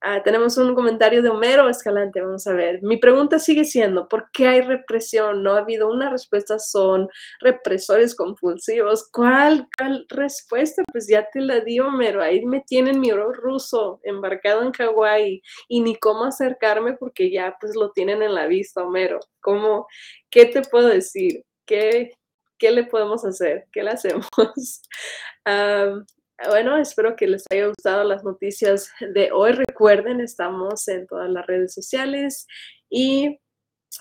[0.00, 2.80] Ah, tenemos un comentario de Homero Escalante, vamos a ver.
[2.82, 5.42] Mi pregunta sigue siendo, ¿por qué hay represión?
[5.42, 7.08] No ha habido una respuesta, son
[7.40, 9.08] represores compulsivos.
[9.10, 9.68] ¿Cuál,
[10.08, 10.84] respuesta?
[10.92, 12.22] Pues ya te la di, Homero.
[12.22, 17.56] Ahí me tienen mi oro ruso embarcado en Hawái y ni cómo acercarme porque ya
[17.60, 19.18] pues lo tienen en la vista, Homero.
[19.40, 19.88] ¿Cómo,
[20.30, 21.44] qué te puedo decir?
[21.66, 22.12] ¿Qué,
[22.56, 23.66] qué le podemos hacer?
[23.72, 24.28] ¿Qué le hacemos?
[26.46, 29.52] bueno, espero que les haya gustado las noticias de hoy.
[29.52, 32.46] Recuerden, estamos en todas las redes sociales
[32.88, 33.40] y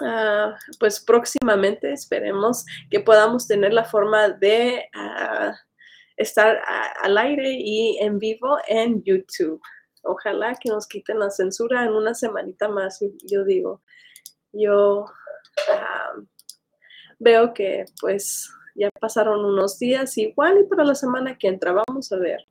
[0.01, 5.55] ah, pues próximamente esperemos que podamos tener la forma de ah,
[6.15, 6.61] estar
[7.01, 9.61] al aire y en vivo en YouTube.
[10.03, 13.81] Ojalá que nos quiten la censura en una semanita más, yo digo.
[14.53, 15.05] Yo
[15.71, 16.13] ah,
[17.19, 22.11] veo que pues ya pasaron unos días igual y para la semana que entra vamos
[22.11, 22.47] a ver,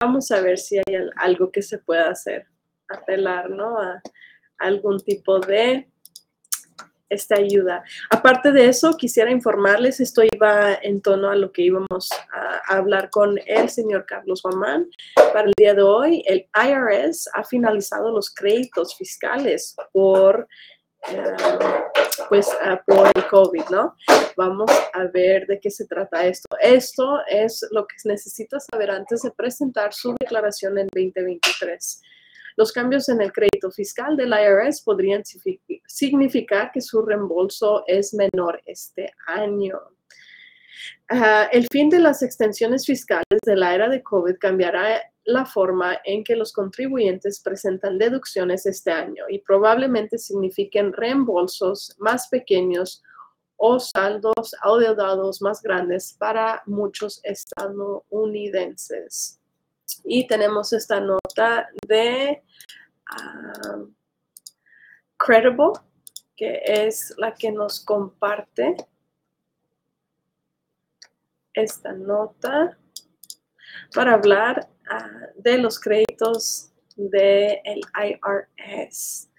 [0.00, 2.46] vamos a ver si hay algo que se pueda hacer,
[2.88, 3.78] apelar, ¿no?
[3.78, 4.00] A
[4.58, 5.88] algún tipo de
[7.08, 7.82] esta ayuda.
[8.10, 13.10] Aparte de eso, quisiera informarles, esto iba en tono a lo que íbamos a, hablar
[13.10, 14.88] con el señor Carlos Guamán.
[15.32, 20.48] Para el día de hoy, el IRS ha finalizado los créditos fiscales por
[21.08, 21.36] eh,
[22.28, 23.94] pues ah, por el COVID, ¿no?
[24.36, 26.48] Vamos a ver de qué se trata esto.
[26.60, 32.02] Esto es lo que necesita saber antes de presentar su declaración en 2023.
[32.56, 35.22] Los cambios en el crédito fiscal del IRS podrían
[35.86, 39.80] significar que su reembolso es menor este año.
[41.08, 45.98] Ah, el fin de las extensiones fiscales de la era de COVID cambiará la forma
[46.04, 53.02] en que los contribuyentes presentan deducciones este año y probablemente signifiquen reembolsos más pequeños
[53.56, 59.40] o saldos adeudados más grandes para muchos estadounidenses.
[60.04, 62.42] Y tenemos esta nota de
[63.06, 63.84] ah,
[65.16, 65.74] Credible,
[66.36, 68.76] que es la que nos comparte
[71.54, 72.76] esta nota
[73.94, 79.30] para hablar Ah, de los créditos del IRS.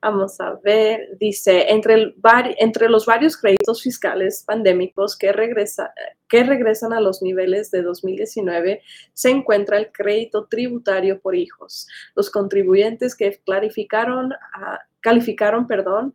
[0.00, 2.14] Vamos a ver, dice, entre,
[2.58, 5.94] entre los varios créditos fiscales pandémicos que, regresa,
[6.28, 8.82] que regresan a los niveles de 2019,
[9.14, 11.88] se encuentra el crédito tributario por hijos.
[12.14, 16.14] Los contribuyentes que clarificaron, ah, calificaron perdón,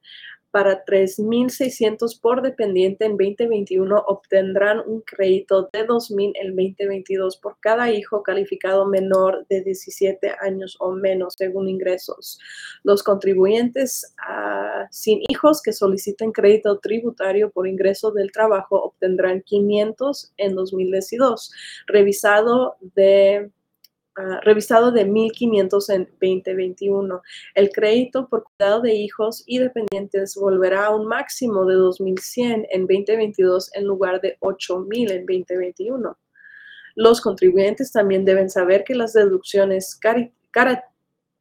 [0.51, 7.91] para 3.600 por dependiente en 2021 obtendrán un crédito de 2.000 en 2022 por cada
[7.91, 12.39] hijo calificado menor de 17 años o menos según ingresos.
[12.83, 20.33] Los contribuyentes ah, sin hijos que soliciten crédito tributario por ingreso del trabajo obtendrán 500
[20.37, 21.51] en 2022,
[21.87, 23.51] revisado de
[24.21, 27.21] Ah, revisado de 1.500 en 2021.
[27.55, 32.81] El crédito por cuidado de hijos y dependientes volverá a un máximo de 2.100 en
[32.81, 36.17] 2022 en lugar de 8.000 en 2021.
[36.95, 39.97] Los contribuyentes también deben saber que las deducciones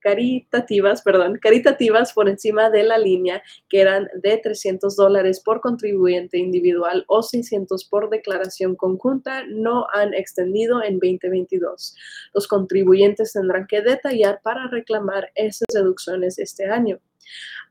[0.00, 6.38] caritativas, perdón, caritativas por encima de la línea, que eran de 300 dólares por contribuyente
[6.38, 11.96] individual o 600 por declaración conjunta, no han extendido en 2022.
[12.34, 16.98] Los contribuyentes tendrán que detallar para reclamar esas deducciones este año.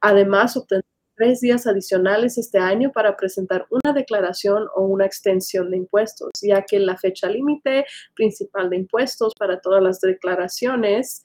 [0.02, 5.78] Además, obtendrán tres días adicionales este año para presentar una declaración o una extensión de
[5.78, 7.86] impuestos, ya que la fecha límite
[8.16, 11.24] principal de impuestos para todas las declaraciones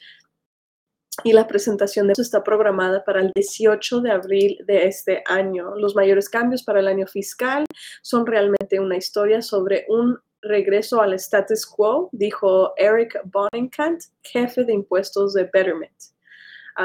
[1.25, 5.75] y la presentación de está programada para el 18 de abril de este año.
[5.77, 7.65] Los mayores cambios para el año fiscal
[8.03, 14.73] son realmente una historia sobre un regreso al status quo, dijo Eric Bonenkamp, jefe de
[14.73, 15.93] impuestos de Betterment.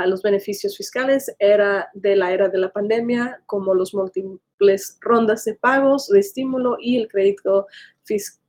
[0.05, 5.55] los beneficios fiscales era de la era de la pandemia, como los múltiples rondas de
[5.55, 7.67] pagos, de estímulo y el crédito
[8.03, 8.46] fiscal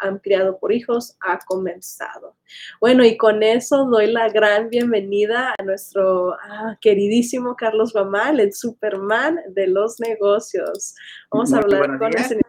[0.00, 2.36] ampliado por hijos ha comenzado.
[2.80, 8.52] Bueno, y con eso doy la gran bienvenida a nuestro ah, queridísimo Carlos Bamal, el
[8.52, 10.94] Superman de los negocios.
[11.30, 12.40] Vamos a hablar con él.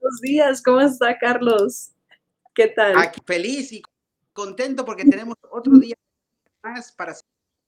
[0.00, 1.92] Buenos días, ¿cómo está Carlos?
[2.54, 2.98] ¿Qué tal?
[2.98, 3.82] Aquí, feliz y
[4.32, 5.94] contento porque tenemos otro día
[6.62, 7.14] más para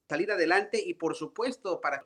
[0.08, 2.04] salir adelante y por supuesto para...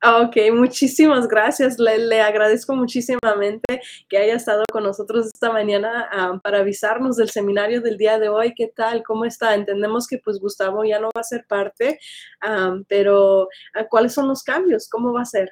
[0.00, 1.76] Ok, muchísimas gracias.
[1.78, 7.80] Le, agradezco muchísimamente que haya estado con nosotros esta mañana ah, para avisarnos del seminario
[7.80, 8.54] del día de hoy.
[8.54, 9.02] ¿Qué tal?
[9.02, 9.54] ¿Cómo está?
[9.56, 11.98] Entendemos que pues Gustavo ya no va a ser parte,
[12.42, 14.88] ah, pero ah, ¿cuáles son los cambios?
[14.88, 15.50] ¿Cómo va a ser?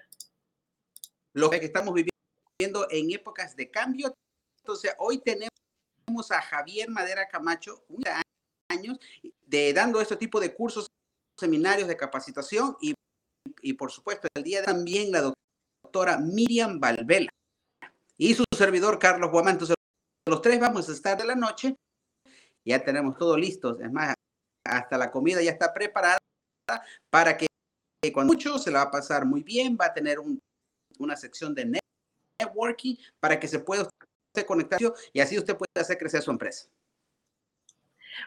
[1.32, 4.14] Lo que estamos viviendo en épocas de cambio.
[4.60, 5.50] Entonces, hoy tenemos
[6.30, 7.84] a Javier Madera Camacho,
[8.68, 8.98] años,
[9.42, 10.86] de dando este tipo de cursos,
[11.36, 12.94] seminarios de capacitación y,
[13.66, 15.32] y por supuesto el día también la
[15.82, 17.28] doctora Miriam Valvela
[18.16, 19.54] y su servidor Carlos Guamán.
[19.54, 19.74] Entonces
[20.28, 21.74] los tres vamos a estar de la noche,
[22.64, 24.14] ya tenemos todo listo, es más,
[24.64, 26.18] hasta la comida ya está preparada
[27.10, 27.46] para que
[28.12, 30.18] cuando mucho se la va a pasar muy bien, va a tener
[30.98, 31.80] una sección de
[32.38, 33.88] networking para que se pueda
[34.46, 34.78] conectar
[35.12, 36.68] y así usted puede hacer crecer su empresa.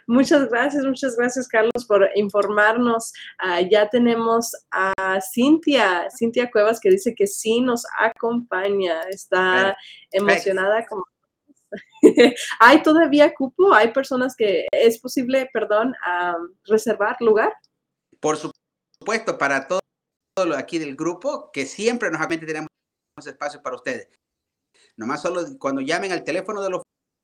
[0.07, 3.13] Muchas gracias, muchas gracias Carlos por informarnos.
[3.37, 9.75] Ah, ya tenemos a Cintia, Cintia Cuevas que dice que sí nos acompaña, está
[10.11, 11.05] emocionada como...
[12.59, 13.73] ¿Hay todavía cupo?
[13.73, 15.93] ¿Hay personas que es posible, perdón,
[16.65, 17.53] reservar lugar?
[18.19, 19.79] Por supuesto, para todo,
[20.45, 22.69] lo aquí del grupo, que siempre nos tenemos
[23.25, 24.07] espacio para ustedes.
[24.95, 26.81] Nomás solo cuando llamen al teléfono de la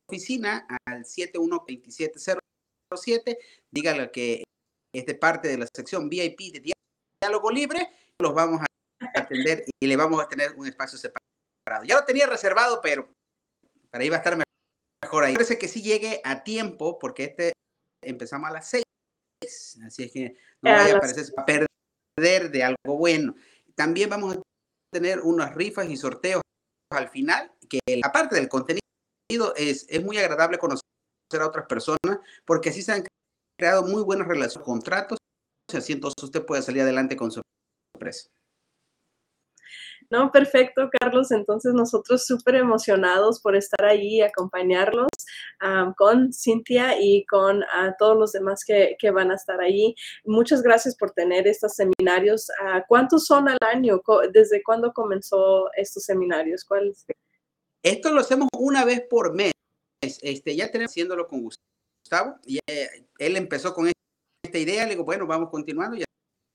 [0.08, 1.06] oficina al
[2.92, 3.38] 712707,
[3.72, 4.44] díganle que
[4.94, 6.74] es de parte de la sección VIP de
[7.22, 7.90] diálogo libre,
[8.20, 8.66] los vamos a
[9.20, 11.86] atender y le vamos a tener un espacio separado.
[11.86, 13.10] Ya lo tenía reservado, pero
[13.90, 14.38] para ahí va a estar
[15.04, 15.34] mejor ahí.
[15.34, 17.54] Parece que sí llegue a tiempo, porque este
[18.02, 18.84] empezamos a las 6,
[19.86, 23.36] así es que no vaya a parecer perder de algo bueno.
[23.76, 24.42] También vamos a
[24.94, 26.42] tener unas rifas y sorteos
[26.92, 28.82] al final, que aparte del contenido,
[29.58, 30.86] es, es muy agradable conocer
[31.42, 33.04] a otras personas, porque así se han
[33.58, 35.18] creado muy buenas relaciones, contratos,
[35.74, 37.42] así entonces usted puede salir adelante con su
[37.96, 38.30] empresa.
[40.10, 41.32] No, perfecto, Carlos.
[41.32, 45.08] Entonces nosotros súper emocionados por estar ahí y acompañarlos
[45.98, 47.64] con Cintia y con
[47.98, 49.96] todos los demás que, van a estar ahí.
[50.24, 52.50] Muchas gracias por tener estos seminarios.
[52.62, 54.02] Ah, ¿Cuántos son al año?
[54.32, 56.64] ¿Desde cuándo comenzó estos seminarios?
[56.66, 57.06] ¿Cuáles?
[57.82, 59.55] Esto lo hacemos una vez por mes.
[60.06, 62.38] Este, ya tenemos haciéndolo con Gustavo.
[62.46, 63.92] Y, eh, él empezó con
[64.44, 64.84] esta idea.
[64.84, 65.98] Le digo, bueno, vamos continuando.
[65.98, 66.04] Y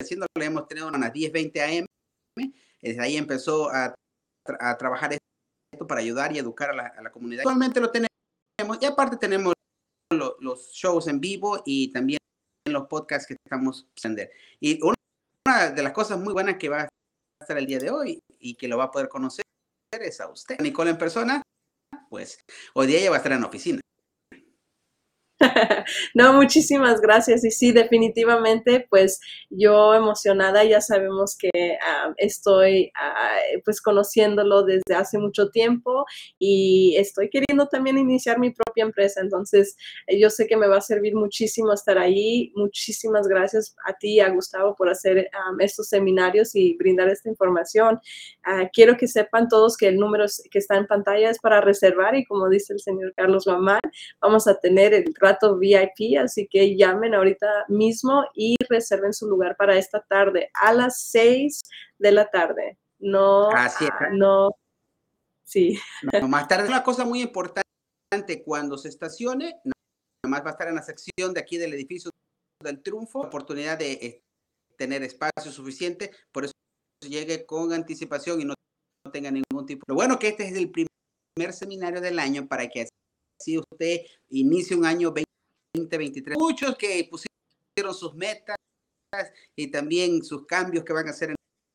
[0.00, 1.86] haciéndolo hemos tenido unas 10, 20 AM
[2.82, 3.94] desde ahí empezó a,
[4.58, 7.42] a trabajar esto para ayudar y educar a la, a comunidad.
[7.42, 8.10] Actualmente lo tenemos
[8.80, 9.54] y aparte tenemos
[10.12, 12.18] los shows en vivo y también
[12.66, 14.22] los podcasts que estamos haciendo.
[14.58, 16.88] Y una de las cosas muy buenas que va a
[17.40, 19.44] estar el día de hoy y que lo va a poder conocer
[19.92, 20.58] es a usted.
[20.60, 21.42] Nicole en persona,
[22.10, 23.80] pues hoy día ella va a estar en la oficina.
[26.14, 27.44] no, muchísimas gracias.
[27.44, 34.94] Y sí, definitivamente, pues yo emocionada, ya sabemos que ah, estoy ah, pues conociéndolo desde
[34.94, 36.04] hace mucho tiempo
[36.38, 39.20] y estoy queriendo también iniciar mi propia empresa.
[39.20, 39.76] Entonces,
[40.08, 42.52] yo sé que me va a servir muchísimo estar ahí.
[42.54, 45.28] Muchísimas gracias a ti y a Gustavo por hacer
[45.58, 48.00] estos seminarios y brindar esta información.
[48.44, 52.14] Ah, quiero que sepan todos que el número que está en pantalla es para reservar
[52.14, 53.80] y como dice el señor Carlos Mamán,
[54.20, 55.12] vamos a tener el
[55.58, 61.02] VIP, así que llamen ahorita mismo y reserven su lugar para esta tarde a las
[61.10, 61.62] 6
[61.98, 62.78] de la tarde.
[62.98, 63.90] No, así es.
[63.98, 64.50] Ah, no,
[65.44, 65.78] sí.
[66.28, 67.68] más tarde, una cosa muy importante,
[68.44, 69.60] cuando se estacione,
[70.26, 72.10] más va a estar en la sección de aquí del edificio
[72.62, 74.22] del Triunfo, oportunidad de eh,
[74.76, 76.52] tener espacio suficiente, por eso
[77.08, 78.54] llegue con anticipación y no
[79.12, 79.84] tenga ningún tipo.
[79.86, 82.88] Lo bueno que este es el primer seminario del año para que
[83.40, 84.00] así usted
[84.30, 85.14] inicie un año
[85.72, 86.36] 2023.
[86.36, 88.56] Muchos que pusieron sus metas
[89.54, 91.30] y también sus cambios que van a hacer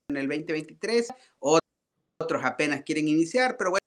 [0.10, 1.14] en el 2023.
[1.40, 3.85] Otros apenas quieren iniciar, pero bueno,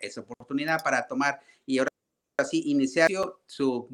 [0.00, 1.90] es oportunidad para tomar y ahora
[2.48, 3.08] sí iniciar
[3.46, 3.88] su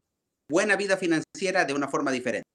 [0.51, 2.47] buena vida financiera de una forma diferente.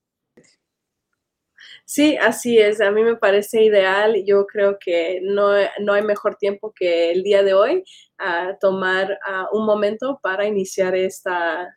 [1.86, 2.82] Sí, así es.
[2.82, 4.24] A mí me parece ideal.
[4.26, 7.84] Yo creo que no, no hay mejor tiempo que el día de hoy
[8.18, 9.20] a tomar
[9.52, 11.76] un momento para iniciar esta,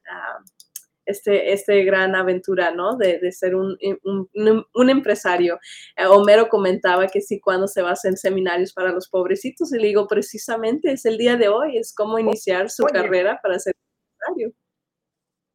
[1.07, 2.97] este, este gran aventura, ¿no?
[2.97, 5.59] De, de ser un, un, un, empresario.
[5.97, 9.79] Eh, Homero comentaba que sí, cuando se va a hacer seminarios para los pobrecitos, y
[9.79, 13.75] le digo, precisamente es el día de hoy, es cómo iniciar su carrera para ser
[13.75, 14.55] empresario.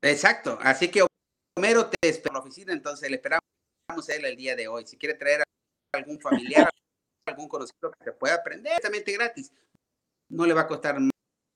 [0.02, 1.06] Exacto, así que
[1.58, 3.44] Homero te espera en la oficina, entonces le esperamos
[4.08, 4.86] a él el día de hoy.
[4.86, 6.70] Si quiere traer a algún familiar,
[7.28, 9.52] algún conocido que se pueda aprender, exactamente gratis,
[10.30, 10.98] no le va a costar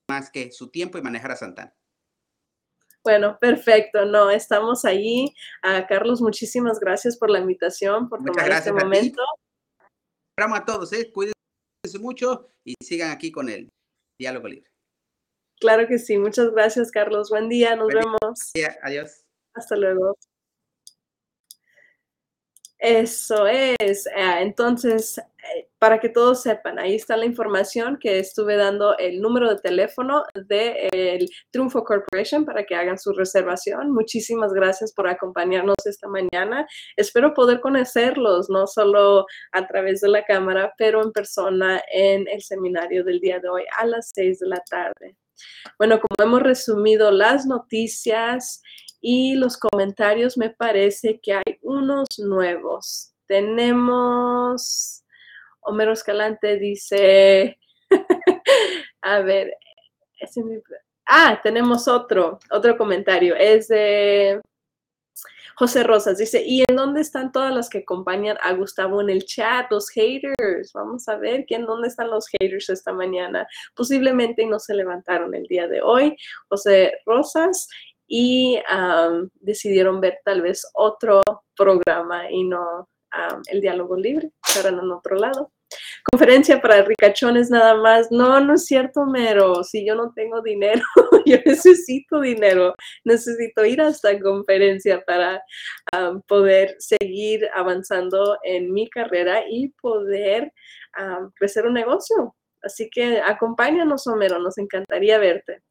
[0.09, 1.73] más que su tiempo y manejar a Santana.
[3.03, 4.05] Bueno, perfecto.
[4.05, 5.33] No, estamos ahí.
[5.61, 9.21] A Carlos, muchísimas gracias por la invitación, por tomar este momento.
[10.31, 11.11] Esperamos a todos, ¿eh?
[11.11, 11.33] cuídense
[11.99, 13.69] mucho y sigan aquí con el
[14.19, 14.71] diálogo libre.
[15.59, 16.17] Claro que sí.
[16.17, 17.29] Muchas gracias, Carlos.
[17.29, 17.75] Buen día.
[17.75, 18.51] Nos vemos.
[18.53, 18.77] Día.
[18.81, 19.23] Adiós.
[19.53, 20.17] Hasta luego.
[22.83, 24.07] Eso es.
[24.07, 24.11] Eh,
[24.41, 29.49] entonces, eh, para que todos sepan, ahí está la información que estuve dando el número
[29.49, 33.91] de teléfono del Triunfo Corporation para que hagan su reservación.
[33.91, 36.67] Muchísimas gracias por acompañarnos esta mañana.
[36.97, 42.41] Espero poder conocerlos, no solo a través de la cámara, pero en persona en el
[42.41, 45.15] seminario del día de hoy a las seis de la tarde.
[45.79, 48.61] Bueno, como hemos resumido las noticias
[48.99, 51.52] y los comentarios, me parece que hay
[51.83, 53.13] unos nuevos.
[53.27, 55.03] Tenemos,
[55.61, 57.57] Homero Escalante dice,
[59.01, 59.53] a ver,
[61.05, 63.35] ah, tenemos otro, otro comentario.
[63.35, 64.41] Es de
[65.55, 69.25] José Rosas dice, ¿y en dónde están todas las que acompañan a Gustavo en el
[69.25, 69.71] chat?
[69.71, 70.73] Los haters.
[70.73, 73.47] Vamos a ver quién, dónde están los haters esta mañana.
[73.75, 76.15] Posiblemente no se levantaron el día de hoy.
[76.49, 77.67] José Rosas
[78.15, 78.59] y
[79.41, 81.23] decidieron ver tal vez otro
[81.55, 82.87] programa y no
[83.49, 85.51] el diálogo libre, estarán en otro lado.
[86.11, 88.11] Conferencia para ricachones nada más.
[88.11, 89.63] No, no es cierto, Mero.
[89.63, 90.83] Si yo no tengo dinero,
[91.25, 92.75] yo necesito dinero.
[93.03, 95.41] Necesito ir a esta conferencia para
[96.27, 100.53] poder seguir avanzando en mi carrera y poder
[101.35, 102.35] crecer un negocio.
[102.63, 105.61] Así que acompáñanos, Homero, nos encantaría verte.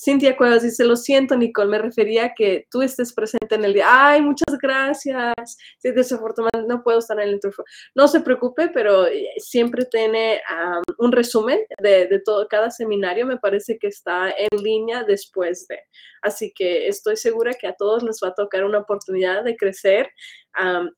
[0.00, 3.74] Cintia Cuevas dice, lo siento, Nicole, me refería a que tú estés presente en el
[3.74, 3.86] día.
[3.88, 5.34] Ay, muchas gracias.
[5.78, 7.64] Sí, desafortunadamente no puedo estar en el trufo.
[7.96, 10.40] No se preocupe, pero eh, siempre tiene
[10.98, 13.26] un resumen de, todo, cada seminario.
[13.26, 15.80] Me parece que está en línea después de.
[16.22, 20.10] Así que estoy segura que a todos les va a tocar una oportunidad de crecer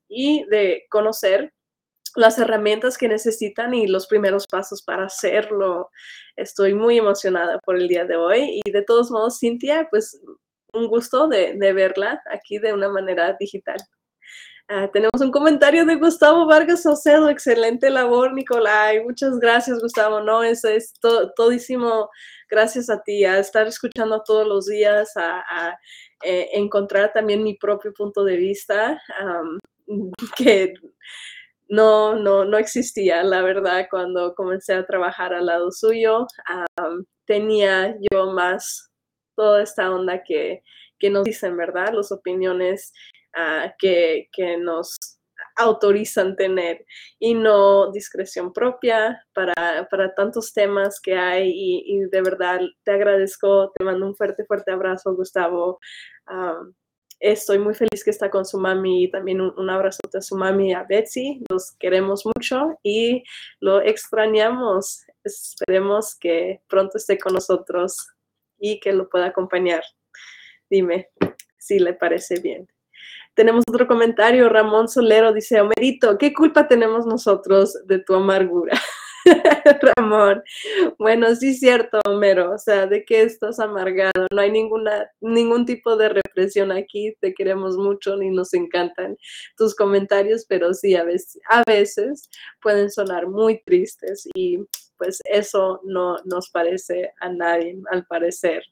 [0.07, 1.51] y de conocer
[2.15, 5.89] las herramientas que necesitan y los primeros pasos para hacerlo.
[6.35, 10.21] Estoy muy emocionada por el día de hoy y de todos modos, Cintia, pues
[10.73, 13.77] un gusto de, verla aquí de una manera digital.
[14.67, 17.29] Ah, tenemos un comentario de Gustavo Vargas Ocedo.
[17.29, 19.03] Excelente labor, Nicolai.
[19.03, 20.21] Muchas gracias, Gustavo.
[20.21, 20.93] No, es, es
[21.35, 22.09] todísimo
[22.51, 25.77] gracias a ti, a estar escuchando todos los días, a,
[26.23, 29.01] eh, encontrar también mi propio punto de vista,
[30.37, 30.73] que
[31.71, 36.27] no, no, no existía, la verdad, cuando comencé a trabajar al lado suyo.
[37.25, 38.91] tenía yo más
[39.37, 40.63] toda esta onda que,
[41.09, 41.93] nos dicen, ¿verdad?
[41.93, 42.91] Las opiniones
[43.33, 44.27] ah, que,
[44.59, 44.97] nos
[45.57, 46.85] autorizan tener
[47.19, 49.53] y no discreción propia para,
[50.15, 55.15] tantos temas que hay y, de verdad te agradezco, te mando un fuerte, fuerte abrazo,
[55.15, 55.79] Gustavo.
[57.21, 60.73] Estoy muy feliz que está con su mami y también un, abrazo a su mami,
[60.73, 61.43] a Betsy.
[61.51, 63.23] Los queremos mucho y
[63.59, 65.05] lo extrañamos.
[65.23, 68.07] Esperemos que pronto esté con nosotros
[68.57, 69.83] y que lo pueda acompañar.
[70.67, 71.09] Dime
[71.59, 72.67] si le parece bien.
[73.35, 74.49] Tenemos otro comentario.
[74.49, 78.73] Ramón Solero dice, Homerito, ¿qué culpa tenemos nosotros de tu amargura?
[79.97, 80.43] Ramón.
[80.97, 82.53] Bueno, sí es cierto, Homero.
[82.53, 84.27] O sea, ¿de qué estás amargado?
[84.33, 87.15] No hay ninguna, ningún tipo de represión aquí.
[87.19, 89.17] Te queremos mucho y nos encantan
[89.57, 92.29] tus comentarios, pero sí, a veces, a veces
[92.61, 94.59] pueden sonar muy tristes y
[95.01, 98.63] pues eso no nos parece a nadie, al parecer.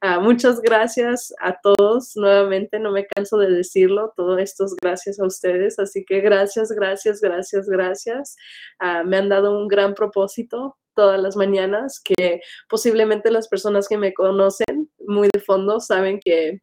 [0.00, 2.16] Ah, muchas gracias a todos.
[2.16, 5.78] Nuevamente, no me canso de decirlo, todo esto es gracias a ustedes.
[5.78, 8.36] Así que gracias, gracias, gracias, gracias.
[8.80, 13.98] Ah, me han dado un gran propósito todas las mañanas que posiblemente las personas que
[13.98, 16.60] me conocen muy de fondo saben que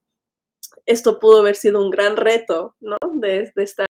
[0.86, 2.98] esto pudo haber sido un gran reto, ¿no?
[3.14, 3.88] De, estar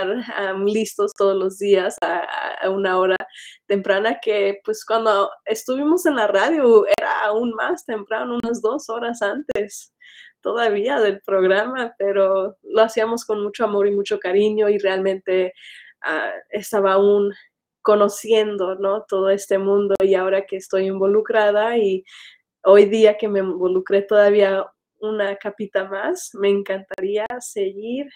[0.60, 3.18] listos todos los días a, una hora
[3.68, 9.22] temprana que pues cuando estuvimos en la radio era aún más temprano, unas dos horas
[9.22, 9.94] antes
[10.42, 15.54] todavía del programa, pero lo hacíamos con mucho amor y mucho cariño y realmente
[16.02, 17.34] ah, estaba aún
[17.82, 19.04] conociendo, ¿no?
[19.08, 22.04] Todo este mundo y ahora que estoy involucrada y
[22.64, 24.66] hoy día que me involucré todavía
[25.06, 26.32] una capita más.
[26.34, 28.08] Me encantaría seguir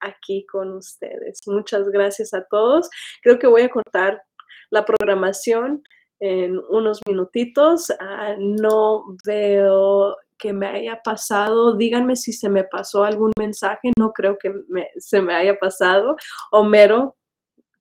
[0.00, 1.40] aquí con ustedes.
[1.46, 2.88] Muchas gracias a todos.
[3.22, 4.22] Creo que voy a cortar
[4.70, 5.82] la programación
[6.20, 7.90] en unos minutitos.
[8.00, 11.76] Ah, no veo que me haya pasado.
[11.76, 13.92] Díganme si se me pasó algún mensaje.
[13.98, 14.52] No creo que
[14.98, 16.16] se me haya pasado.
[16.50, 17.16] Homero,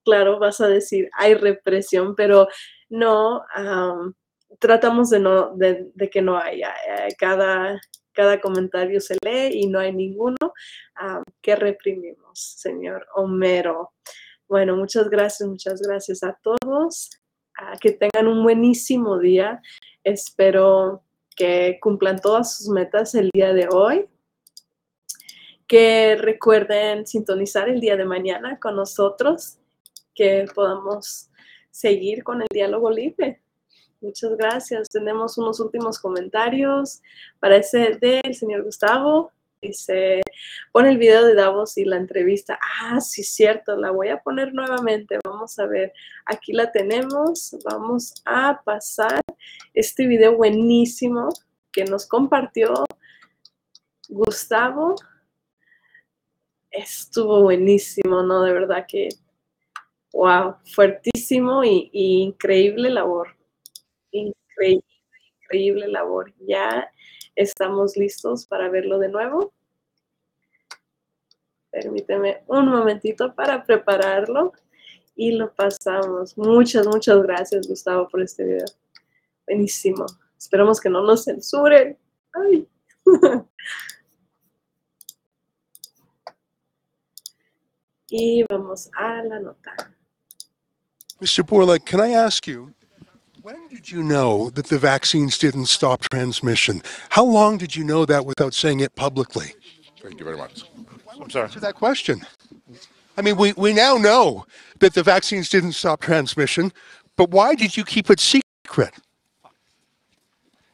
[0.04, 2.48] claro, vas a decir, hay represión, pero
[2.90, 3.44] no,
[4.60, 6.74] tratamos de, no, de, que no haya.
[6.88, 7.80] Eh, cada,
[8.14, 10.54] cada comentario se lee y no hay ninguno
[11.42, 13.92] que reprimimos, señor Homero.
[14.48, 17.10] Bueno, muchas gracias, muchas gracias a todos.
[17.82, 19.62] que tengan un buenísimo día.
[20.04, 21.04] Espero
[21.36, 24.08] que cumplan todas sus metas el día de hoy.
[25.68, 29.60] Que recuerden sintonizar el día de mañana con nosotros,
[30.14, 31.30] que podamos
[31.72, 33.43] seguir con el diálogo libre.
[34.04, 34.90] Muchas gracias.
[34.90, 37.02] Tenemos unos últimos comentarios.
[37.40, 39.32] Parece del señor Gustavo.
[39.62, 40.22] Dice,
[40.74, 42.60] pone el video de Davos y la entrevista.
[42.82, 45.20] Ah, sí, cierto, la voy a poner nuevamente.
[45.24, 45.94] Vamos a ver,
[46.26, 47.56] aquí la tenemos.
[47.64, 49.22] Vamos a pasar
[49.74, 51.30] este video buenísimo
[51.72, 52.74] que nos compartió
[54.10, 54.96] Gustavo.
[56.70, 58.42] Estuvo buenísimo, ¿no?
[58.44, 59.08] De verdad que,
[60.12, 63.43] wow, fuertísimo y, increíble labor.
[64.14, 64.84] Increíble,
[65.42, 66.34] increíble labor.
[66.40, 66.90] Ya
[67.36, 69.54] estamos listos para verlo de nuevo.
[71.72, 74.54] Permíteme un momentito para prepararlo
[75.16, 76.38] y lo pasamos.
[76.38, 78.66] Muchas, muchas gracias, Gustavo, por este video.
[79.48, 80.06] Buenísimo.
[80.38, 81.98] Esperamos que no nos censuren.
[82.34, 82.68] Ay.
[88.10, 89.76] y vamos a la nota.
[91.20, 91.44] Mr.
[91.44, 92.72] Borla, can I ask you,
[93.44, 96.82] when did you know that the vaccines didn't stop transmission?
[97.10, 99.54] How long did you know that without saying it publicly?
[100.02, 100.64] Thank you very much.
[101.12, 101.50] I'm sorry.
[101.50, 102.26] To that question.
[103.18, 104.46] I mean, we, we now know
[104.80, 106.72] that the vaccines didn't stop transmission,
[107.18, 108.94] but why did you keep it secret?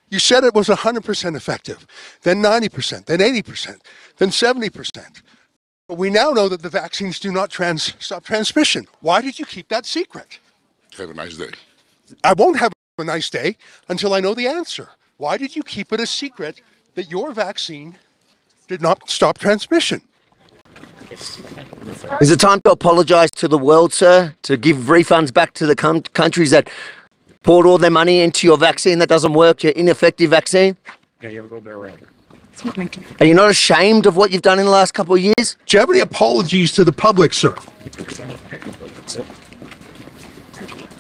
[0.09, 1.87] You said it was 100% effective,
[2.21, 3.79] then 90%, then 80%,
[4.17, 5.21] then 70%.
[5.87, 8.87] But we now know that the vaccines do not trans- stop transmission.
[9.01, 10.37] Why did you keep that secret?
[10.97, 11.49] Have a nice day.
[12.23, 13.57] I won't have a nice day
[13.87, 14.89] until I know the answer.
[15.17, 16.61] Why did you keep it a secret
[16.95, 17.97] that your vaccine
[18.67, 20.01] did not stop transmission?
[22.21, 24.35] Is it time to apologise to the world, sir?
[24.43, 26.69] To give refunds back to the com- countries that
[27.43, 30.77] poured all their money into your vaccine that doesn't work, your ineffective vaccine?
[31.21, 31.97] Yeah, you have a go there, right?
[33.19, 35.55] Are you not ashamed of what you've done in the last couple of years?
[35.65, 37.55] Do you have any apologies to the public, sir?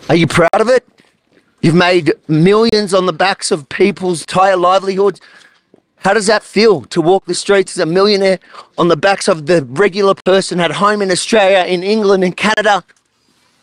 [0.09, 0.87] Are you proud of it?
[1.61, 5.21] You've made millions on the backs of people's entire livelihoods.
[5.97, 8.39] How does that feel to walk the streets as a millionaire
[8.79, 12.83] on the backs of the regular person at home in Australia, in England, in Canada?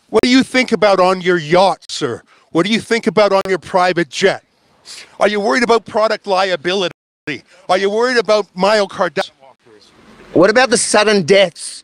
[0.09, 2.23] What do you think about on your yacht, sir?
[2.51, 4.45] What do you think about on your private jet?
[5.19, 6.93] Are you worried about product liability?
[7.67, 9.31] Are you worried about myocarditis?
[10.31, 11.83] What about the sudden deaths?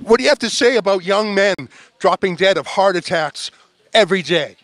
[0.00, 1.54] What do you have to say about young men
[2.06, 3.50] dropping dead of heart attacks
[3.92, 4.54] every day?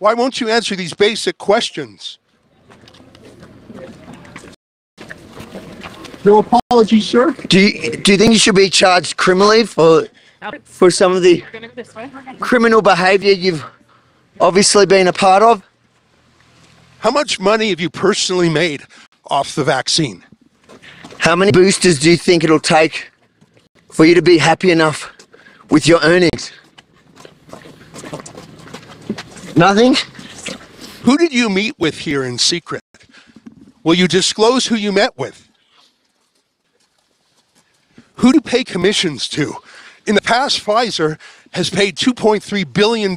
[0.00, 2.18] Why won't you answer these basic questions?
[6.24, 7.30] No apology, sir.
[7.46, 10.08] Do you, do you think you should be charged criminally for
[10.64, 11.44] for some of the
[12.40, 13.64] criminal behaviour you've
[14.40, 15.62] obviously been a part of?
[16.98, 18.82] How much money have you personally made
[19.26, 20.24] off the vaccine?
[21.18, 23.12] How many boosters do you think it'll take
[23.98, 25.12] for you to be happy enough
[25.70, 26.52] with your earnings?
[29.56, 29.96] Nothing?
[31.02, 32.80] Who did you meet with here in secret?
[33.82, 35.50] Will you disclose who you met with?
[38.18, 39.56] Who do you pay commissions to?
[40.06, 41.18] In the past, Pfizer
[41.50, 43.16] has paid $2.3 billion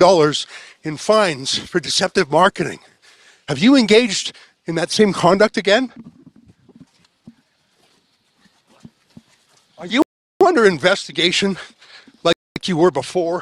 [0.82, 2.80] in fines for deceptive marketing.
[3.48, 4.36] Have you engaged
[4.66, 5.94] in that same conduct again?
[9.78, 10.02] Are you
[10.46, 11.58] under investigation
[12.24, 12.36] like
[12.66, 13.42] you were before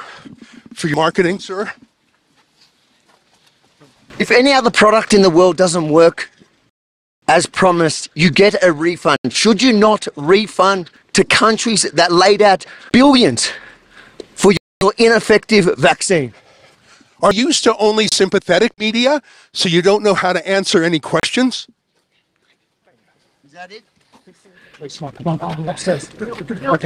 [0.73, 1.71] for your marketing, sir?
[4.19, 6.29] If any other product in the world doesn't work
[7.27, 9.17] as promised, you get a refund.
[9.29, 13.51] Should you not refund to countries that laid out billions
[14.35, 14.51] for
[14.81, 16.33] your ineffective vaccine?
[17.21, 19.21] Are you used to only sympathetic media,
[19.53, 21.67] so you don't know how to answer any questions?
[23.45, 23.83] Is that it?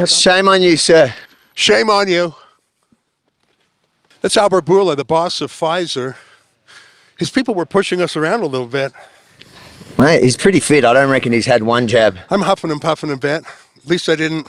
[0.07, 1.13] Shame on you, sir.
[1.53, 2.33] Shame on you.
[4.21, 6.15] That's Albert Bourla, the boss of Pfizer.
[7.19, 8.93] his people were pushing us around a little bit.
[9.99, 10.85] Mate, he's pretty fit.
[10.85, 12.17] I don't reckon he's had one jab.
[12.31, 13.43] I'm huffing and puffing a bit.
[13.77, 14.47] At least I didn't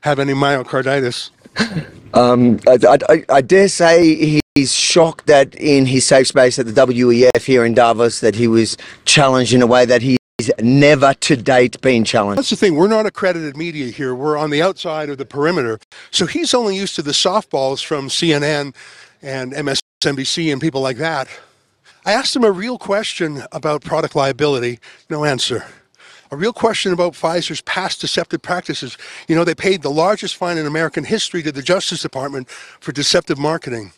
[0.00, 1.30] have any myocarditis.
[2.14, 2.78] Um, I,
[3.10, 7.62] I, I dare say he's shocked that in his safe space at the WEF here
[7.62, 10.00] in Davos that he was challenged in a way that
[10.38, 12.38] he's never to date been challenged.
[12.38, 12.74] That's the thing.
[12.74, 14.14] We're not accredited media here.
[14.14, 15.78] We're on the outside of the perimeter.
[16.10, 18.74] So he's only used to the softballs from CNN
[19.22, 21.28] and MSNBC and people like that.
[22.04, 24.78] I asked him a real question about product liability.
[25.10, 25.64] No answer.
[26.30, 28.98] A real question about Pfizer's past deceptive practices.
[29.28, 32.92] You know, they paid the largest fine in American history to the Justice Department for
[32.92, 33.92] deceptive marketing.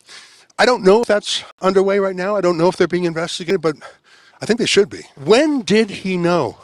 [0.59, 2.36] I don't know if that's underway right now.
[2.36, 3.77] I don't know if they're being investigated, but
[4.40, 5.02] I think they should be.
[5.16, 6.59] When did he know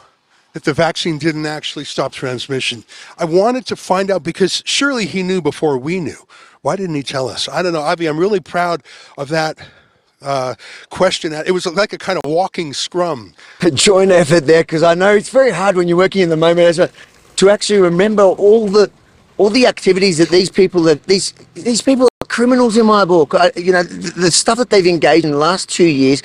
[0.53, 2.85] that the vaccine didn't actually stop transmission?
[3.17, 6.27] I wanted to find out because surely he knew before we knew.
[6.61, 7.47] Why didn't he tell us?
[7.47, 7.81] I don't know.
[7.81, 8.81] Avi, I'm really proud
[9.17, 9.59] of that
[10.21, 10.55] uh,
[10.89, 11.33] question.
[11.33, 13.33] It was like a kind of walking scrum.
[13.61, 16.37] A joint effort there because I know it's very hard when you're working in the
[16.37, 16.89] moment as well,
[17.37, 18.91] to actually remember all the
[19.37, 23.33] all the activities that these people that these these people are criminals in my book.
[23.35, 26.21] I, you know the, the stuff that they've engaged in the last two years,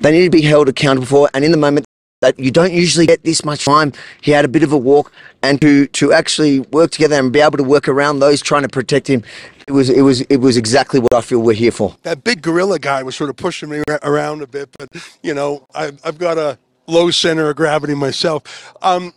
[0.00, 1.30] they need to be held accountable for.
[1.34, 1.86] And in the moment
[2.20, 5.12] that you don't usually get this much time, he had a bit of a walk,
[5.42, 8.68] and to to actually work together and be able to work around those trying to
[8.68, 9.22] protect him
[9.70, 11.96] it was it was it was exactly what I feel we're here for.
[12.02, 14.88] That big gorilla guy was sort of pushing me around a bit, but
[15.22, 16.58] you know I've, I've got a
[16.88, 18.74] low center of gravity myself.
[18.82, 19.12] Um,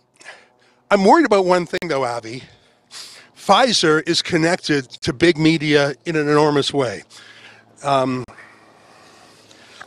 [0.92, 2.44] I'm worried about one thing though, Avi.
[3.36, 7.02] Pfizer is connected to big media in an enormous way.
[7.82, 8.24] Um,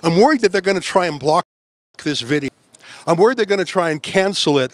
[0.04, 1.46] I'm worried that they're going to try and block
[2.04, 2.50] this video.
[3.06, 4.72] I'm worried they're going to try and cancel it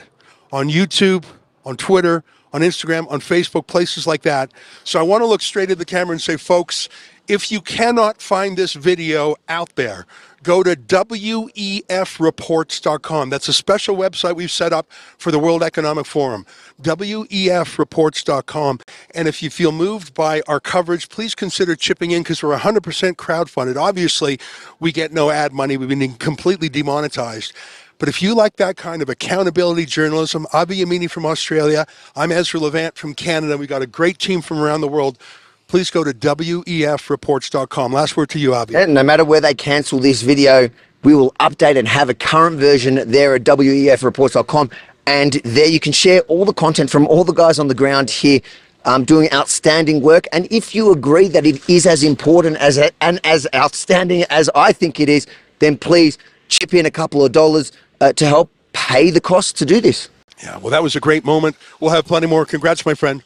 [0.52, 1.26] on YouTube,
[1.66, 4.52] on Twitter, on Instagram, on Facebook, places like that.
[4.84, 6.90] So I want to look straight at the camera and say, folks,
[7.28, 10.06] if you cannot find this video out there,
[10.44, 13.30] go to WEFreports.com.
[13.30, 16.46] That's a special website we've set up for the World Economic Forum.
[16.82, 18.80] WEFreports.com.
[19.16, 23.16] And if you feel moved by our coverage, please consider chipping in because we're 100%
[23.16, 23.78] crowdfunded.
[23.78, 24.40] Obviously,
[24.80, 27.54] we get no ad money, we've been completely demonetized.
[28.00, 32.60] But if you like that kind of accountability journalism, Avi Yamini from Australia, I'm Ezra
[32.60, 33.58] Levant from Canada.
[33.58, 35.18] We got a great team from around the world.
[35.74, 37.94] Please go to WEFreports.com.
[37.94, 38.76] Last word to you, Avi.
[38.76, 40.70] And no matter where they cancel this video,
[41.04, 44.70] we will update and have a current version there at WEFreports.com.
[45.08, 48.12] And there you can share all the content from all the guys on the ground
[48.12, 48.40] here
[48.86, 50.28] um, doing outstanding work.
[50.32, 54.74] And if you agree that it is as important as and as outstanding as I
[54.74, 55.26] think it is,
[55.58, 56.20] then please
[56.50, 60.10] chip in a couple of dollars uh, to help pay the cost to do this.
[60.44, 61.56] Yeah, well, that was a great moment.
[61.80, 62.46] We'll have plenty more.
[62.46, 63.24] Congrats, my friend.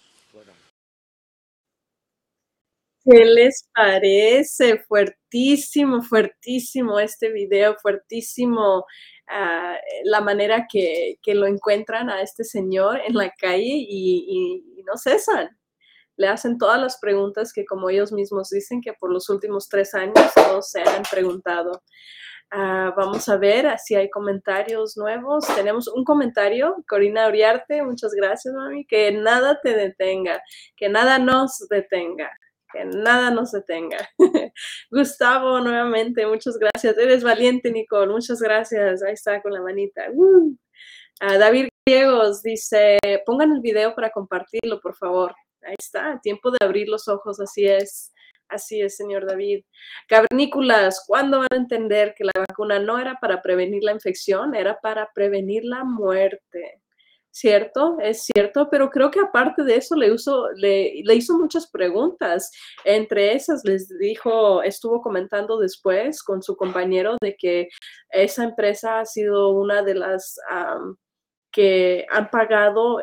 [3.09, 4.79] ¿Qué les parece?
[4.79, 12.99] Fuertísimo, fuertísimo este video, fuertísimo uh, la manera que, que, lo encuentran a este señor
[13.07, 15.49] en la calle y, no cesan.
[16.17, 19.93] Le hacen todas las preguntas que como ellos mismos dicen que por los últimos tres
[19.93, 21.83] años no se han preguntado.
[22.53, 25.45] Uh, vamos a ver si hay comentarios nuevos.
[25.55, 28.85] Tenemos un comentario, Corina Uriarte, muchas gracias, mami.
[28.85, 30.41] Que nada te detenga,
[30.75, 32.31] que nada nos detenga,
[32.77, 34.09] que nada nos detenga.
[34.91, 36.97] Gustavo, nuevamente, muchas gracias.
[36.97, 39.03] Eres valiente, Nicole, muchas gracias.
[39.03, 40.07] Ahí está con la manita.
[40.13, 40.55] Uh.
[41.19, 45.33] Uh, David Griegos dice: pongan el video para compartirlo, por favor.
[45.63, 48.13] Ahí está, tiempo de abrir los ojos, así es.
[48.49, 49.65] Así es, señor David.
[50.07, 54.79] Cavernícolas, ¿cuándo van a entender que la vacuna no era para prevenir la infección, era
[54.79, 56.81] para prevenir la muerte?
[57.39, 57.97] ¿Cierto?
[58.01, 62.51] Es cierto, pero creo que aparte de eso le, hizo, le, hizo muchas preguntas.
[62.83, 67.67] Entre esas les dijo, estuvo comentando después con su compañero de que
[68.09, 70.39] esa empresa ha sido una de las
[71.51, 73.01] que han pagado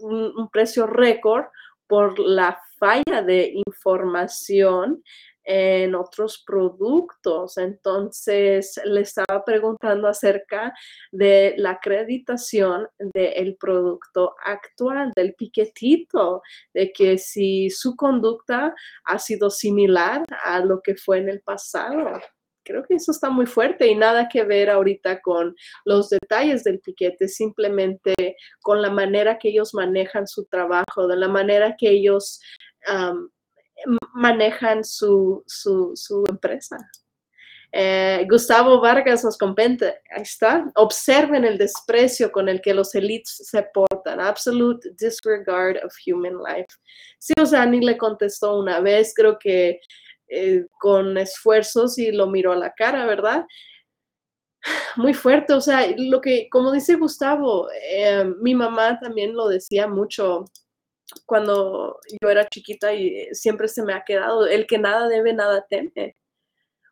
[0.00, 1.44] un, un precio récord
[1.86, 5.00] por la falla de información
[5.46, 7.56] en otros productos.
[7.56, 10.74] Entonces, le estaba preguntando acerca
[11.12, 16.42] de la acreditación del producto actual, del piquetito,
[16.74, 18.74] de que si su conducta
[19.04, 22.20] ha sido similar a lo que fue en el pasado
[22.66, 25.54] creo que eso está muy fuerte y nada que ver ahorita con
[25.84, 31.28] los detalles del piquete, simplemente con la manera que ellos manejan su trabajo, de la
[31.28, 32.40] manera que ellos
[34.14, 36.78] manejan su, su, empresa.
[37.72, 43.42] Eh, Gustavo Vargas nos comenta, ahí está, observen el desprecio con el que los elites
[43.50, 46.68] se portan, absolute disregard of human life.
[47.18, 49.80] Sí, o sea, ni le contestó una vez, creo que
[50.28, 53.44] eh, con esfuerzos y lo miró a la cara, ¿verdad?
[54.96, 59.86] muy fuerte, o sea, lo que, como dice Gustavo, eh, mi mamá también lo decía
[59.86, 60.46] mucho
[61.24, 65.64] cuando yo era chiquita y siempre se me ha quedado, el que nada debe, nada
[65.68, 66.16] teme.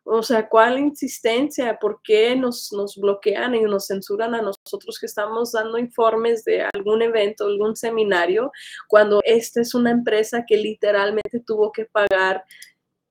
[0.07, 1.79] O sea, ¿cuál insistencia?
[1.79, 6.61] ¿Por qué nos, nos bloquean y nos censuran a nosotros que estamos dando informes de
[6.73, 8.51] algún evento, algún seminario,
[8.87, 12.43] cuando esta es una empresa que literalmente tuvo que pagar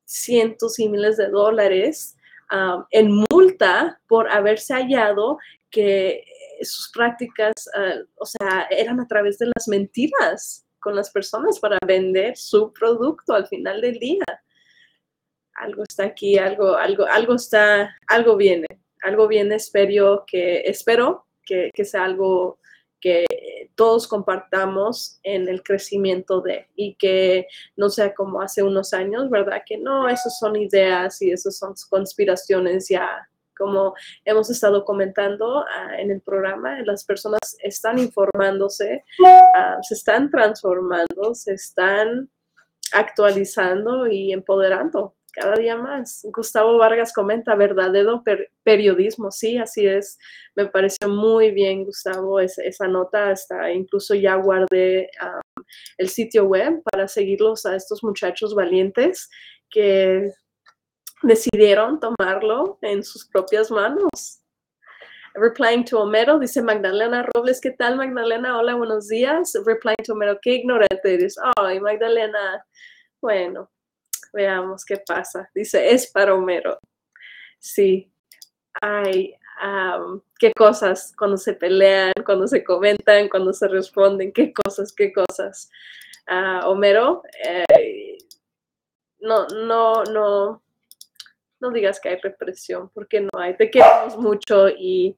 [0.05, 2.17] cientos y miles de dólares
[2.53, 5.39] um, en multa por haberse hallado
[5.71, 6.25] que
[6.63, 11.79] sus prácticas, uh, o sea, eran a través de las mentiras con las personas para
[11.85, 14.25] vender su producto al final del día
[15.55, 18.67] algo está aquí, algo, algo, algo está, algo viene,
[19.03, 22.59] algo viene, espero que, espero que, que sea algo
[23.01, 23.27] que
[23.75, 27.47] todos compartamos en el crecimiento de y que
[27.77, 29.63] no sea como hace unos años, ¿verdad?
[29.67, 33.29] Que no, esas son ideas y esas son conspiraciones ya.
[33.57, 33.95] Como
[34.25, 41.35] hemos estado comentando uh, en el programa, las personas están informándose, uh, se están transformando,
[41.35, 42.31] se están
[42.93, 46.25] actualizando y empoderando cada día más.
[46.33, 48.23] Gustavo Vargas comenta, verdadero
[48.63, 50.19] periodismo, sí, así es.
[50.55, 55.11] Me pareció muy bien, Gustavo, esa nota, hasta incluso ya guardé
[55.99, 59.29] el sitio web para seguirlos a estos muchachos valientes
[59.71, 60.31] que
[61.23, 64.41] decidieron tomarlo en sus propias manos.
[65.35, 68.57] Replying to Homero, dice Magdalena Robles, ¿qué tal Magdalena?
[68.59, 69.53] Hola, buenos días.
[69.67, 71.37] Replying to Homero, qué ignorante eres.
[71.57, 72.65] Ay, Magdalena,
[73.21, 73.69] bueno,
[74.35, 75.49] Veamos qué pasa.
[75.55, 76.79] Dice, es para Homero.
[77.61, 78.13] Sí.
[78.83, 79.35] Ay,
[80.41, 85.71] qué cosas cuando se pelean, cuando se comentan, cuando se responden, qué cosas, qué cosas.
[86.29, 88.19] Uh, Homero, eh,
[89.21, 90.64] no, no, no,
[91.65, 93.57] no digas que hay represión, porque no hay.
[93.57, 95.17] Te queremos mucho y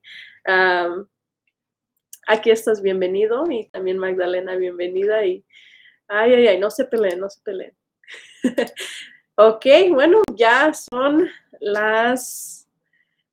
[2.29, 5.45] aquí estás bienvenido y también Magdalena, bienvenida y
[6.07, 7.77] ay, ay, ay, no se peleen, no se peleen.
[9.35, 11.29] ok, bueno, ya son
[11.59, 12.69] las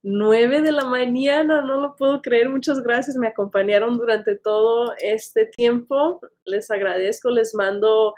[0.01, 2.49] nueve de la mañana, no lo puedo creer.
[2.49, 6.19] Muchas gracias, me acompañaron durante todo este tiempo.
[6.45, 8.15] Les agradezco, les mando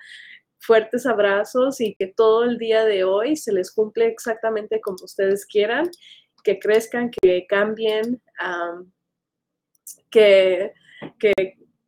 [0.60, 5.46] fuertes abrazos y que todo el día de hoy se les cumple exactamente como ustedes
[5.46, 5.90] quieran,
[6.44, 8.22] que crezcan, que cambien,
[10.10, 10.74] que,
[11.20, 11.34] que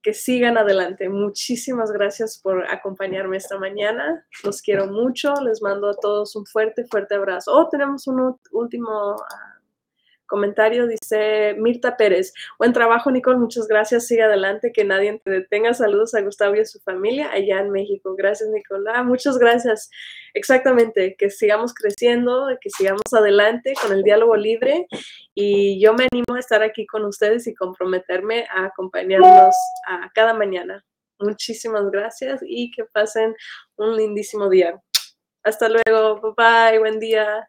[0.08, 1.10] que sigan adelante.
[1.10, 4.26] Muchísimas gracias por acompañarme esta mañana.
[4.42, 5.34] Los quiero mucho.
[5.44, 7.52] Les mando a todos un fuerte, fuerte abrazo.
[7.54, 9.57] Oh, tenemos un último ah,
[10.28, 12.34] comentario dice Mirta Pérez.
[12.60, 13.38] Buen trabajo, Nicole.
[13.38, 14.08] Muchas gracias.
[14.08, 14.72] Sigue adelante.
[14.72, 15.74] Que nadie te detenga.
[15.74, 18.16] Saludos a Gustavo y a su familia allá en México.
[18.16, 18.92] Gracias, Nicole.
[19.04, 19.90] Muchas gracias.
[20.34, 21.16] Exactamente.
[21.18, 24.88] Que sigamos creciendo, que sigamos adelante con el diálogo libre.
[25.34, 29.56] Y yo me animo a estar aquí con ustedes y comprometerme a acompañarnos
[29.88, 30.84] a cada mañana.
[31.20, 33.36] Muchísimas gracias y que pasen
[33.76, 34.80] un lindísimo día.
[35.44, 36.22] Hasta luego.
[36.22, 36.80] Bye bye.
[36.80, 37.48] Buen día.